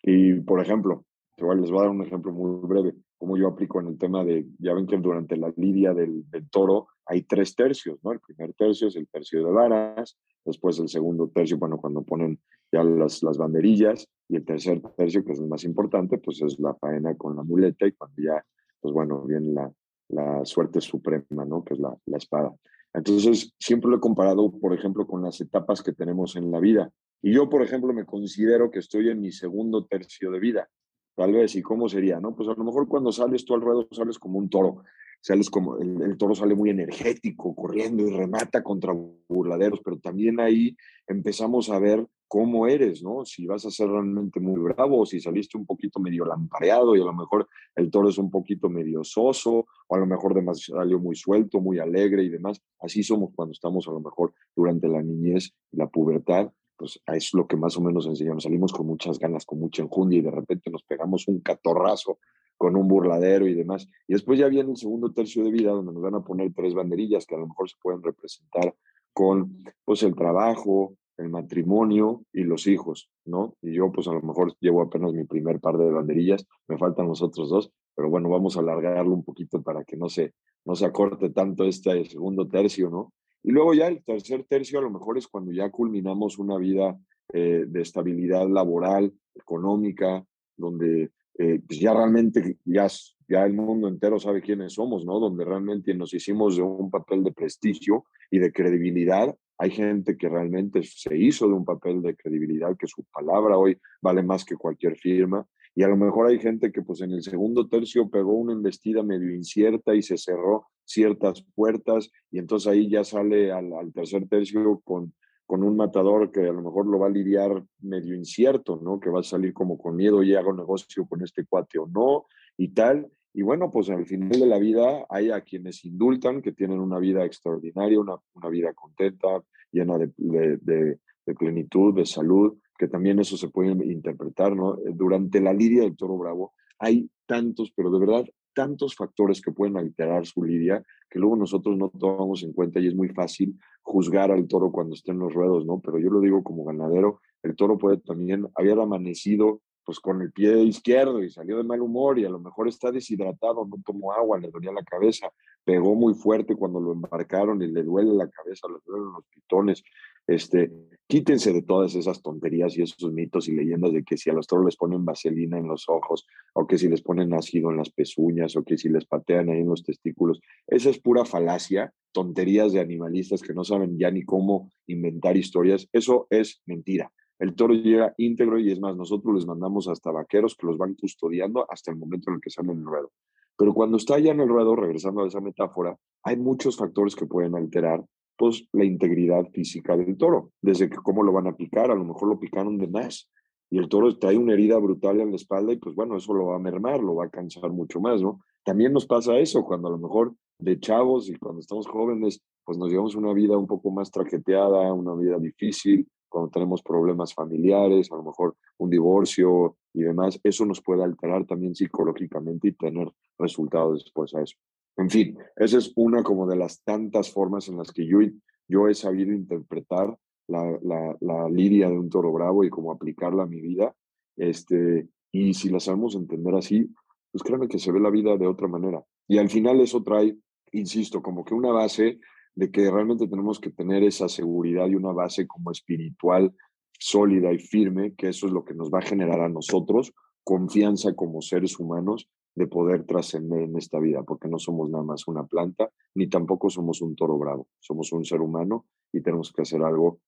Y, 0.04 0.34
por 0.42 0.62
ejemplo, 0.62 1.06
les 1.38 1.72
voy 1.72 1.80
a 1.80 1.84
dar 1.84 1.92
un 1.92 2.06
ejemplo 2.06 2.32
muy 2.32 2.68
breve 2.68 2.94
como 3.22 3.38
yo 3.38 3.50
aplico 3.50 3.80
en 3.80 3.86
el 3.86 4.00
tema 4.00 4.24
de, 4.24 4.48
ya 4.58 4.74
ven 4.74 4.88
que 4.88 4.98
durante 4.98 5.38
la 5.38 5.54
lidia 5.56 5.94
del, 5.94 6.26
toro 6.50 6.88
hay 7.06 7.22
tres 7.22 7.54
tercios, 7.56 8.00
¿no? 8.04 8.14
El 8.14 8.20
primer 8.20 8.52
tercio 8.56 8.88
es 8.88 8.96
el 8.96 9.08
tercio 9.08 9.46
de 9.46 9.52
varas, 9.52 10.18
después 10.44 10.80
el 10.80 10.90
segundo 10.90 11.30
tercio, 11.30 11.60
bueno, 11.60 11.78
cuando 11.78 12.02
ponen 12.02 12.40
ya 12.72 12.84
las, 12.84 13.22
las 13.22 13.38
banderillas, 13.38 14.10
y 14.28 14.38
el 14.38 14.44
tercer 14.44 14.82
tercio, 14.98 15.24
que 15.24 15.34
es 15.34 15.40
el 15.40 15.48
más 15.48 15.64
importante, 15.66 16.18
pues 16.18 16.42
es 16.42 16.60
la 16.60 16.74
faena 16.74 17.16
con 17.16 17.36
la 17.36 17.44
muleta, 17.44 17.86
y 17.86 17.92
cuando 17.92 18.16
ya, 18.24 18.44
pues 18.80 18.92
bueno, 18.92 19.22
viene 19.22 19.54
la, 19.54 19.72
la 20.10 20.44
suerte 20.44 20.82
suprema, 20.82 21.46
¿no? 21.46 21.64
Que 21.64 21.76
es 21.76 21.80
la, 21.80 21.96
la 22.08 22.18
espada. 22.18 22.52
Entonces, 22.94 23.54
siempre 23.58 23.90
lo 23.90 23.98
he 23.98 24.02
comparado, 24.02 24.52
por 24.52 24.74
ejemplo, 24.74 25.08
con 25.08 25.22
las 25.22 25.40
etapas 25.40 25.82
que 25.82 25.94
tenemos 25.94 26.36
en 26.36 26.52
la 26.52 26.60
vida. 26.60 26.92
Y 27.22 27.34
yo, 27.34 27.50
por 27.50 27.64
ejemplo, 27.64 27.94
me 27.94 28.06
considero 28.06 28.70
que 28.70 28.80
estoy 28.80 29.10
en 29.10 29.22
mi 29.22 29.32
segundo 29.32 29.86
tercio 29.86 30.32
de 30.32 30.40
vida. 30.40 30.70
Tal 31.16 31.34
vez, 31.34 31.56
¿y 31.56 31.62
cómo 31.62 31.88
sería? 31.88 32.20
No, 32.20 32.36
pues 32.36 32.50
a 32.50 32.54
lo 32.54 32.64
mejor 32.64 32.88
cuando 32.88 33.12
sales 33.12 33.46
tú 33.46 33.54
al 33.54 33.62
ruedo 33.62 33.88
sales 33.92 34.18
como 34.18 34.40
un 34.40 34.50
toro, 34.50 34.84
sales 35.22 35.50
como, 35.50 35.78
el, 35.78 36.18
toro 36.18 36.36
sale 36.36 36.56
muy 36.56 36.70
energético, 36.70 37.56
corriendo 37.56 38.04
y 38.04 38.12
remata 38.12 38.64
contra 38.64 38.94
burladeros, 39.28 39.82
pero 39.84 40.00
también 40.00 40.40
ahí 40.40 40.76
empezamos 41.08 41.70
a 41.70 41.80
ver 41.80 42.06
cómo 42.32 42.66
eres, 42.66 43.04
¿no? 43.04 43.26
Si 43.26 43.46
vas 43.46 43.66
a 43.66 43.70
ser 43.70 43.90
realmente 43.90 44.40
muy 44.40 44.58
bravo, 44.62 45.02
o 45.02 45.06
si 45.06 45.20
saliste 45.20 45.58
un 45.58 45.66
poquito 45.66 46.00
medio 46.00 46.24
lampareado 46.24 46.96
y 46.96 47.02
a 47.02 47.04
lo 47.04 47.12
mejor 47.12 47.46
el 47.76 47.92
toro 47.92 48.08
es 48.08 48.18
un 48.18 48.32
poquito 48.32 48.70
medio 48.70 49.04
soso, 49.04 49.66
o 49.88 49.96
a 49.96 50.00
lo 50.00 50.06
mejor 50.06 50.42
salió 50.56 50.98
muy 50.98 51.18
suelto, 51.18 51.60
muy 51.60 51.80
alegre 51.80 52.24
y 52.24 52.30
demás. 52.30 52.62
Así 52.80 53.04
somos 53.04 53.32
cuando 53.36 53.52
estamos 53.52 53.86
a 53.90 53.92
lo 53.92 54.00
mejor 54.00 54.34
durante 54.56 54.88
la 54.88 55.02
niñez, 55.02 55.54
la 55.72 55.90
pubertad, 55.90 56.54
pues 56.78 57.02
es 57.06 57.34
lo 57.34 57.48
que 57.48 57.58
más 57.58 57.76
o 57.76 57.82
menos 57.82 58.08
enseñamos. 58.08 58.44
Salimos 58.44 58.72
con 58.72 58.88
muchas 58.88 59.20
ganas, 59.20 59.46
con 59.46 59.60
mucha 59.60 59.84
enjundia 59.84 60.20
y 60.20 60.22
de 60.22 60.32
repente 60.32 60.72
nos 60.72 60.84
pegamos 60.84 61.28
un 61.28 61.42
catorrazo 61.42 62.18
con 62.56 62.78
un 62.78 62.88
burladero 62.88 63.46
y 63.46 63.56
demás. 63.56 63.90
Y 64.08 64.14
después 64.14 64.40
ya 64.40 64.48
viene 64.48 64.72
el 64.72 64.78
segundo 64.78 65.12
tercio 65.12 65.44
de 65.44 65.52
vida 65.52 65.72
donde 65.72 65.92
nos 65.92 66.02
van 66.02 66.16
a 66.16 66.24
poner 66.24 66.54
tres 66.54 66.76
banderillas 66.76 67.26
que 67.26 67.36
a 67.36 67.40
lo 67.40 67.48
mejor 67.48 67.70
se 67.70 67.76
pueden 67.84 68.02
representar 68.02 68.74
con 69.12 69.66
pues 69.84 70.04
el 70.04 70.16
trabajo, 70.16 70.96
el 71.18 71.30
matrimonio 71.30 72.24
y 72.34 72.44
los 72.44 72.68
hijos, 72.68 73.10
¿no? 73.26 73.56
Y 73.62 73.74
yo 73.74 73.92
pues 73.92 74.08
a 74.08 74.14
lo 74.14 74.22
mejor 74.22 74.56
llevo 74.60 74.82
apenas 74.82 75.14
mi 75.14 75.26
primer 75.26 75.60
par 75.60 75.78
de 75.78 75.92
banderillas, 75.92 76.46
me 76.68 76.78
faltan 76.78 77.08
los 77.08 77.22
otros 77.22 77.50
dos, 77.50 77.72
pero 77.96 78.10
bueno, 78.10 78.30
vamos 78.30 78.58
a 78.58 78.62
alargarlo 78.62 79.14
un 79.14 79.24
poquito 79.24 79.62
para 79.62 79.84
que 79.84 79.98
no 79.98 80.10
se, 80.10 80.34
no 80.66 80.76
se 80.76 80.86
acorte 80.86 81.30
tanto 81.30 81.66
este 81.66 82.06
segundo 82.06 82.48
tercio, 82.48 82.90
¿no? 82.90 83.14
Y 83.44 83.52
luego 83.52 83.74
ya 83.74 83.88
el 83.88 84.04
tercer 84.04 84.46
tercio 84.48 84.80
a 84.80 84.84
lo 84.84 84.92
mejor 84.92 85.18
es 85.18 85.28
cuando 85.28 85.52
ya 85.52 85.70
culminamos 85.70 86.38
una 86.38 86.58
vida 86.58 86.98
eh, 87.34 87.66
de 87.68 87.82
estabilidad 87.82 88.48
laboral, 88.48 89.14
económica, 89.36 90.24
donde 90.56 91.12
eh, 91.38 91.60
pues 91.66 91.80
ya 91.80 91.94
realmente 91.94 92.58
ya, 92.66 92.88
ya 93.28 93.46
el 93.46 93.54
mundo 93.54 93.88
entero 93.88 94.20
sabe 94.20 94.42
quiénes 94.42 94.74
somos, 94.74 95.06
¿no? 95.06 95.20
Donde 95.20 95.46
realmente 95.46 95.94
nos 95.94 96.14
hicimos 96.14 96.58
de 96.58 96.62
un 96.62 96.92
papel 96.92 97.24
de 97.24 97.32
prestigio 97.32 98.06
y 98.30 98.40
de 98.40 98.52
credibilidad. 98.52 99.36
Hay 99.62 99.70
gente 99.70 100.18
que 100.18 100.28
realmente 100.28 100.82
se 100.82 101.16
hizo 101.16 101.48
de 101.48 101.54
un 101.54 101.64
papel 101.64 102.02
de 102.02 102.16
credibilidad, 102.16 102.76
que 102.76 102.88
su 102.88 103.04
palabra 103.04 103.60
hoy 103.60 103.78
vale 104.02 104.24
más 104.24 104.44
que 104.44 104.56
cualquier 104.56 104.98
firma. 104.98 105.46
Y 105.76 105.84
a 105.84 105.88
lo 105.88 105.96
mejor 105.98 106.26
hay 106.26 106.40
gente 106.40 106.72
que 106.72 106.82
pues 106.82 107.02
en 107.02 107.12
el 107.12 107.22
segundo 107.22 107.70
tercio 107.70 108.10
pegó 108.10 108.34
una 108.34 108.54
embestida 108.54 109.04
medio 109.04 109.36
incierta 109.36 109.94
y 109.94 110.02
se 110.02 110.18
cerró 110.18 110.66
ciertas 110.84 111.46
puertas 111.54 112.10
y 112.32 112.40
entonces 112.40 112.72
ahí 112.72 112.90
ya 112.90 113.04
sale 113.04 113.52
al, 113.52 113.70
tercer 113.94 114.28
tercio 114.28 114.82
con, 114.84 115.14
con 115.46 115.64
un 115.64 115.76
matador 115.78 116.32
que 116.32 116.40
a 116.40 116.54
lo 116.54 116.64
mejor 116.64 116.88
lo 116.88 116.98
va 116.98 117.06
a 117.06 117.12
lidiar 117.12 117.64
medio 117.82 118.16
incierto, 118.16 118.82
¿no? 118.84 119.00
Que 119.00 119.12
va 119.12 119.20
a 119.20 119.24
salir 119.24 119.54
como 119.54 119.78
con 119.78 119.96
miedo 119.96 120.24
y 120.24 120.34
hago 120.34 120.54
negocio 120.54 121.06
con 121.06 121.22
este 121.22 121.46
cuate 121.46 121.78
o 121.78 121.86
no 121.86 122.26
y 122.58 122.70
tal. 122.70 123.08
Y 123.34 123.44
bueno, 123.44 123.72
pues 123.72 123.90
al 123.90 124.06
final 124.06 124.32
de 124.32 124.46
la 124.46 124.60
vida 124.60 125.06
hay 125.10 125.32
a 125.32 125.42
quienes 125.42 125.86
indultan, 125.86 126.42
que 126.42 126.52
tienen 126.52 126.80
una 126.80 127.00
vida 127.00 127.26
extraordinaria, 127.26 128.00
una, 128.00 128.16
una 128.34 128.50
vida 128.50 128.74
contenta, 128.74 129.42
llena 129.72 129.98
de, 129.98 130.12
de, 130.18 130.98
plenitud, 131.40 131.96
de 131.96 132.06
salud, 132.06 132.58
que 132.78 132.90
también 132.90 133.20
eso 133.20 133.38
se 133.38 133.48
puede 133.48 133.72
interpretar, 133.90 134.54
¿no? 134.54 134.76
Durante 134.94 135.40
la 135.40 135.54
lidia 135.54 135.84
del 135.84 135.96
toro 135.96 136.18
bravo 136.18 136.54
hay 136.78 137.10
tantos, 137.26 137.72
pero 137.74 137.90
de 137.90 138.00
verdad 138.00 138.26
tantos 138.54 138.96
factores 138.96 139.40
que 139.40 139.52
pueden 139.52 139.78
alterar 139.78 140.26
su 140.26 140.44
lidia 140.44 140.84
que 141.10 141.20
luego 141.20 141.36
nosotros 141.36 141.78
no 141.78 141.90
tomamos 141.90 142.44
en 142.44 142.54
cuenta 142.54 142.80
y 142.80 142.88
es 142.88 142.96
muy 142.96 143.10
fácil 143.10 143.58
juzgar 143.82 144.32
al 144.32 144.48
toro 144.48 144.72
cuando 144.72 144.96
está 144.96 145.12
en 145.12 145.20
los 145.20 145.34
ruedos, 145.34 145.66
¿no? 145.66 145.80
Pero 145.80 146.00
yo 146.00 146.10
lo 146.10 146.22
digo 146.22 146.42
como 146.44 146.64
ganadero, 146.64 147.20
el 147.44 147.56
toro 147.56 147.78
puede 147.78 147.98
también 147.98 148.48
haber 148.56 148.80
amanecido 148.80 149.62
pues 149.84 150.00
con 150.00 150.22
el 150.22 150.32
pie 150.32 150.62
izquierdo 150.64 151.24
y 151.24 151.30
salió 151.30 151.58
de 151.58 151.64
mal 151.64 151.82
humor 151.82 152.20
y 152.20 152.26
a 152.26 152.30
lo 152.30 152.40
mejor 152.40 152.68
está 152.68 152.92
deshidratado, 152.92 153.66
no 153.66 153.82
tomó 153.86 154.14
agua, 154.14 154.40
le 154.40 154.50
dolía 154.50 154.72
la 154.72 154.84
cabeza, 154.84 155.32
pegó 155.64 155.96
muy 155.96 156.14
fuerte 156.14 156.56
cuando 156.56 156.80
lo 156.80 156.94
embarcaron 156.94 157.62
y 157.62 157.68
le 157.68 157.84
duele 157.84 158.14
la 158.14 158.30
cabeza, 158.30 158.68
le 158.68 158.80
duelen 158.86 159.14
los 159.14 159.26
pitones, 159.26 159.84
este, 160.28 160.72
quítense 161.08 161.52
de 161.52 161.62
todas 161.62 161.96
esas 161.96 162.22
tonterías 162.22 162.78
y 162.78 162.84
esos 162.84 163.12
mitos 163.12 163.48
y 163.48 163.54
leyendas 163.54 163.92
de 163.92 164.04
que 164.04 164.18
si 164.18 164.30
a 164.30 164.34
los 164.34 164.48
toros 164.48 164.66
les 164.66 164.78
ponen 164.78 165.04
vaselina 165.04 165.58
en 165.58 165.68
los 165.68 165.90
ojos, 165.90 166.26
o 166.54 166.68
que 166.68 166.78
si 166.78 166.88
les 166.88 167.02
ponen 167.02 167.34
ácido 167.34 167.72
en 167.72 167.78
las 167.78 167.90
pezuñas, 167.90 168.56
o 168.56 168.64
que 168.64 168.78
si 168.78 168.90
les 168.90 169.06
patean 169.06 169.50
ahí 169.50 169.60
en 169.60 169.70
los 169.70 169.84
testículos. 169.84 170.40
Esa 170.68 170.90
es 170.90 171.00
pura 171.00 171.26
falacia, 171.26 171.94
tonterías 172.12 172.72
de 172.72 172.80
animalistas 172.80 173.42
que 173.42 173.54
no 173.54 173.64
saben 173.64 173.98
ya 173.98 174.12
ni 174.12 174.24
cómo 174.24 174.72
inventar 174.88 175.38
historias. 175.38 175.90
Eso 175.92 176.28
es 176.30 176.62
mentira. 176.66 177.12
El 177.42 177.56
toro 177.56 177.74
llega 177.74 178.14
íntegro 178.18 178.60
y 178.60 178.72
es 178.72 178.80
más, 178.80 178.96
nosotros 178.96 179.34
les 179.34 179.48
mandamos 179.48 179.88
hasta 179.88 180.12
vaqueros 180.12 180.56
que 180.56 180.68
los 180.68 180.78
van 180.78 180.94
custodiando 180.94 181.66
hasta 181.68 181.90
el 181.90 181.98
momento 181.98 182.30
en 182.30 182.36
el 182.36 182.42
que 182.42 182.52
salen 182.52 182.78
el 182.78 182.86
ruedo. 182.86 183.12
Pero 183.58 183.74
cuando 183.74 183.98
está 183.98 184.20
ya 184.20 184.32
en 184.32 184.42
el 184.42 184.48
ruedo, 184.48 184.76
regresando 184.76 185.24
a 185.24 185.28
esa 185.28 185.42
metáfora, 185.42 185.98
hay 186.24 186.38
muchos 186.38 186.78
factores 186.78 187.16
que 187.16 187.26
pueden 187.26 187.56
alterar 187.56 188.06
pues, 188.38 188.68
la 188.74 188.86
integridad 188.86 189.44
física 189.52 189.98
del 189.98 190.18
toro, 190.18 190.52
desde 190.62 190.88
que 190.88 190.98
cómo 190.98 191.24
lo 191.24 191.34
van 191.34 191.48
a 191.48 191.56
picar, 191.56 191.90
a 191.90 191.96
lo 191.96 192.06
mejor 192.06 192.30
lo 192.30 192.40
picaron 192.40 192.78
de 192.78 192.88
más 192.88 193.28
y 193.72 193.80
el 193.80 193.90
toro 193.90 194.16
trae 194.20 194.38
una 194.38 194.54
herida 194.54 194.78
brutal 194.78 195.20
en 195.22 195.32
la 195.32 195.38
espalda 195.38 195.74
y 195.74 195.78
pues 195.78 195.96
bueno, 195.96 196.18
eso 196.18 196.34
lo 196.34 196.48
va 196.48 196.58
a 196.58 196.60
mermar, 196.60 197.00
lo 197.00 197.16
va 197.16 197.26
a 197.26 197.30
cansar 197.30 197.72
mucho 197.72 198.00
más, 198.00 198.22
¿no? 198.22 198.42
También 198.64 198.94
nos 198.94 199.08
pasa 199.08 199.40
eso 199.40 199.64
cuando 199.64 199.88
a 199.88 199.92
lo 199.92 199.98
mejor 199.98 200.36
de 200.60 200.80
chavos 200.80 201.28
y 201.30 201.36
cuando 201.36 201.62
estamos 201.62 201.88
jóvenes, 201.88 202.40
pues 202.66 202.78
nos 202.78 202.90
llevamos 202.90 203.16
una 203.16 203.34
vida 203.34 203.58
un 203.58 203.66
poco 203.66 203.90
más 203.90 204.12
traqueteada, 204.12 204.94
una 204.94 205.16
vida 205.16 205.40
difícil, 205.40 206.08
cuando 206.32 206.50
tenemos 206.50 206.82
problemas 206.82 207.34
familiares, 207.34 208.12
a 208.12 208.16
lo 208.16 208.24
mejor 208.24 208.56
un 208.78 208.90
divorcio 208.90 209.76
y 209.94 210.02
demás, 210.02 210.40
eso 210.44 210.66
nos 210.66 210.82
puede 210.82 211.04
alterar 211.04 211.46
también 211.46 211.76
psicológicamente 211.76 212.70
y 212.70 212.72
tener 212.72 213.12
resultados 213.38 214.06
después 214.06 214.34
a 214.34 214.42
eso. 214.42 214.56
En 214.96 215.10
fin, 215.10 215.38
esa 215.58 215.78
es 215.78 215.92
una 215.96 216.24
como 216.24 216.48
de 216.48 216.56
las 216.56 216.82
tantas 216.84 217.30
formas 217.32 217.68
en 217.68 217.78
las 217.78 217.92
que 217.92 218.08
yo, 218.08 218.20
yo 218.68 218.88
he 218.88 218.94
sabido 218.94 219.34
interpretar 219.34 220.18
la, 220.48 220.80
la, 220.82 221.18
la, 221.20 221.50
lidia 221.50 221.90
de 221.90 222.00
un 222.00 222.10
toro 222.10 222.32
bravo 222.32 222.64
y 222.64 222.70
cómo 222.70 222.92
aplicarla 222.92 223.44
a 223.44 223.48
mi 223.48 223.60
vida. 223.60 223.94
Este, 224.38 225.10
y 225.32 225.54
si 225.54 225.70
la 225.70 225.80
sabemos 225.80 226.16
entender 226.16 226.56
así, 226.56 226.90
pues 227.32 227.44
créanme 227.44 227.68
que 227.68 227.80
se 227.80 227.92
ve 227.92 228.00
la 228.00 228.10
vida 228.10 228.38
de 228.38 228.48
otra 228.48 228.68
manera. 228.68 229.04
Y 229.28 229.38
al 229.38 229.50
final 229.50 229.82
eso 229.82 230.02
trae, 230.02 230.38
insisto, 230.72 231.22
como 231.22 231.44
que 231.44 231.54
una 231.54 231.72
base 231.72 232.20
de 232.56 232.72
que 232.72 232.90
realmente 232.92 233.28
tenemos 233.28 233.60
que 233.60 233.72
tener 233.72 234.04
esa 234.04 234.28
seguridad 234.28 234.88
y 234.88 234.96
una 234.96 235.12
base 235.12 235.48
como 235.48 235.72
espiritual 235.72 236.54
sólida 237.00 237.52
y 237.52 237.60
firme, 237.60 238.14
que 238.16 238.30
eso 238.30 238.48
es 238.48 238.54
lo 238.54 238.64
que 238.64 238.74
nos 238.74 238.92
va 238.92 239.00
a 239.00 239.04
generar 239.04 239.42
a 239.42 239.50
nosotros 239.50 240.14
confianza 240.44 241.14
como 241.14 241.42
seres 241.42 241.80
humanos 241.80 242.30
de 242.56 242.68
poder 242.68 243.06
trascender 243.06 243.62
en 243.62 243.78
esta 243.78 244.00
vida, 244.00 244.24
porque 244.24 244.48
no 244.48 244.60
somos 244.60 244.90
nada 244.90 245.04
más 245.04 245.28
una 245.28 245.46
planta, 245.46 245.90
ni 246.16 246.28
tampoco 246.28 246.70
somos 246.70 247.02
un 247.02 247.16
toro 247.16 247.38
bravo, 247.38 247.68
somos 247.80 248.12
un 248.12 248.26
ser 248.26 248.42
humano 248.42 248.86
y 249.14 249.22
tenemos 249.22 249.54
que 249.54 249.62
hacer 249.62 249.82
algo 249.84 250.20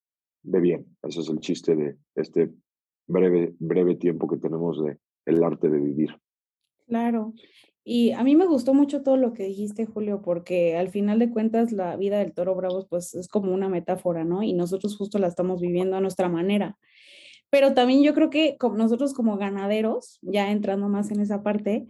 de 0.42 0.60
bien. 0.60 0.98
Ese 1.02 1.22
es 1.22 1.30
el 1.30 1.40
chiste 1.40 1.76
de 1.76 1.98
este 2.16 2.54
breve, 3.08 3.56
breve 3.60 3.96
tiempo 3.96 4.28
que 4.28 4.38
tenemos 4.38 4.84
de 4.84 4.98
el 5.26 5.44
arte 5.44 5.70
de 5.70 5.80
vivir. 5.80 6.16
Claro. 6.88 7.34
Y 7.86 8.12
a 8.12 8.24
mí 8.24 8.36
me 8.36 8.46
gustó 8.46 8.74
mucho 8.74 9.04
todo 9.04 9.18
lo 9.18 9.34
que 9.34 9.44
dijiste, 9.44 9.86
Julio, 9.86 10.22
porque 10.22 10.78
al 10.78 10.90
final 10.90 11.20
de 11.20 11.30
cuentas 11.30 11.72
la 11.74 11.98
vida 11.98 12.20
del 12.20 12.34
toro 12.34 12.56
bravo 12.56 12.88
pues 12.90 13.14
es 13.14 13.28
como 13.28 13.54
una 13.54 13.68
metáfora, 13.68 14.24
¿no? 14.24 14.42
Y 14.42 14.54
nosotros 14.54 14.96
justo 14.96 15.20
la 15.20 15.28
estamos 15.28 15.60
viviendo 15.60 15.98
a 15.98 16.02
nuestra 16.02 16.30
manera. 16.30 16.78
Pero 17.50 17.74
también 17.74 18.02
yo 18.02 18.14
creo 18.14 18.30
que 18.30 18.58
nosotros 18.76 19.14
como 19.14 19.38
ganaderos, 19.38 20.20
ya 20.22 20.50
entrando 20.52 20.90
más 20.90 21.12
en 21.12 21.20
esa 21.20 21.44
parte, 21.44 21.88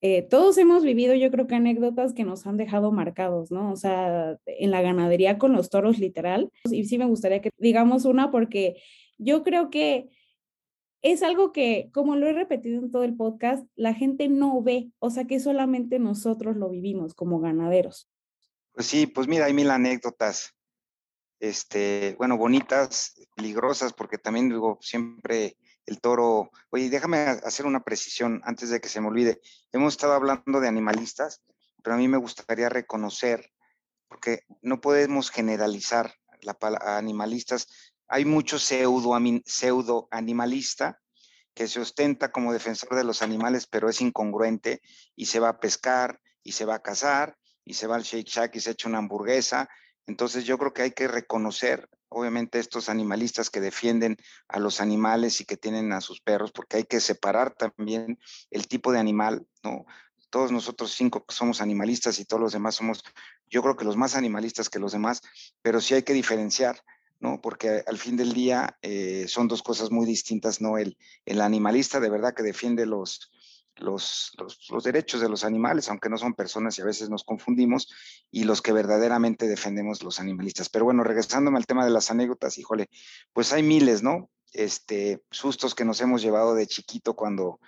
eh, 0.00 0.22
todos 0.22 0.58
hemos 0.58 0.84
vivido, 0.84 1.14
yo 1.14 1.30
creo 1.30 1.46
que 1.46 1.54
anécdotas 1.54 2.12
que 2.14 2.24
nos 2.24 2.46
han 2.46 2.56
dejado 2.56 2.90
marcados, 2.92 3.50
¿no? 3.50 3.72
O 3.72 3.76
sea, 3.76 4.38
en 4.46 4.70
la 4.70 4.82
ganadería 4.82 5.38
con 5.38 5.52
los 5.52 5.70
toros 5.70 5.98
literal. 5.98 6.50
Y 6.70 6.84
sí 6.84 6.98
me 6.98 7.06
gustaría 7.06 7.40
que 7.40 7.50
digamos 7.58 8.04
una 8.04 8.30
porque 8.30 8.76
yo 9.18 9.42
creo 9.42 9.70
que 9.70 10.08
es 11.12 11.22
algo 11.22 11.52
que, 11.52 11.88
como 11.94 12.16
lo 12.16 12.26
he 12.26 12.32
repetido 12.32 12.80
en 12.80 12.90
todo 12.90 13.04
el 13.04 13.14
podcast, 13.14 13.64
la 13.76 13.94
gente 13.94 14.28
no 14.28 14.60
ve, 14.60 14.90
o 14.98 15.08
sea 15.08 15.24
que 15.24 15.38
solamente 15.38 16.00
nosotros 16.00 16.56
lo 16.56 16.68
vivimos 16.68 17.14
como 17.14 17.38
ganaderos. 17.38 18.10
Pues 18.72 18.88
sí, 18.88 19.06
pues 19.06 19.28
mira, 19.28 19.44
hay 19.44 19.52
mil 19.52 19.70
anécdotas, 19.70 20.56
este, 21.38 22.16
bueno, 22.18 22.36
bonitas, 22.36 23.14
peligrosas, 23.36 23.92
porque 23.92 24.18
también 24.18 24.48
digo, 24.48 24.78
siempre 24.80 25.56
el 25.86 26.00
toro. 26.00 26.50
Oye, 26.70 26.90
déjame 26.90 27.18
hacer 27.18 27.66
una 27.66 27.84
precisión 27.84 28.40
antes 28.42 28.70
de 28.70 28.80
que 28.80 28.88
se 28.88 29.00
me 29.00 29.06
olvide. 29.06 29.40
Hemos 29.70 29.94
estado 29.94 30.12
hablando 30.12 30.58
de 30.58 30.66
animalistas, 30.66 31.40
pero 31.84 31.94
a 31.94 31.98
mí 31.98 32.08
me 32.08 32.18
gustaría 32.18 32.68
reconocer, 32.68 33.52
porque 34.08 34.40
no 34.60 34.80
podemos 34.80 35.30
generalizar 35.30 36.12
la 36.42 36.54
palabra 36.54 36.98
animalistas. 36.98 37.68
Hay 38.08 38.24
mucho 38.24 38.58
pseudo, 38.58 39.18
pseudo 39.44 40.08
animalista 40.10 41.00
que 41.54 41.68
se 41.68 41.80
ostenta 41.80 42.30
como 42.30 42.52
defensor 42.52 42.94
de 42.94 43.04
los 43.04 43.22
animales, 43.22 43.66
pero 43.66 43.88
es 43.88 44.00
incongruente 44.00 44.82
y 45.16 45.26
se 45.26 45.40
va 45.40 45.48
a 45.48 45.58
pescar 45.58 46.20
y 46.42 46.52
se 46.52 46.64
va 46.64 46.76
a 46.76 46.82
cazar 46.82 47.36
y 47.64 47.74
se 47.74 47.86
va 47.86 47.96
al 47.96 48.02
Shake 48.02 48.28
Shack 48.28 48.56
y 48.56 48.60
se 48.60 48.72
echa 48.72 48.88
una 48.88 48.98
hamburguesa. 48.98 49.68
Entonces 50.06 50.44
yo 50.44 50.58
creo 50.58 50.72
que 50.72 50.82
hay 50.82 50.92
que 50.92 51.08
reconocer 51.08 51.88
obviamente 52.08 52.58
estos 52.58 52.88
animalistas 52.88 53.50
que 53.50 53.60
defienden 53.60 54.16
a 54.48 54.58
los 54.58 54.80
animales 54.80 55.40
y 55.40 55.44
que 55.44 55.56
tienen 55.56 55.92
a 55.92 56.00
sus 56.00 56.20
perros, 56.20 56.52
porque 56.52 56.78
hay 56.78 56.84
que 56.84 57.00
separar 57.00 57.54
también 57.54 58.18
el 58.50 58.68
tipo 58.68 58.92
de 58.92 58.98
animal, 58.98 59.46
¿no? 59.62 59.86
Todos 60.30 60.52
nosotros 60.52 60.92
cinco 60.92 61.24
somos 61.28 61.60
animalistas 61.60 62.18
y 62.18 62.24
todos 62.24 62.40
los 62.40 62.52
demás 62.52 62.74
somos, 62.74 63.02
yo 63.48 63.62
creo 63.62 63.76
que 63.76 63.84
los 63.84 63.96
más 63.96 64.14
animalistas 64.14 64.68
que 64.68 64.78
los 64.78 64.92
demás, 64.92 65.20
pero 65.62 65.80
sí 65.80 65.94
hay 65.94 66.02
que 66.02 66.12
diferenciar, 66.12 66.82
¿no? 67.20 67.40
Porque 67.40 67.82
al 67.86 67.98
fin 67.98 68.16
del 68.16 68.32
día 68.32 68.78
eh, 68.82 69.26
son 69.28 69.48
dos 69.48 69.62
cosas 69.62 69.90
muy 69.90 70.06
distintas, 70.06 70.60
¿no? 70.60 70.78
El, 70.78 70.96
el 71.24 71.40
animalista 71.40 72.00
de 72.00 72.10
verdad 72.10 72.34
que 72.34 72.42
defiende 72.42 72.86
los, 72.86 73.30
los, 73.76 74.32
los, 74.70 74.84
derechos 74.84 75.20
de 75.20 75.28
los 75.28 75.44
animales, 75.44 75.88
aunque 75.88 76.08
no 76.08 76.18
son 76.18 76.34
personas 76.34 76.78
y 76.78 76.82
a 76.82 76.86
veces 76.86 77.10
nos 77.10 77.24
confundimos, 77.24 77.88
y 78.30 78.44
los 78.44 78.62
que 78.62 78.72
verdaderamente 78.72 79.46
defendemos 79.46 80.02
los 80.02 80.20
animalistas. 80.20 80.68
Pero 80.68 80.84
bueno, 80.84 81.04
regresándome 81.04 81.58
al 81.58 81.66
tema 81.66 81.84
de 81.84 81.90
las 81.90 82.10
anécdotas, 82.10 82.58
híjole, 82.58 82.88
pues 83.32 83.52
hay 83.52 83.62
miles, 83.62 84.02
¿no? 84.02 84.30
Este, 84.52 85.22
sustos 85.30 85.74
que 85.74 85.84
nos 85.84 86.00
hemos 86.00 86.22
llevado 86.22 86.54
de 86.54 86.66
chiquito 86.66 87.14
cuando, 87.14 87.60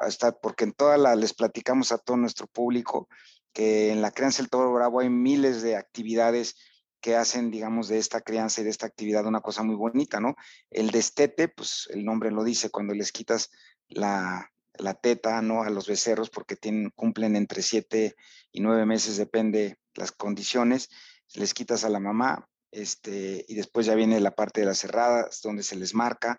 hasta 0.00 0.32
porque 0.32 0.64
en 0.64 0.72
toda 0.72 0.98
la, 0.98 1.16
les 1.16 1.32
platicamos 1.32 1.92
a 1.92 1.98
todo 1.98 2.16
nuestro 2.16 2.46
público 2.46 3.08
que 3.52 3.90
en 3.90 4.02
la 4.02 4.10
crianza 4.10 4.42
del 4.42 4.50
toro 4.50 4.72
bravo 4.72 5.00
hay 5.00 5.08
miles 5.08 5.62
de 5.62 5.76
actividades 5.76 6.56
que 7.00 7.16
hacen, 7.16 7.50
digamos, 7.50 7.88
de 7.88 7.98
esta 7.98 8.20
crianza 8.20 8.60
y 8.60 8.64
de 8.64 8.70
esta 8.70 8.86
actividad 8.86 9.26
una 9.26 9.40
cosa 9.40 9.62
muy 9.62 9.76
bonita, 9.76 10.20
¿no? 10.20 10.36
El 10.70 10.90
destete, 10.90 11.48
pues 11.48 11.88
el 11.92 12.04
nombre 12.04 12.30
lo 12.30 12.44
dice, 12.44 12.70
cuando 12.70 12.94
les 12.94 13.12
quitas 13.12 13.50
la, 13.88 14.50
la 14.74 14.94
teta, 14.94 15.42
¿no? 15.42 15.62
A 15.62 15.70
los 15.70 15.86
becerros 15.86 16.30
porque 16.30 16.56
tienen, 16.56 16.90
cumplen 16.90 17.36
entre 17.36 17.62
siete 17.62 18.16
y 18.52 18.60
nueve 18.60 18.86
meses, 18.86 19.16
depende 19.16 19.78
las 19.94 20.12
condiciones, 20.12 20.90
les 21.34 21.54
quitas 21.54 21.84
a 21.84 21.88
la 21.88 22.00
mamá, 22.00 22.48
este, 22.70 23.44
y 23.48 23.54
después 23.54 23.86
ya 23.86 23.94
viene 23.94 24.20
la 24.20 24.34
parte 24.34 24.60
de 24.60 24.66
las 24.66 24.78
cerradas, 24.78 25.40
donde 25.42 25.62
se 25.62 25.76
les 25.76 25.94
marca, 25.94 26.38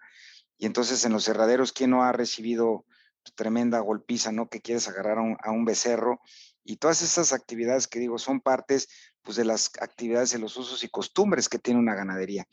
y 0.58 0.66
entonces 0.66 1.04
en 1.06 1.14
los 1.14 1.26
cerraderos, 1.26 1.72
¿quién 1.72 1.92
no 1.92 2.04
ha 2.04 2.12
recibido 2.12 2.86
tremenda 3.36 3.80
golpiza, 3.80 4.32
¿no? 4.32 4.50
Que 4.50 4.62
quieres 4.62 4.88
agarrar 4.88 5.18
a 5.18 5.52
un, 5.52 5.66
becerro, 5.66 6.20
y 6.64 6.78
todas 6.78 7.02
esas 7.02 7.34
actividades 7.34 7.88
que 7.88 8.00
digo 8.00 8.18
son 8.18 8.42
partes, 8.42 8.88
pues, 9.24 9.38
de 9.38 9.46
las 9.46 9.72
actividades 9.82 10.32
de 10.32 10.40
los 10.40 10.58
usos 10.58 10.84
y 10.84 10.90
costumbres 10.90 11.50
que 11.50 11.60
tiene 11.60 11.80
una 11.80 11.96
ganadería. 11.96 12.46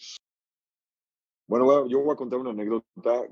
Bueno, 1.49 1.87
yo 1.87 2.01
voy 2.01 2.12
a 2.12 2.17
contar 2.17 2.41
una 2.41 2.51
anécdota 2.51 3.23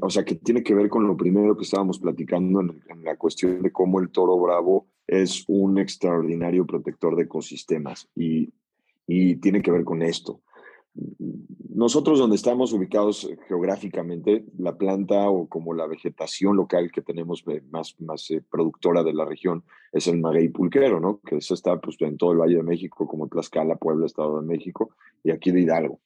o 0.00 0.10
sea, 0.10 0.24
que 0.24 0.36
tiene 0.36 0.62
que 0.62 0.74
ver 0.74 0.88
con 0.88 1.06
lo 1.06 1.16
primero 1.16 1.56
que 1.56 1.64
estábamos 1.64 1.98
platicando 1.98 2.60
en, 2.60 2.82
la 3.02 3.16
cuestión 3.16 3.62
de 3.62 3.72
cómo 3.72 4.00
el 4.00 4.10
toro 4.10 4.38
bravo 4.38 4.88
es 5.06 5.44
un 5.48 5.78
extraordinario 5.78 6.66
protector 6.66 7.16
de 7.16 7.24
ecosistemas 7.24 8.08
y, 8.14 8.52
y 9.06 9.36
tiene 9.36 9.62
que 9.62 9.70
ver 9.70 9.84
con 9.84 10.02
esto. 10.02 10.40
Nosotros 11.74 12.20
donde 12.20 12.36
estamos 12.36 12.72
ubicados 12.72 13.28
geográficamente, 13.48 14.44
la 14.58 14.78
planta 14.78 15.28
o 15.28 15.48
como 15.48 15.74
la 15.74 15.86
vegetación 15.86 16.56
local 16.56 16.92
que 16.92 17.02
tenemos 17.02 17.44
más, 17.70 18.00
más 18.00 18.30
eh, 18.30 18.42
productora 18.48 19.02
de 19.02 19.12
la 19.12 19.24
región 19.24 19.64
es 19.92 20.06
el 20.06 20.20
maguey 20.20 20.48
pulquero, 20.48 21.00
¿no? 21.00 21.20
Que 21.20 21.36
eso 21.36 21.54
está 21.54 21.80
pues, 21.80 21.96
en 22.00 22.16
todo 22.16 22.32
el 22.32 22.38
Valle 22.38 22.56
de 22.56 22.62
México, 22.62 23.08
como 23.08 23.26
Tlaxcala, 23.26 23.76
Puebla, 23.76 24.06
Estado 24.06 24.40
de 24.40 24.46
México 24.46 24.94
y 25.24 25.32
aquí 25.32 25.50
de 25.50 25.62
Hidalgo. 25.62 26.00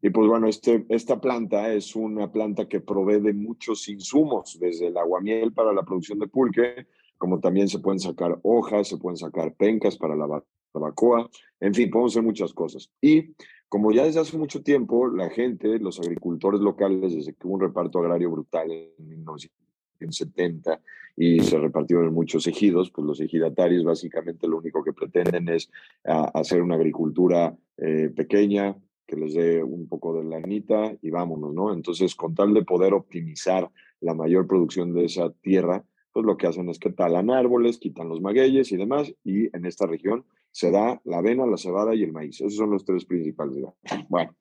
Y 0.00 0.10
pues 0.10 0.28
bueno, 0.28 0.46
este, 0.46 0.84
esta 0.90 1.20
planta 1.20 1.72
es 1.72 1.96
una 1.96 2.30
planta 2.30 2.68
que 2.68 2.80
provee 2.80 3.20
de 3.20 3.32
muchos 3.32 3.88
insumos, 3.88 4.58
desde 4.60 4.88
el 4.88 4.96
aguamiel 4.96 5.52
para 5.52 5.72
la 5.72 5.82
producción 5.82 6.18
de 6.20 6.28
pulque, 6.28 6.86
como 7.16 7.40
también 7.40 7.68
se 7.68 7.80
pueden 7.80 7.98
sacar 7.98 8.38
hojas, 8.42 8.88
se 8.88 8.96
pueden 8.96 9.16
sacar 9.16 9.54
pencas 9.54 9.96
para 9.96 10.14
la 10.14 10.42
barbacoa, 10.72 11.28
en 11.60 11.74
fin, 11.74 11.90
podemos 11.90 12.12
hacer 12.12 12.22
muchas 12.22 12.52
cosas. 12.52 12.90
Y 13.00 13.34
como 13.68 13.92
ya 13.92 14.04
desde 14.04 14.20
hace 14.20 14.38
mucho 14.38 14.62
tiempo, 14.62 15.08
la 15.08 15.28
gente, 15.30 15.78
los 15.78 16.00
agricultores 16.00 16.60
locales, 16.60 17.14
desde 17.14 17.34
que 17.34 17.46
hubo 17.46 17.54
un 17.54 17.60
reparto 17.60 17.98
agrario 17.98 18.30
brutal 18.30 18.70
en 18.70 19.08
1970 19.08 20.80
y 21.16 21.40
se 21.40 21.58
repartieron 21.58 22.06
en 22.06 22.14
muchos 22.14 22.46
ejidos, 22.46 22.90
pues 22.90 23.06
los 23.06 23.20
ejidatarios 23.20 23.84
básicamente 23.84 24.46
lo 24.46 24.58
único 24.58 24.82
que 24.82 24.92
pretenden 24.92 25.48
es 25.48 25.70
hacer 26.04 26.62
una 26.62 26.76
agricultura 26.76 27.56
eh, 27.76 28.10
pequeña, 28.14 28.76
que 29.06 29.16
les 29.16 29.34
dé 29.34 29.62
un 29.62 29.88
poco 29.88 30.14
de 30.14 30.24
lanita 30.24 30.94
y 31.02 31.10
vámonos, 31.10 31.52
¿no? 31.52 31.72
Entonces, 31.72 32.14
con 32.14 32.34
tal 32.34 32.54
de 32.54 32.64
poder 32.64 32.94
optimizar 32.94 33.70
la 34.00 34.14
mayor 34.14 34.46
producción 34.46 34.92
de 34.92 35.06
esa 35.06 35.30
tierra, 35.30 35.82
pues 36.12 36.24
lo 36.26 36.36
que 36.36 36.46
hacen 36.46 36.68
es 36.68 36.78
que 36.78 36.90
talan 36.90 37.30
árboles, 37.30 37.78
quitan 37.78 38.08
los 38.08 38.20
magueyes 38.20 38.72
y 38.72 38.76
demás, 38.76 39.14
y 39.24 39.54
en 39.56 39.66
esta 39.66 39.86
región 39.86 40.24
se 40.50 40.70
da 40.70 41.00
la 41.04 41.18
avena, 41.18 41.46
la 41.46 41.56
cebada 41.56 41.94
y 41.94 42.02
el 42.02 42.12
maíz. 42.12 42.40
Esos 42.40 42.56
son 42.56 42.70
los 42.70 42.84
tres 42.84 43.04
principales. 43.04 43.64
Bueno, 44.08 44.34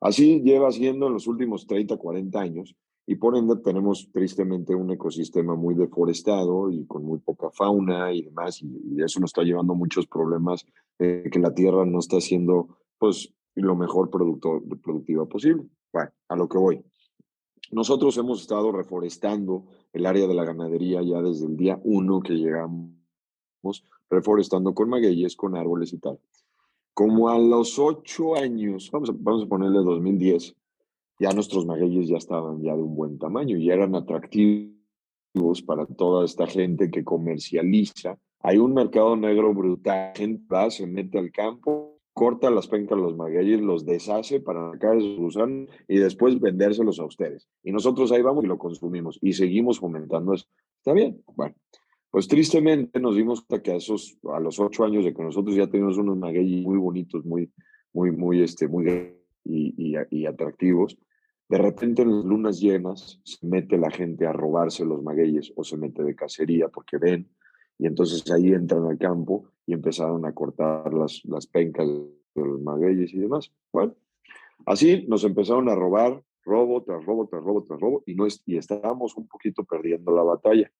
Así 0.00 0.40
lleva 0.42 0.70
siendo 0.70 1.08
en 1.08 1.14
los 1.14 1.26
últimos 1.26 1.66
30, 1.66 1.96
40 1.96 2.40
años 2.40 2.76
y 3.06 3.16
por 3.16 3.36
ende 3.36 3.56
tenemos 3.56 4.08
tristemente 4.12 4.74
un 4.74 4.90
ecosistema 4.92 5.56
muy 5.56 5.74
deforestado 5.74 6.70
y 6.70 6.86
con 6.86 7.04
muy 7.04 7.18
poca 7.18 7.50
fauna 7.50 8.12
y 8.12 8.22
demás 8.22 8.62
y, 8.62 9.02
eso 9.02 9.20
nos 9.20 9.30
está 9.30 9.42
llevando 9.42 9.74
muchos 9.74 10.06
problemas 10.06 10.64
que 10.98 11.38
la 11.40 11.54
tierra 11.54 11.84
no 11.86 11.98
está 12.00 12.20
siendo 12.20 12.78
pues 12.98 13.32
lo 13.54 13.74
mejor 13.74 14.10
producto, 14.10 14.62
productiva 14.82 15.26
posible. 15.26 15.64
Bueno, 15.92 16.10
a 16.28 16.36
lo 16.36 16.48
que 16.48 16.58
voy. 16.58 16.84
Nosotros 17.70 18.16
hemos 18.16 18.40
estado 18.40 18.72
reforestando 18.72 19.64
el 19.92 20.06
área 20.06 20.26
de 20.26 20.34
la 20.34 20.44
ganadería 20.44 21.02
ya 21.02 21.20
desde 21.20 21.46
el 21.46 21.56
día 21.56 21.80
uno 21.84 22.20
que 22.20 22.34
llegamos, 22.34 22.94
reforestando 24.08 24.74
con 24.74 24.88
magueyes, 24.88 25.36
con 25.36 25.56
árboles 25.56 25.92
y 25.92 25.98
tal. 25.98 26.18
Como 26.94 27.28
a 27.28 27.38
los 27.38 27.78
ocho 27.78 28.34
años, 28.36 28.90
vamos 28.90 29.10
a, 29.10 29.12
vamos 29.16 29.44
a 29.44 29.48
ponerle 29.48 29.78
2010, 29.78 30.56
ya 31.20 31.32
nuestros 31.32 31.66
magueyes 31.66 32.08
ya 32.08 32.16
estaban 32.16 32.62
ya 32.62 32.74
de 32.74 32.82
un 32.82 32.94
buen 32.94 33.18
tamaño 33.18 33.56
y 33.56 33.70
eran 33.70 33.94
atractivos 33.94 35.62
para 35.66 35.84
toda 35.86 36.24
esta 36.24 36.46
gente 36.46 36.90
que 36.90 37.04
comercializa. 37.04 38.18
Hay 38.40 38.56
un 38.58 38.72
mercado 38.72 39.16
negro 39.16 39.52
brutal, 39.52 40.12
gente 40.14 40.42
va, 40.52 40.70
se 40.70 40.86
mete 40.86 41.18
al 41.18 41.30
campo, 41.30 41.97
corta 42.18 42.50
las 42.50 42.66
pencas 42.66 42.98
los 42.98 43.16
magueyes, 43.16 43.60
los 43.60 43.86
deshace 43.86 44.40
para 44.40 44.72
sacar 44.72 44.96
esos 44.96 45.16
gusanos 45.18 45.68
y 45.86 45.98
después 45.98 46.40
vendérselos 46.40 46.98
a 46.98 47.04
ustedes. 47.04 47.48
Y 47.62 47.70
nosotros 47.70 48.10
ahí 48.10 48.22
vamos 48.22 48.42
y 48.42 48.48
lo 48.48 48.58
consumimos 48.58 49.20
y 49.22 49.34
seguimos 49.34 49.78
fomentando 49.78 50.34
eso. 50.34 50.46
¿Está 50.78 50.94
bien? 50.94 51.22
Bueno, 51.36 51.54
pues 52.10 52.26
tristemente 52.26 52.98
nos 52.98 53.14
dimos 53.14 53.42
cuenta 53.42 53.62
que 53.62 53.70
a, 53.70 53.76
esos, 53.76 54.18
a 54.34 54.40
los 54.40 54.58
ocho 54.58 54.84
años 54.84 55.04
de 55.04 55.14
que 55.14 55.22
nosotros 55.22 55.54
ya 55.54 55.68
tenemos 55.68 55.96
unos 55.96 56.18
magueyes 56.18 56.64
muy 56.64 56.76
bonitos, 56.76 57.24
muy, 57.24 57.52
muy, 57.92 58.10
muy, 58.10 58.42
este, 58.42 58.66
muy 58.66 59.14
y, 59.44 59.94
y, 60.10 60.26
atractivos, 60.26 60.98
de 61.48 61.58
repente 61.58 62.02
en 62.02 62.16
las 62.16 62.24
lunas 62.24 62.58
llenas 62.58 63.20
se 63.22 63.46
mete 63.46 63.78
la 63.78 63.92
gente 63.92 64.26
a 64.26 64.32
robarse 64.32 64.84
los 64.84 65.04
magueyes 65.04 65.52
o 65.54 65.62
se 65.62 65.76
mete 65.76 66.02
de 66.02 66.16
cacería 66.16 66.66
porque 66.66 66.98
ven 66.98 67.28
y 67.78 67.86
entonces 67.86 68.28
ahí 68.30 68.52
entran 68.52 68.84
al 68.86 68.98
campo 68.98 69.48
y 69.64 69.72
empezaron 69.72 70.26
a 70.26 70.34
cortar 70.34 70.92
las, 70.92 71.22
las 71.24 71.46
pencas 71.46 71.86
de 71.86 72.44
los 72.44 72.60
magueyes 72.60 73.14
y 73.14 73.18
demás. 73.18 73.52
Bueno, 73.72 73.94
así 74.66 75.06
nos 75.06 75.22
empezaron 75.24 75.68
a 75.68 75.76
robar, 75.76 76.22
robo 76.44 76.82
tras 76.82 77.04
robo, 77.04 77.28
tras 77.28 77.42
robo, 77.42 77.62
tras 77.62 77.80
robo, 77.80 78.02
y, 78.04 78.14
no 78.14 78.26
y 78.46 78.56
estábamos 78.56 79.16
un 79.16 79.28
poquito 79.28 79.64
perdiendo 79.64 80.12
la 80.12 80.24
batalla. 80.24 80.70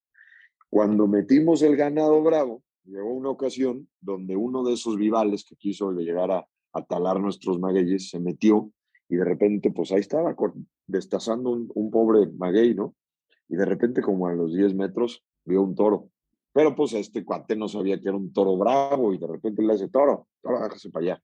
Cuando 0.69 1.07
metimos 1.07 1.63
el 1.63 1.77
ganado 1.77 2.23
bravo, 2.23 2.63
llegó 2.85 3.13
una 3.13 3.31
ocasión 3.31 3.89
donde 4.01 4.37
uno 4.37 4.65
de 4.65 4.75
esos 4.75 4.97
vivales 4.97 5.45
que 5.45 5.57
quiso 5.57 5.93
llegar 5.93 6.31
a, 6.33 6.47
a 6.73 6.85
talar 6.85 7.21
nuestros 7.21 7.61
magueyes 7.61 8.11
se 8.11 8.19
metió 8.19 8.73
y 9.09 9.17
de 9.17 9.25
repente, 9.25 9.71
pues 9.71 9.93
ahí 9.93 10.01
estaba 10.01 10.35
destazando 10.87 11.51
un, 11.51 11.71
un 11.75 11.91
pobre 11.91 12.27
maguey, 12.27 12.75
¿no? 12.75 12.95
Y 13.49 13.57
de 13.57 13.65
repente, 13.65 14.03
como 14.03 14.27
a 14.27 14.35
los 14.35 14.55
10 14.55 14.75
metros, 14.75 15.25
vio 15.47 15.63
un 15.63 15.75
toro 15.75 16.11
pero 16.59 16.75
pues 16.75 16.93
este 16.95 17.25
cuate 17.25 17.55
no 17.55 17.69
sabía 17.69 18.01
que 18.01 18.09
era 18.09 18.17
un 18.17 18.33
toro 18.33 18.57
bravo 18.57 19.15
y 19.15 19.19
de 19.19 19.29
repente 19.29 19.63
le 19.63 19.75
dice, 19.75 19.89
toro, 19.91 20.27
toro, 20.43 20.61
déjase 20.65 20.91
para 20.91 21.05
allá. 21.05 21.23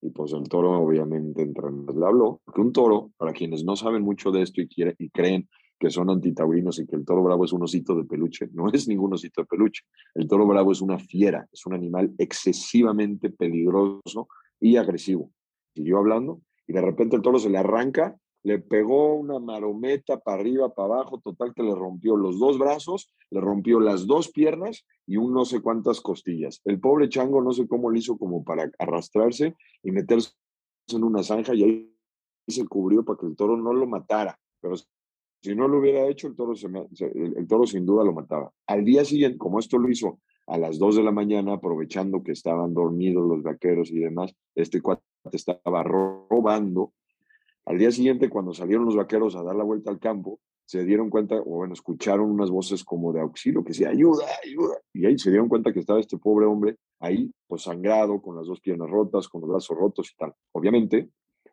Y 0.00 0.08
pues 0.08 0.32
el 0.32 0.48
toro 0.48 0.78
obviamente 0.80 1.42
entre 1.42 1.70
le 1.70 2.06
habló, 2.06 2.40
porque 2.42 2.62
un 2.62 2.72
toro, 2.72 3.12
para 3.18 3.34
quienes 3.34 3.64
no 3.64 3.76
saben 3.76 4.02
mucho 4.02 4.30
de 4.30 4.40
esto 4.40 4.62
y, 4.62 4.66
quiere, 4.66 4.94
y 4.96 5.10
creen 5.10 5.46
que 5.78 5.90
son 5.90 6.08
antitaurinos 6.08 6.78
y 6.78 6.86
que 6.86 6.96
el 6.96 7.04
toro 7.04 7.22
bravo 7.22 7.44
es 7.44 7.52
un 7.52 7.64
osito 7.64 7.94
de 7.94 8.04
peluche, 8.04 8.48
no 8.54 8.72
es 8.72 8.88
ningún 8.88 9.12
osito 9.12 9.42
de 9.42 9.46
peluche. 9.46 9.82
El 10.14 10.26
toro 10.26 10.46
bravo 10.46 10.72
es 10.72 10.80
una 10.80 10.98
fiera, 10.98 11.46
es 11.52 11.66
un 11.66 11.74
animal 11.74 12.14
excesivamente 12.16 13.28
peligroso 13.28 14.26
y 14.58 14.76
agresivo. 14.76 15.32
Siguió 15.74 15.98
hablando 15.98 16.40
y 16.66 16.72
de 16.72 16.80
repente 16.80 17.14
el 17.14 17.20
toro 17.20 17.38
se 17.38 17.50
le 17.50 17.58
arranca 17.58 18.16
le 18.42 18.58
pegó 18.58 19.14
una 19.14 19.38
marometa 19.38 20.18
para 20.18 20.40
arriba, 20.40 20.74
para 20.74 20.94
abajo, 20.94 21.20
total 21.20 21.52
que 21.54 21.62
le 21.62 21.74
rompió 21.74 22.16
los 22.16 22.38
dos 22.38 22.58
brazos, 22.58 23.12
le 23.30 23.40
rompió 23.40 23.80
las 23.80 24.06
dos 24.06 24.30
piernas 24.30 24.86
y 25.06 25.16
un 25.16 25.32
no 25.32 25.44
sé 25.44 25.60
cuántas 25.60 26.00
costillas. 26.00 26.60
El 26.64 26.80
pobre 26.80 27.08
chango 27.08 27.42
no 27.42 27.52
sé 27.52 27.68
cómo 27.68 27.90
le 27.90 27.98
hizo 27.98 28.16
como 28.16 28.42
para 28.44 28.70
arrastrarse 28.78 29.56
y 29.82 29.92
meterse 29.92 30.32
en 30.88 31.04
una 31.04 31.22
zanja 31.22 31.54
y 31.54 31.64
ahí 31.64 31.96
se 32.48 32.66
cubrió 32.66 33.04
para 33.04 33.18
que 33.18 33.26
el 33.26 33.36
toro 33.36 33.56
no 33.56 33.72
lo 33.72 33.86
matara. 33.86 34.38
Pero 34.60 34.74
si 35.42 35.54
no 35.54 35.68
lo 35.68 35.78
hubiera 35.78 36.06
hecho, 36.06 36.26
el 36.26 36.36
toro, 36.36 36.54
se 36.54 36.66
el, 36.66 37.46
toro 37.46 37.66
sin 37.66 37.84
duda 37.84 38.04
lo 38.04 38.12
mataba. 38.12 38.52
Al 38.66 38.84
día 38.84 39.04
siguiente, 39.04 39.38
como 39.38 39.58
esto 39.58 39.78
lo 39.78 39.88
hizo 39.90 40.20
a 40.46 40.58
las 40.58 40.78
dos 40.78 40.96
de 40.96 41.02
la 41.02 41.12
mañana, 41.12 41.54
aprovechando 41.54 42.22
que 42.22 42.32
estaban 42.32 42.74
dormidos 42.74 43.26
los 43.26 43.42
vaqueros 43.42 43.90
y 43.90 43.98
demás, 43.98 44.34
este 44.54 44.80
cuate 44.80 45.02
estaba 45.32 45.82
robando 45.84 46.92
al 47.70 47.78
día 47.78 47.92
siguiente, 47.92 48.28
cuando 48.28 48.52
salieron 48.52 48.84
los 48.84 48.96
vaqueros 48.96 49.36
a 49.36 49.44
dar 49.44 49.54
la 49.54 49.62
vuelta 49.62 49.92
al 49.92 50.00
campo, 50.00 50.40
se 50.64 50.84
dieron 50.84 51.08
cuenta, 51.08 51.36
o 51.36 51.56
bueno, 51.58 51.72
escucharon 51.72 52.28
unas 52.28 52.50
voces 52.50 52.82
como 52.82 53.12
de 53.12 53.20
auxilio, 53.20 53.62
que 53.62 53.68
decía, 53.68 53.90
ayuda, 53.90 54.24
ayuda. 54.44 54.76
Y 54.92 55.06
ahí 55.06 55.16
se 55.16 55.30
dieron 55.30 55.48
cuenta 55.48 55.72
que 55.72 55.78
estaba 55.78 56.00
este 56.00 56.18
pobre 56.18 56.46
hombre 56.46 56.78
ahí, 56.98 57.32
pues 57.46 57.62
sangrado, 57.62 58.20
con 58.20 58.34
las 58.34 58.48
dos 58.48 58.60
piernas 58.60 58.90
rotas, 58.90 59.28
con 59.28 59.42
los 59.42 59.50
brazos 59.50 59.78
rotos 59.78 60.10
y 60.10 60.16
tal. 60.16 60.34
Obviamente, 60.50 61.10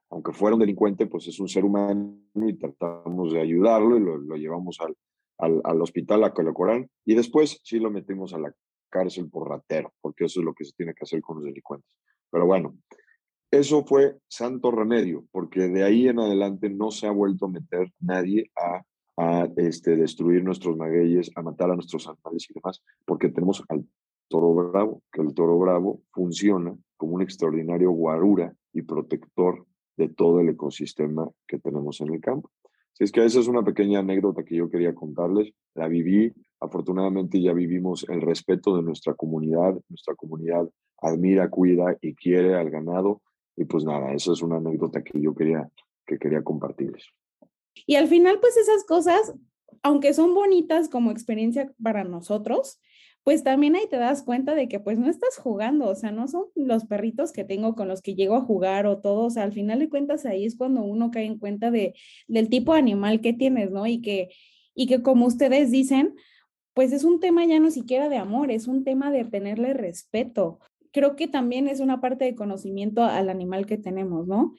aunque 0.09 0.34
fuera 0.34 0.55
un 0.55 0.59
delincuente, 0.59 1.05
pues 1.05 1.28
es 1.28 1.39
un 1.39 1.47
ser 1.47 1.63
humano 1.63 2.18
y 2.34 2.53
tratamos 2.57 3.32
de 3.32 3.39
ayudarlo 3.39 3.95
y 3.95 3.99
lo, 3.99 4.36
llevamos 4.38 4.80
al, 4.82 4.95
al, 5.38 5.61
al, 5.63 5.80
hospital 5.84 6.24
a 6.24 6.34
Colocorán 6.34 6.89
y 7.05 7.13
después 7.13 7.59
sí 7.63 7.80
lo 7.80 7.91
metimos 7.91 8.34
a 8.34 8.39
la 8.39 8.51
cárcel 8.89 9.30
por 9.30 9.49
ratero, 9.49 9.93
porque 10.01 10.26
eso 10.26 10.39
es 10.39 10.45
lo 10.47 10.55
que 10.55 10.65
se 10.65 10.72
tiene 10.76 10.95
que 10.95 11.03
hacer 11.03 11.22
con 11.22 11.36
los 11.36 11.45
delincuentes. 11.45 11.91
Pero 12.32 12.47
bueno, 12.47 12.76
eso 13.51 13.85
fue 13.85 14.17
santo 14.27 14.71
remedio, 14.71 15.25
porque 15.31 15.69
de 15.69 15.83
ahí 15.83 16.07
en 16.07 16.19
adelante 16.19 16.69
no 16.69 16.91
se 16.91 17.07
ha 17.07 17.11
vuelto 17.11 17.45
a 17.45 17.49
meter 17.49 17.91
nadie 17.99 18.51
a, 18.55 18.83
este, 19.55 19.95
destruir 19.95 20.43
nuestros 20.43 20.77
magueyes, 20.77 21.31
a 21.35 21.41
matar 21.41 21.71
a 21.71 21.75
nuestros 21.75 22.07
animales 22.07 22.45
y 22.49 22.53
demás, 22.53 22.83
porque 23.03 23.29
tenemos 23.29 23.63
al 23.69 23.83
toro 24.27 24.53
bravo, 24.53 25.01
que 25.11 25.21
el 25.21 25.33
toro 25.33 25.57
bravo 25.57 26.01
funciona 26.11 26.77
como 26.97 27.15
un 27.15 27.21
extraordinario 27.21 27.89
guarura 27.91 28.53
y 28.73 28.83
protector 28.83 29.65
de 29.95 30.09
todo 30.09 30.41
el 30.41 30.49
ecosistema 30.49 31.27
que 31.47 31.57
tenemos 31.57 31.99
en 32.01 32.13
el 32.13 32.21
campo. 32.21 32.51
Si 32.93 33.05
es 33.05 33.11
que 33.11 33.25
esa 33.25 33.39
es 33.39 33.47
una 33.47 33.63
pequeña 33.63 33.99
anécdota 33.99 34.43
que 34.43 34.55
yo 34.55 34.69
quería 34.69 34.93
contarles, 34.93 35.51
la 35.73 35.87
viví, 35.87 36.33
afortunadamente 36.59 37.41
ya 37.41 37.53
vivimos 37.53 38.05
el 38.09 38.21
respeto 38.21 38.75
de 38.75 38.83
nuestra 38.83 39.13
comunidad, 39.13 39.79
nuestra 39.89 40.15
comunidad 40.15 40.69
admira, 41.01 41.49
cuida 41.49 41.95
y 42.01 42.13
quiere 42.15 42.55
al 42.55 42.69
ganado 42.69 43.21
y 43.58 43.66
pues 43.66 43.84
nada, 43.84 44.14
eso 44.14 44.32
es 44.32 44.41
una 44.43 44.58
anécdota 44.58 45.03
que 45.03 45.20
yo 45.20 45.34
quería, 45.34 45.70
que 46.05 46.20
quería 46.20 46.43
compartirles. 46.43 47.08
Y 47.88 47.95
al 47.95 48.08
final, 48.08 48.39
pues 48.39 48.55
esas 48.55 48.84
cosas, 48.86 49.34
aunque 49.82 50.14
son 50.14 50.36
bonitas 50.36 50.89
como 50.89 51.12
experiencia 51.12 51.74
para 51.82 52.03
nosotros, 52.03 52.80
pues 53.24 53.43
también 53.43 53.76
ahí 53.76 53.88
te 53.89 53.97
das 53.97 54.24
cuenta 54.24 54.55
de 54.55 54.70
que 54.70 54.80
pues 54.80 54.99
no 54.99 55.10
estás 55.10 55.38
jugando, 55.38 55.89
o 55.89 55.95
sea, 55.95 56.12
no 56.12 56.28
son 56.28 56.45
los 56.55 56.86
perritos 56.86 57.34
que 57.34 57.43
tengo 57.43 57.76
con 57.76 57.89
los 57.89 58.01
que 58.01 58.16
llego 58.16 58.36
a 58.36 58.41
jugar 58.41 58.86
o 58.86 58.99
todo, 58.99 59.26
o 59.26 59.30
sea, 59.30 59.43
al 59.43 59.51
final 59.51 59.80
de 59.80 59.89
cuentas 59.89 60.26
ahí 60.26 60.45
es 60.45 60.55
cuando 60.55 60.82
uno 60.82 61.12
cae 61.12 61.26
en 61.26 61.38
cuenta 61.38 61.70
de, 61.70 61.93
del 62.28 62.47
tipo 62.47 62.74
animal 62.74 63.20
que 63.20 63.34
tienes, 63.34 63.72
¿no? 63.72 63.86
Y 63.86 64.01
que, 64.01 64.30
y 64.76 64.88
que 64.88 65.01
como 65.01 65.26
ustedes 65.26 65.72
dicen, 65.72 66.16
pues 66.74 66.93
es 66.93 67.03
un 67.03 67.20
tema 67.20 67.43
ya 67.43 67.60
no 67.60 67.72
siquiera 67.72 68.08
de 68.08 68.18
amor, 68.18 68.51
es 68.51 68.68
un 68.68 68.84
tema 68.84 69.12
de 69.12 69.26
tenerle 69.26 69.74
respeto 69.74 70.60
creo 70.97 71.15
que 71.15 71.27
también 71.27 71.67
es 71.67 71.79
una 71.79 72.01
parte 72.01 72.25
de 72.25 72.33
conocimiento 72.33 73.03
al 73.03 73.29
animal 73.29 73.67
que 73.67 73.77
tenemos, 73.77 74.27
¿no? 74.27 74.55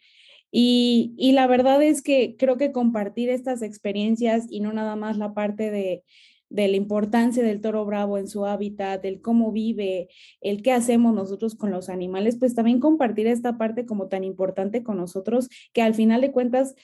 Y, 0.52 1.14
y, 1.18 1.32
la 1.32 1.48
verdad 1.48 1.82
es 1.82 2.00
que 2.00 2.36
creo 2.38 2.56
que 2.56 2.70
compartir 2.70 3.28
estas 3.28 3.60
experiencias 3.60 4.46
y 4.48 4.60
no 4.60 4.72
nada 4.72 4.94
más 4.94 5.18
la 5.18 5.34
parte 5.34 5.72
de, 5.72 6.04
de 6.48 6.68
la 6.68 6.76
importancia 6.76 7.42
del 7.42 7.60
toro 7.60 7.84
bravo 7.84 8.18
en 8.18 8.28
su 8.28 8.46
hábitat, 8.46 9.04
el 9.04 9.20
cómo 9.20 9.50
vive, 9.50 10.08
el 10.40 10.62
qué 10.62 10.70
hacemos 10.70 11.12
nosotros 11.12 11.56
con 11.56 11.72
los 11.72 11.88
animales, 11.88 12.36
pues 12.38 12.54
también 12.54 12.78
compartir 12.78 13.26
esta 13.26 13.58
parte 13.58 13.84
como 13.84 14.06
tan 14.06 14.22
importante 14.22 14.84
con 14.84 14.96
nosotros, 14.96 15.48
que 15.72 15.82
al 15.82 15.94
final 15.94 16.20
de 16.20 16.30
cuentas 16.30 16.76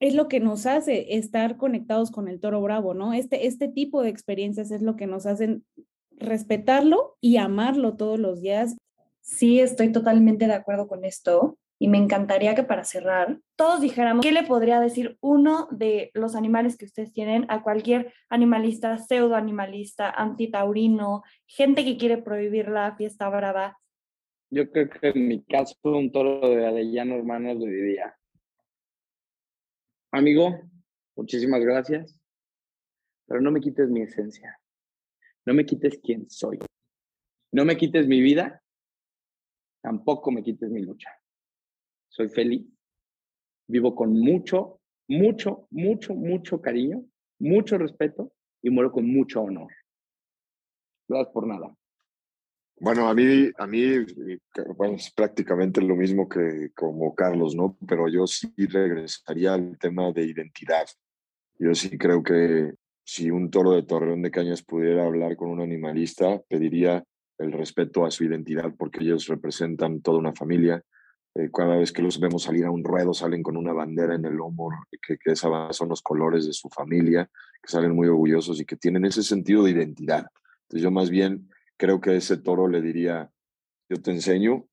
es 0.00 0.14
lo 0.14 0.26
que 0.26 0.40
nos 0.40 0.66
hace 0.66 1.14
estar 1.16 1.56
conectados 1.56 2.10
con 2.10 2.26
el 2.26 2.40
toro 2.40 2.60
bravo, 2.60 2.94
¿no? 2.94 3.12
Este, 3.12 3.46
este 3.46 3.68
tipo 3.68 4.02
de 4.02 4.08
experiencias 4.08 4.72
es 4.72 4.82
lo 4.82 4.96
que 4.96 5.06
nos 5.06 5.26
hacen 5.26 5.64
respetarlo 6.22 7.16
y 7.20 7.36
amarlo 7.36 7.96
todos 7.96 8.18
los 8.18 8.40
días. 8.40 8.76
Sí, 9.20 9.60
estoy 9.60 9.92
totalmente 9.92 10.46
de 10.46 10.54
acuerdo 10.54 10.88
con 10.88 11.04
esto 11.04 11.58
y 11.82 11.88
me 11.88 11.98
encantaría 11.98 12.54
que 12.54 12.62
para 12.62 12.84
cerrar 12.84 13.40
todos 13.56 13.80
dijéramos 13.80 14.24
qué 14.24 14.30
le 14.30 14.44
podría 14.44 14.78
decir 14.78 15.18
uno 15.20 15.66
de 15.72 16.12
los 16.14 16.36
animales 16.36 16.76
que 16.76 16.84
ustedes 16.84 17.12
tienen 17.12 17.44
a 17.48 17.64
cualquier 17.64 18.12
animalista, 18.28 18.98
pseudo 18.98 19.34
animalista, 19.34 20.08
antitaurino, 20.08 21.24
gente 21.44 21.84
que 21.84 21.96
quiere 21.96 22.18
prohibir 22.18 22.68
la 22.68 22.94
fiesta 22.94 23.28
brava. 23.28 23.80
Yo 24.50 24.70
creo 24.70 24.90
que 24.90 25.08
en 25.08 25.26
mi 25.26 25.42
caso 25.42 25.74
un 25.82 26.12
toro 26.12 26.48
de 26.50 26.64
Arellano 26.64 27.16
Hermanos 27.16 27.58
le 27.58 27.72
diría, 27.72 28.16
amigo, 30.12 30.60
muchísimas 31.16 31.62
gracias, 31.62 32.16
pero 33.26 33.40
no 33.40 33.50
me 33.50 33.60
quites 33.60 33.88
mi 33.88 34.02
esencia. 34.02 34.61
No 35.46 35.54
me 35.54 35.64
quites 35.66 35.98
quién 36.02 36.28
soy. 36.30 36.58
No 37.52 37.64
me 37.64 37.76
quites 37.76 38.06
mi 38.06 38.20
vida. 38.20 38.62
Tampoco 39.82 40.30
me 40.30 40.42
quites 40.42 40.70
mi 40.70 40.82
lucha. 40.82 41.10
Soy 42.08 42.28
feliz 42.28 42.66
vivo 43.72 43.94
con 43.94 44.12
mucho, 44.12 44.80
mucho, 45.08 45.66
mucho, 45.70 46.14
mucho 46.14 46.60
cariño, 46.60 47.04
mucho 47.38 47.78
respeto 47.78 48.32
y 48.60 48.70
muero 48.70 48.92
con 48.92 49.06
mucho 49.06 49.40
honor. 49.42 49.72
Gracias 51.08 51.32
por 51.32 51.46
nada. 51.46 51.74
Bueno, 52.78 53.08
a 53.08 53.14
mí, 53.14 53.50
a 53.56 53.66
mí 53.66 53.82
bueno, 54.76 54.96
es 54.96 55.10
prácticamente 55.12 55.80
lo 55.80 55.94
mismo 55.96 56.28
que 56.28 56.70
como 56.74 57.14
Carlos, 57.14 57.54
¿no? 57.54 57.76
Pero 57.86 58.08
yo 58.08 58.26
sí 58.26 58.52
regresaría 58.56 59.54
al 59.54 59.78
tema 59.78 60.12
de 60.12 60.24
identidad. 60.24 60.86
Yo 61.58 61.74
sí 61.74 61.96
creo 61.96 62.22
que 62.22 62.74
si 63.04 63.30
un 63.30 63.50
toro 63.50 63.72
de 63.72 63.82
Torreón 63.82 64.22
de 64.22 64.30
Cañas 64.30 64.62
pudiera 64.62 65.04
hablar 65.04 65.36
con 65.36 65.50
un 65.50 65.60
animalista, 65.60 66.40
pediría 66.48 67.04
el 67.38 67.52
respeto 67.52 68.04
a 68.04 68.10
su 68.10 68.24
identidad 68.24 68.72
porque 68.78 69.02
ellos 69.02 69.26
representan 69.26 70.00
toda 70.00 70.18
una 70.18 70.32
familia. 70.32 70.82
Eh, 71.34 71.50
cada 71.52 71.76
vez 71.76 71.92
que 71.92 72.02
los 72.02 72.20
vemos 72.20 72.44
salir 72.44 72.64
a 72.64 72.70
un 72.70 72.84
ruedo, 72.84 73.14
salen 73.14 73.42
con 73.42 73.56
una 73.56 73.72
bandera 73.72 74.14
en 74.14 74.24
el 74.24 74.34
lomo, 74.34 74.70
que, 74.90 75.16
que 75.18 75.32
esa 75.32 75.72
son 75.72 75.88
los 75.88 76.02
colores 76.02 76.46
de 76.46 76.52
su 76.52 76.68
familia, 76.68 77.28
que 77.62 77.72
salen 77.72 77.94
muy 77.94 78.08
orgullosos 78.08 78.60
y 78.60 78.64
que 78.64 78.76
tienen 78.76 79.04
ese 79.04 79.22
sentido 79.22 79.64
de 79.64 79.72
identidad. 79.72 80.26
Entonces 80.62 80.82
yo 80.82 80.90
más 80.90 81.10
bien 81.10 81.48
creo 81.76 82.00
que 82.00 82.16
ese 82.16 82.36
toro 82.36 82.68
le 82.68 82.80
diría, 82.80 83.30
yo 83.88 84.00
te 84.00 84.10
enseño 84.10 84.66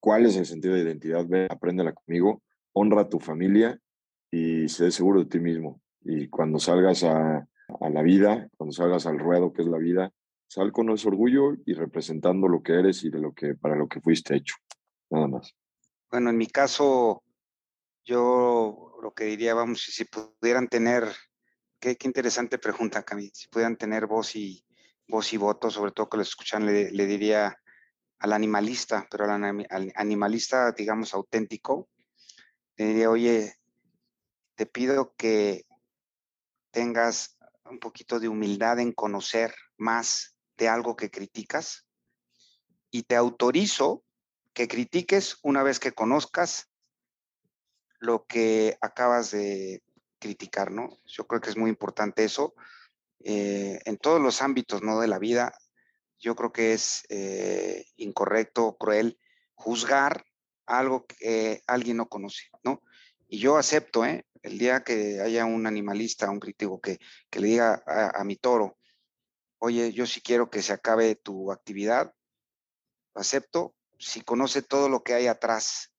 cuál 0.00 0.26
es 0.26 0.36
el 0.36 0.46
sentido 0.46 0.74
de 0.74 0.82
identidad, 0.82 1.24
ve, 1.26 1.46
apréndela 1.48 1.92
conmigo, 1.92 2.42
honra 2.72 3.02
a 3.02 3.08
tu 3.08 3.20
familia 3.20 3.78
y 4.30 4.68
sé 4.68 4.90
seguro 4.90 5.20
de 5.20 5.26
ti 5.26 5.38
mismo. 5.38 5.80
Y 6.04 6.28
cuando 6.28 6.58
salgas 6.58 7.04
a, 7.04 7.46
la 7.80 8.02
vida, 8.02 8.48
cuando 8.56 8.72
salgas 8.72 9.06
al 9.06 9.18
ruedo 9.18 9.52
que 9.52 9.62
es 9.62 9.68
la 9.68 9.78
vida, 9.78 10.12
sal 10.46 10.72
con 10.72 10.90
ese 10.90 11.08
orgullo 11.08 11.54
y 11.64 11.74
representando 11.74 12.48
lo 12.48 12.62
que 12.62 12.74
eres 12.74 13.02
y 13.04 13.10
de 13.10 13.18
lo 13.18 13.32
que 13.32 13.54
para 13.54 13.76
lo 13.76 13.88
que 13.88 14.00
fuiste 14.00 14.36
hecho. 14.36 14.56
Nada 15.10 15.28
más. 15.28 15.54
Bueno, 16.10 16.30
en 16.30 16.36
mi 16.36 16.46
caso, 16.46 17.22
yo 18.04 18.98
lo 19.02 19.14
que 19.14 19.24
diría, 19.24 19.54
vamos, 19.54 19.82
si 19.82 20.04
pudieran 20.04 20.68
tener, 20.68 21.04
qué, 21.80 21.96
interesante 22.04 22.58
pregunta, 22.58 23.02
Camille, 23.02 23.32
si 23.34 23.48
pudieran 23.48 23.76
tener 23.76 24.06
voz 24.06 24.36
y, 24.36 24.64
voz 25.08 25.32
y 25.32 25.38
voto, 25.38 25.70
sobre 25.70 25.92
todo 25.92 26.08
que 26.08 26.18
lo 26.18 26.22
escuchan, 26.22 26.66
le, 26.66 26.90
le 26.90 27.06
diría 27.06 27.56
al 28.18 28.32
animalista, 28.32 29.06
pero 29.10 29.24
al, 29.24 29.66
al, 29.70 29.92
animalista, 29.96 30.72
digamos, 30.72 31.14
auténtico, 31.14 31.88
le 32.76 32.86
diría, 32.86 33.10
oye, 33.10 33.54
te 34.54 34.66
pido 34.66 35.14
que 35.16 35.64
tengas 36.72 37.38
un 37.70 37.78
poquito 37.78 38.18
de 38.18 38.28
humildad 38.28 38.80
en 38.80 38.92
conocer 38.92 39.54
más 39.76 40.36
de 40.56 40.68
algo 40.68 40.96
que 40.96 41.10
criticas 41.10 41.86
y 42.90 43.04
te 43.04 43.14
autorizo 43.14 44.04
que 44.52 44.68
critiques 44.68 45.38
una 45.42 45.62
vez 45.62 45.78
que 45.78 45.92
conozcas 45.92 46.68
lo 47.98 48.26
que 48.26 48.76
acabas 48.80 49.30
de 49.30 49.82
criticar, 50.18 50.70
¿no? 50.72 50.98
Yo 51.04 51.26
creo 51.26 51.40
que 51.40 51.50
es 51.50 51.56
muy 51.56 51.70
importante 51.70 52.24
eso. 52.24 52.54
Eh, 53.24 53.78
en 53.84 53.96
todos 53.96 54.20
los 54.20 54.42
ámbitos, 54.42 54.82
¿no? 54.82 55.00
De 55.00 55.08
la 55.08 55.18
vida, 55.18 55.54
yo 56.18 56.34
creo 56.34 56.52
que 56.52 56.72
es 56.72 57.04
eh, 57.08 57.84
incorrecto, 57.96 58.76
cruel, 58.76 59.18
juzgar 59.54 60.24
algo 60.66 61.06
que 61.06 61.62
alguien 61.66 61.96
no 61.96 62.08
conoce, 62.08 62.50
¿no? 62.62 62.82
Y 63.28 63.38
yo 63.38 63.56
acepto, 63.56 64.04
¿eh? 64.04 64.26
El 64.42 64.58
día 64.58 64.82
que 64.82 65.20
haya 65.20 65.44
un 65.44 65.66
animalista, 65.66 66.30
un 66.30 66.40
crítico 66.40 66.80
que, 66.80 66.98
que 67.30 67.40
le 67.40 67.48
diga 67.48 67.82
a, 67.86 68.24
mi 68.24 68.36
toro, 68.36 68.78
oye, 69.58 69.92
yo 69.92 70.06
sí 70.06 70.20
quiero 70.20 70.50
que 70.50 70.62
se 70.62 70.72
acabe 70.72 71.14
tu 71.14 71.52
actividad, 71.52 72.12
lo 73.14 73.20
acepto, 73.20 73.74
si 73.98 74.22
conoce 74.22 74.62
todo 74.62 74.88
lo 74.88 75.02
que 75.02 75.14
hay 75.14 75.28
atrás 75.28 75.92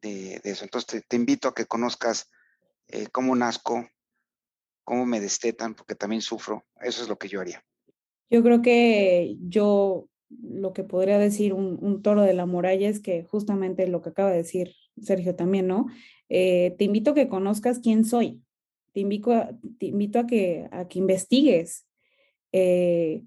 de, 0.00 0.40
eso. 0.44 0.64
Entonces 0.64 0.86
te, 0.86 1.00
te, 1.02 1.16
invito 1.16 1.48
a 1.48 1.54
que 1.54 1.66
conozcas 1.66 2.30
eh, 2.88 3.08
cómo 3.08 3.36
nazco, 3.36 3.86
cómo 4.82 5.04
me 5.04 5.20
destetan, 5.20 5.74
porque 5.74 5.94
también 5.94 6.22
sufro. 6.22 6.64
Eso 6.80 7.02
es 7.02 7.08
lo 7.08 7.18
que 7.18 7.28
yo 7.28 7.40
haría. 7.40 7.64
Yo 8.30 8.42
creo 8.42 8.62
que 8.62 9.36
yo 9.40 10.08
lo 10.42 10.72
que 10.72 10.84
podría 10.84 11.18
decir 11.18 11.52
un, 11.52 12.02
toro 12.02 12.22
de 12.22 12.34
la 12.34 12.46
muralla 12.46 12.88
es 12.88 13.00
que 13.00 13.24
justamente 13.24 13.86
lo 13.86 14.02
que 14.02 14.10
acaba 14.10 14.30
de 14.30 14.38
decir 14.38 14.72
Sergio 15.00 15.34
también, 15.34 15.66
¿no? 15.66 15.86
Eh, 16.28 16.74
te 16.78 16.84
invito 16.84 17.10
a 17.10 17.14
que 17.14 17.28
conozcas 17.28 17.80
quién 17.80 18.04
soy. 18.04 18.42
Te 18.92 19.00
invito 19.00 19.32
a, 19.32 19.50
te 19.78 19.86
invito 19.86 20.18
a, 20.18 20.26
que, 20.26 20.68
a 20.70 20.86
que 20.88 20.98
investigues. 20.98 21.86
Eh, 22.52 23.22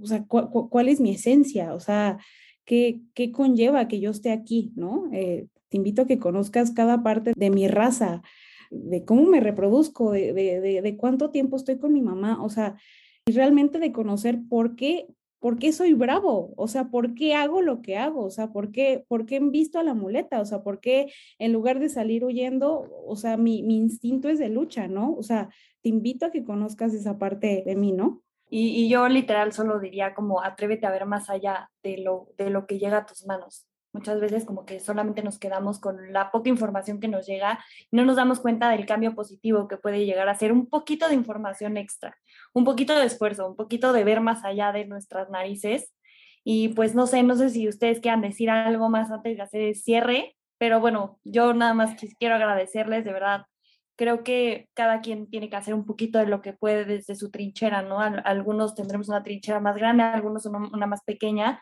o 0.00 0.06
sea, 0.06 0.24
cu 0.24 0.50
cu 0.50 0.68
¿cuál 0.68 0.88
es 0.88 1.00
mi 1.00 1.12
esencia? 1.12 1.74
O 1.74 1.80
sea, 1.80 2.18
¿qué, 2.64 3.00
qué 3.14 3.30
conlleva 3.30 3.88
que 3.88 4.00
yo 4.00 4.10
esté 4.10 4.32
aquí, 4.32 4.72
no? 4.76 5.08
Eh, 5.12 5.46
te 5.68 5.76
invito 5.76 6.02
a 6.02 6.06
que 6.06 6.18
conozcas 6.18 6.72
cada 6.72 7.02
parte 7.02 7.32
de 7.36 7.50
mi 7.50 7.68
raza, 7.68 8.22
de 8.70 9.04
cómo 9.04 9.22
me 9.24 9.40
reproduzco, 9.40 10.12
de, 10.12 10.32
de, 10.32 10.60
de, 10.60 10.82
de 10.82 10.96
cuánto 10.96 11.30
tiempo 11.30 11.56
estoy 11.56 11.78
con 11.78 11.92
mi 11.92 12.02
mamá, 12.02 12.42
o 12.42 12.50
sea, 12.50 12.76
y 13.26 13.32
realmente 13.32 13.78
de 13.78 13.92
conocer 13.92 14.40
por 14.48 14.76
qué, 14.76 15.06
por 15.42 15.58
qué 15.58 15.72
soy 15.72 15.92
bravo, 15.92 16.54
o 16.56 16.68
sea, 16.68 16.84
por 16.84 17.14
qué 17.14 17.34
hago 17.34 17.62
lo 17.62 17.82
que 17.82 17.96
hago, 17.98 18.24
o 18.24 18.30
sea, 18.30 18.52
por 18.52 18.70
qué, 18.70 19.04
por 19.08 19.26
qué 19.26 19.40
visto 19.40 19.80
a 19.80 19.82
la 19.82 19.92
muleta, 19.92 20.40
o 20.40 20.44
sea, 20.44 20.62
por 20.62 20.78
qué 20.78 21.12
en 21.40 21.52
lugar 21.52 21.80
de 21.80 21.88
salir 21.88 22.24
huyendo, 22.24 22.88
o 23.04 23.16
sea, 23.16 23.36
mi, 23.36 23.64
mi 23.64 23.76
instinto 23.76 24.28
es 24.28 24.38
de 24.38 24.48
lucha, 24.48 24.86
¿no? 24.86 25.12
O 25.14 25.24
sea, 25.24 25.48
te 25.82 25.88
invito 25.88 26.26
a 26.26 26.30
que 26.30 26.44
conozcas 26.44 26.94
esa 26.94 27.18
parte 27.18 27.64
de 27.66 27.74
mí, 27.74 27.90
¿no? 27.90 28.22
Y, 28.48 28.84
y, 28.84 28.88
yo 28.88 29.08
literal 29.08 29.52
solo 29.52 29.80
diría 29.80 30.14
como 30.14 30.44
atrévete 30.44 30.86
a 30.86 30.92
ver 30.92 31.06
más 31.06 31.28
allá 31.28 31.72
de 31.82 31.98
lo, 31.98 32.28
de 32.38 32.50
lo 32.50 32.66
que 32.68 32.78
llega 32.78 32.98
a 32.98 33.06
tus 33.06 33.26
manos. 33.26 33.66
Muchas 33.92 34.20
veces 34.20 34.44
como 34.46 34.64
que 34.64 34.80
solamente 34.80 35.22
nos 35.22 35.38
quedamos 35.38 35.78
con 35.78 36.12
la 36.12 36.30
poca 36.30 36.48
información 36.48 36.98
que 36.98 37.08
nos 37.08 37.26
llega 37.26 37.62
no 37.90 38.04
nos 38.04 38.16
damos 38.16 38.40
cuenta 38.40 38.70
del 38.70 38.86
cambio 38.86 39.14
positivo 39.14 39.68
que 39.68 39.76
puede 39.76 40.06
llegar 40.06 40.28
a 40.28 40.34
ser 40.34 40.50
un 40.52 40.66
poquito 40.66 41.08
de 41.08 41.14
información 41.14 41.76
extra, 41.76 42.16
un 42.54 42.64
poquito 42.64 42.96
de 42.98 43.04
esfuerzo, 43.04 43.46
un 43.46 43.56
poquito 43.56 43.92
de 43.92 44.04
ver 44.04 44.20
más 44.20 44.44
allá 44.44 44.72
de 44.72 44.86
nuestras 44.86 45.28
narices. 45.28 45.92
Y 46.44 46.70
pues 46.70 46.94
no 46.94 47.06
sé, 47.06 47.22
no 47.22 47.36
sé 47.36 47.50
si 47.50 47.68
ustedes 47.68 48.00
quieran 48.00 48.22
decir 48.22 48.50
algo 48.50 48.88
más 48.88 49.10
antes 49.10 49.36
de 49.36 49.42
hacer 49.42 49.60
el 49.60 49.74
cierre, 49.76 50.36
pero 50.58 50.80
bueno, 50.80 51.20
yo 51.24 51.54
nada 51.54 51.74
más 51.74 51.94
quiero 52.18 52.34
agradecerles, 52.34 53.04
de 53.04 53.12
verdad, 53.12 53.46
creo 53.96 54.24
que 54.24 54.68
cada 54.74 55.00
quien 55.00 55.28
tiene 55.28 55.50
que 55.50 55.56
hacer 55.56 55.74
un 55.74 55.86
poquito 55.86 56.18
de 56.18 56.26
lo 56.26 56.42
que 56.42 56.52
puede 56.52 56.84
desde 56.84 57.14
su 57.14 57.30
trinchera, 57.30 57.82
¿no? 57.82 58.00
Algunos 58.00 58.74
tendremos 58.74 59.08
una 59.08 59.22
trinchera 59.22 59.60
más 59.60 59.76
grande, 59.76 60.02
algunos 60.02 60.46
una 60.46 60.86
más 60.86 61.02
pequeña, 61.04 61.60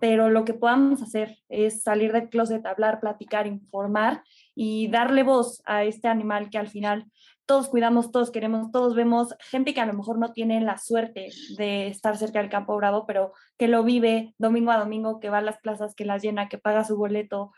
pero 0.00 0.30
lo 0.30 0.44
que 0.44 0.54
podamos 0.54 1.02
hacer 1.02 1.38
es 1.48 1.82
salir 1.82 2.12
del 2.12 2.28
closet, 2.28 2.64
hablar, 2.66 3.00
platicar, 3.00 3.46
informar 3.46 4.22
y 4.54 4.88
darle 4.88 5.22
voz 5.22 5.62
a 5.66 5.84
este 5.84 6.08
animal 6.08 6.50
que 6.50 6.58
al 6.58 6.68
final 6.68 7.06
todos 7.46 7.68
cuidamos, 7.68 8.12
todos 8.12 8.30
queremos, 8.30 8.70
todos 8.70 8.94
vemos 8.94 9.34
gente 9.40 9.74
que 9.74 9.80
a 9.80 9.86
lo 9.86 9.92
mejor 9.92 10.18
no 10.18 10.32
tiene 10.32 10.60
la 10.60 10.78
suerte 10.78 11.30
de 11.56 11.88
estar 11.88 12.16
cerca 12.16 12.40
del 12.40 12.48
Campo 12.48 12.76
Bravo, 12.76 13.06
pero 13.06 13.32
que 13.58 13.66
lo 13.66 13.82
vive 13.82 14.34
domingo 14.38 14.70
a 14.70 14.78
domingo, 14.78 15.18
que 15.18 15.30
va 15.30 15.38
a 15.38 15.42
las 15.42 15.58
plazas, 15.58 15.94
que 15.94 16.04
las 16.04 16.22
llena, 16.22 16.48
que 16.48 16.58
paga 16.58 16.84
su 16.84 16.96
boleto, 16.96 17.50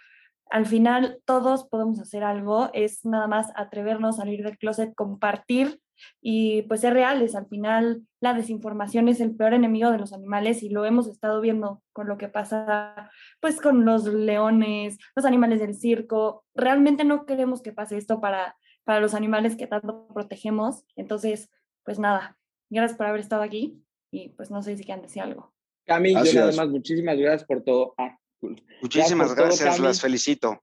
al 0.50 0.64
final 0.64 1.20
todos 1.24 1.66
podemos 1.68 2.00
hacer 2.00 2.24
algo, 2.24 2.70
es 2.72 3.04
nada 3.04 3.26
más 3.26 3.50
atrevernos 3.54 4.16
a 4.16 4.22
salir 4.22 4.42
del 4.42 4.58
closet, 4.58 4.94
compartir 4.94 5.81
y 6.20 6.62
pues 6.62 6.80
ser 6.80 6.94
reales. 6.94 7.34
Al 7.34 7.46
final 7.46 8.02
la 8.20 8.34
desinformación 8.34 9.08
es 9.08 9.20
el 9.20 9.34
peor 9.34 9.54
enemigo 9.54 9.90
de 9.90 9.98
los 9.98 10.12
animales 10.12 10.62
y 10.62 10.68
lo 10.68 10.84
hemos 10.84 11.06
estado 11.06 11.40
viendo 11.40 11.82
con 11.92 12.08
lo 12.08 12.18
que 12.18 12.28
pasa 12.28 13.10
pues 13.40 13.60
con 13.60 13.84
los 13.84 14.04
leones, 14.06 14.98
los 15.14 15.24
animales 15.24 15.60
del 15.60 15.74
circo. 15.74 16.44
Realmente 16.54 17.04
no 17.04 17.26
queremos 17.26 17.62
que 17.62 17.72
pase 17.72 17.96
esto 17.96 18.20
para, 18.20 18.56
para 18.84 19.00
los 19.00 19.14
animales 19.14 19.56
que 19.56 19.66
tanto 19.66 20.08
protegemos. 20.14 20.84
Entonces, 20.96 21.50
pues 21.84 21.98
nada, 21.98 22.38
gracias 22.70 22.96
por 22.96 23.06
haber 23.06 23.20
estado 23.20 23.42
aquí 23.42 23.82
y 24.10 24.30
pues 24.30 24.50
no 24.50 24.62
sé 24.62 24.76
si 24.76 24.84
quieren 24.84 25.02
decir 25.02 25.22
algo. 25.22 25.52
Cami, 25.86 26.14
yo 26.14 26.34
nada 26.34 26.52
más 26.52 26.68
muchísimas 26.68 27.16
gracias 27.16 27.44
por 27.44 27.62
todo. 27.62 27.94
Ah. 27.98 28.16
Muchísimas 28.80 29.34
gracias, 29.34 29.76
todo, 29.76 29.86
las 29.86 30.00
felicito. 30.00 30.62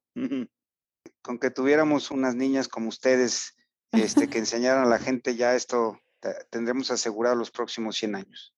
Con 1.22 1.40
que 1.40 1.50
tuviéramos 1.50 2.12
unas 2.12 2.36
niñas 2.36 2.68
como 2.68 2.90
ustedes 2.90 3.56
este, 3.92 4.30
que 4.30 4.38
enseñaran 4.40 4.86
a 4.86 4.90
la 4.90 5.00
gente 5.00 5.36
ya 5.36 5.56
esto, 5.56 6.00
tendremos 6.50 6.92
asegurado 6.92 7.36
los 7.36 7.52
próximos 7.52 7.96
100 7.98 8.16
años. 8.16 8.54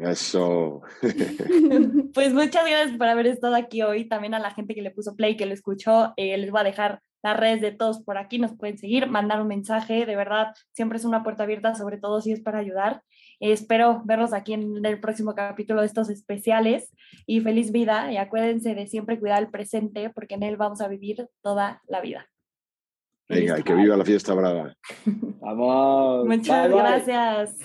Eso. 0.00 0.80
pues 2.14 2.32
muchas 2.32 2.66
gracias 2.66 2.96
por 2.96 3.06
haber 3.06 3.26
estado 3.26 3.54
aquí 3.54 3.82
hoy. 3.82 4.08
También 4.08 4.34
a 4.34 4.38
la 4.38 4.50
gente 4.52 4.74
que 4.74 4.82
le 4.82 4.90
puso 4.90 5.14
play, 5.14 5.36
que 5.36 5.46
lo 5.46 5.52
escuchó, 5.52 6.14
eh, 6.16 6.36
les 6.38 6.50
voy 6.50 6.60
a 6.60 6.64
dejar 6.64 7.00
las 7.22 7.38
redes 7.38 7.60
de 7.60 7.72
todos 7.72 8.02
por 8.02 8.16
aquí, 8.16 8.38
nos 8.38 8.56
pueden 8.56 8.78
seguir, 8.78 9.06
mandar 9.06 9.42
un 9.42 9.48
mensaje, 9.48 10.06
de 10.06 10.16
verdad, 10.16 10.54
siempre 10.72 10.96
es 10.96 11.04
una 11.04 11.22
puerta 11.22 11.42
abierta, 11.42 11.74
sobre 11.74 11.98
todo 11.98 12.22
si 12.22 12.32
es 12.32 12.40
para 12.40 12.60
ayudar. 12.60 13.02
Eh, 13.40 13.52
espero 13.52 14.00
verlos 14.06 14.32
aquí 14.32 14.54
en 14.54 14.82
el 14.86 15.00
próximo 15.00 15.34
capítulo 15.34 15.82
de 15.82 15.86
estos 15.86 16.08
especiales 16.08 16.90
y 17.26 17.40
feliz 17.40 17.72
vida 17.72 18.10
y 18.10 18.16
acuérdense 18.16 18.74
de 18.74 18.86
siempre 18.86 19.20
cuidar 19.20 19.42
el 19.42 19.50
presente 19.50 20.08
porque 20.08 20.36
en 20.36 20.44
él 20.44 20.56
vamos 20.56 20.80
a 20.80 20.88
vivir 20.88 21.28
toda 21.42 21.82
la 21.86 22.00
vida. 22.00 22.26
Venga, 23.30 23.62
que 23.62 23.74
viva 23.74 23.96
la 23.96 24.04
fiesta 24.04 24.34
brava. 24.34 24.74
Vamos. 25.40 26.26
Muchas 26.26 26.68
bye, 26.68 26.74
bye. 26.74 26.82
gracias. 26.82 27.56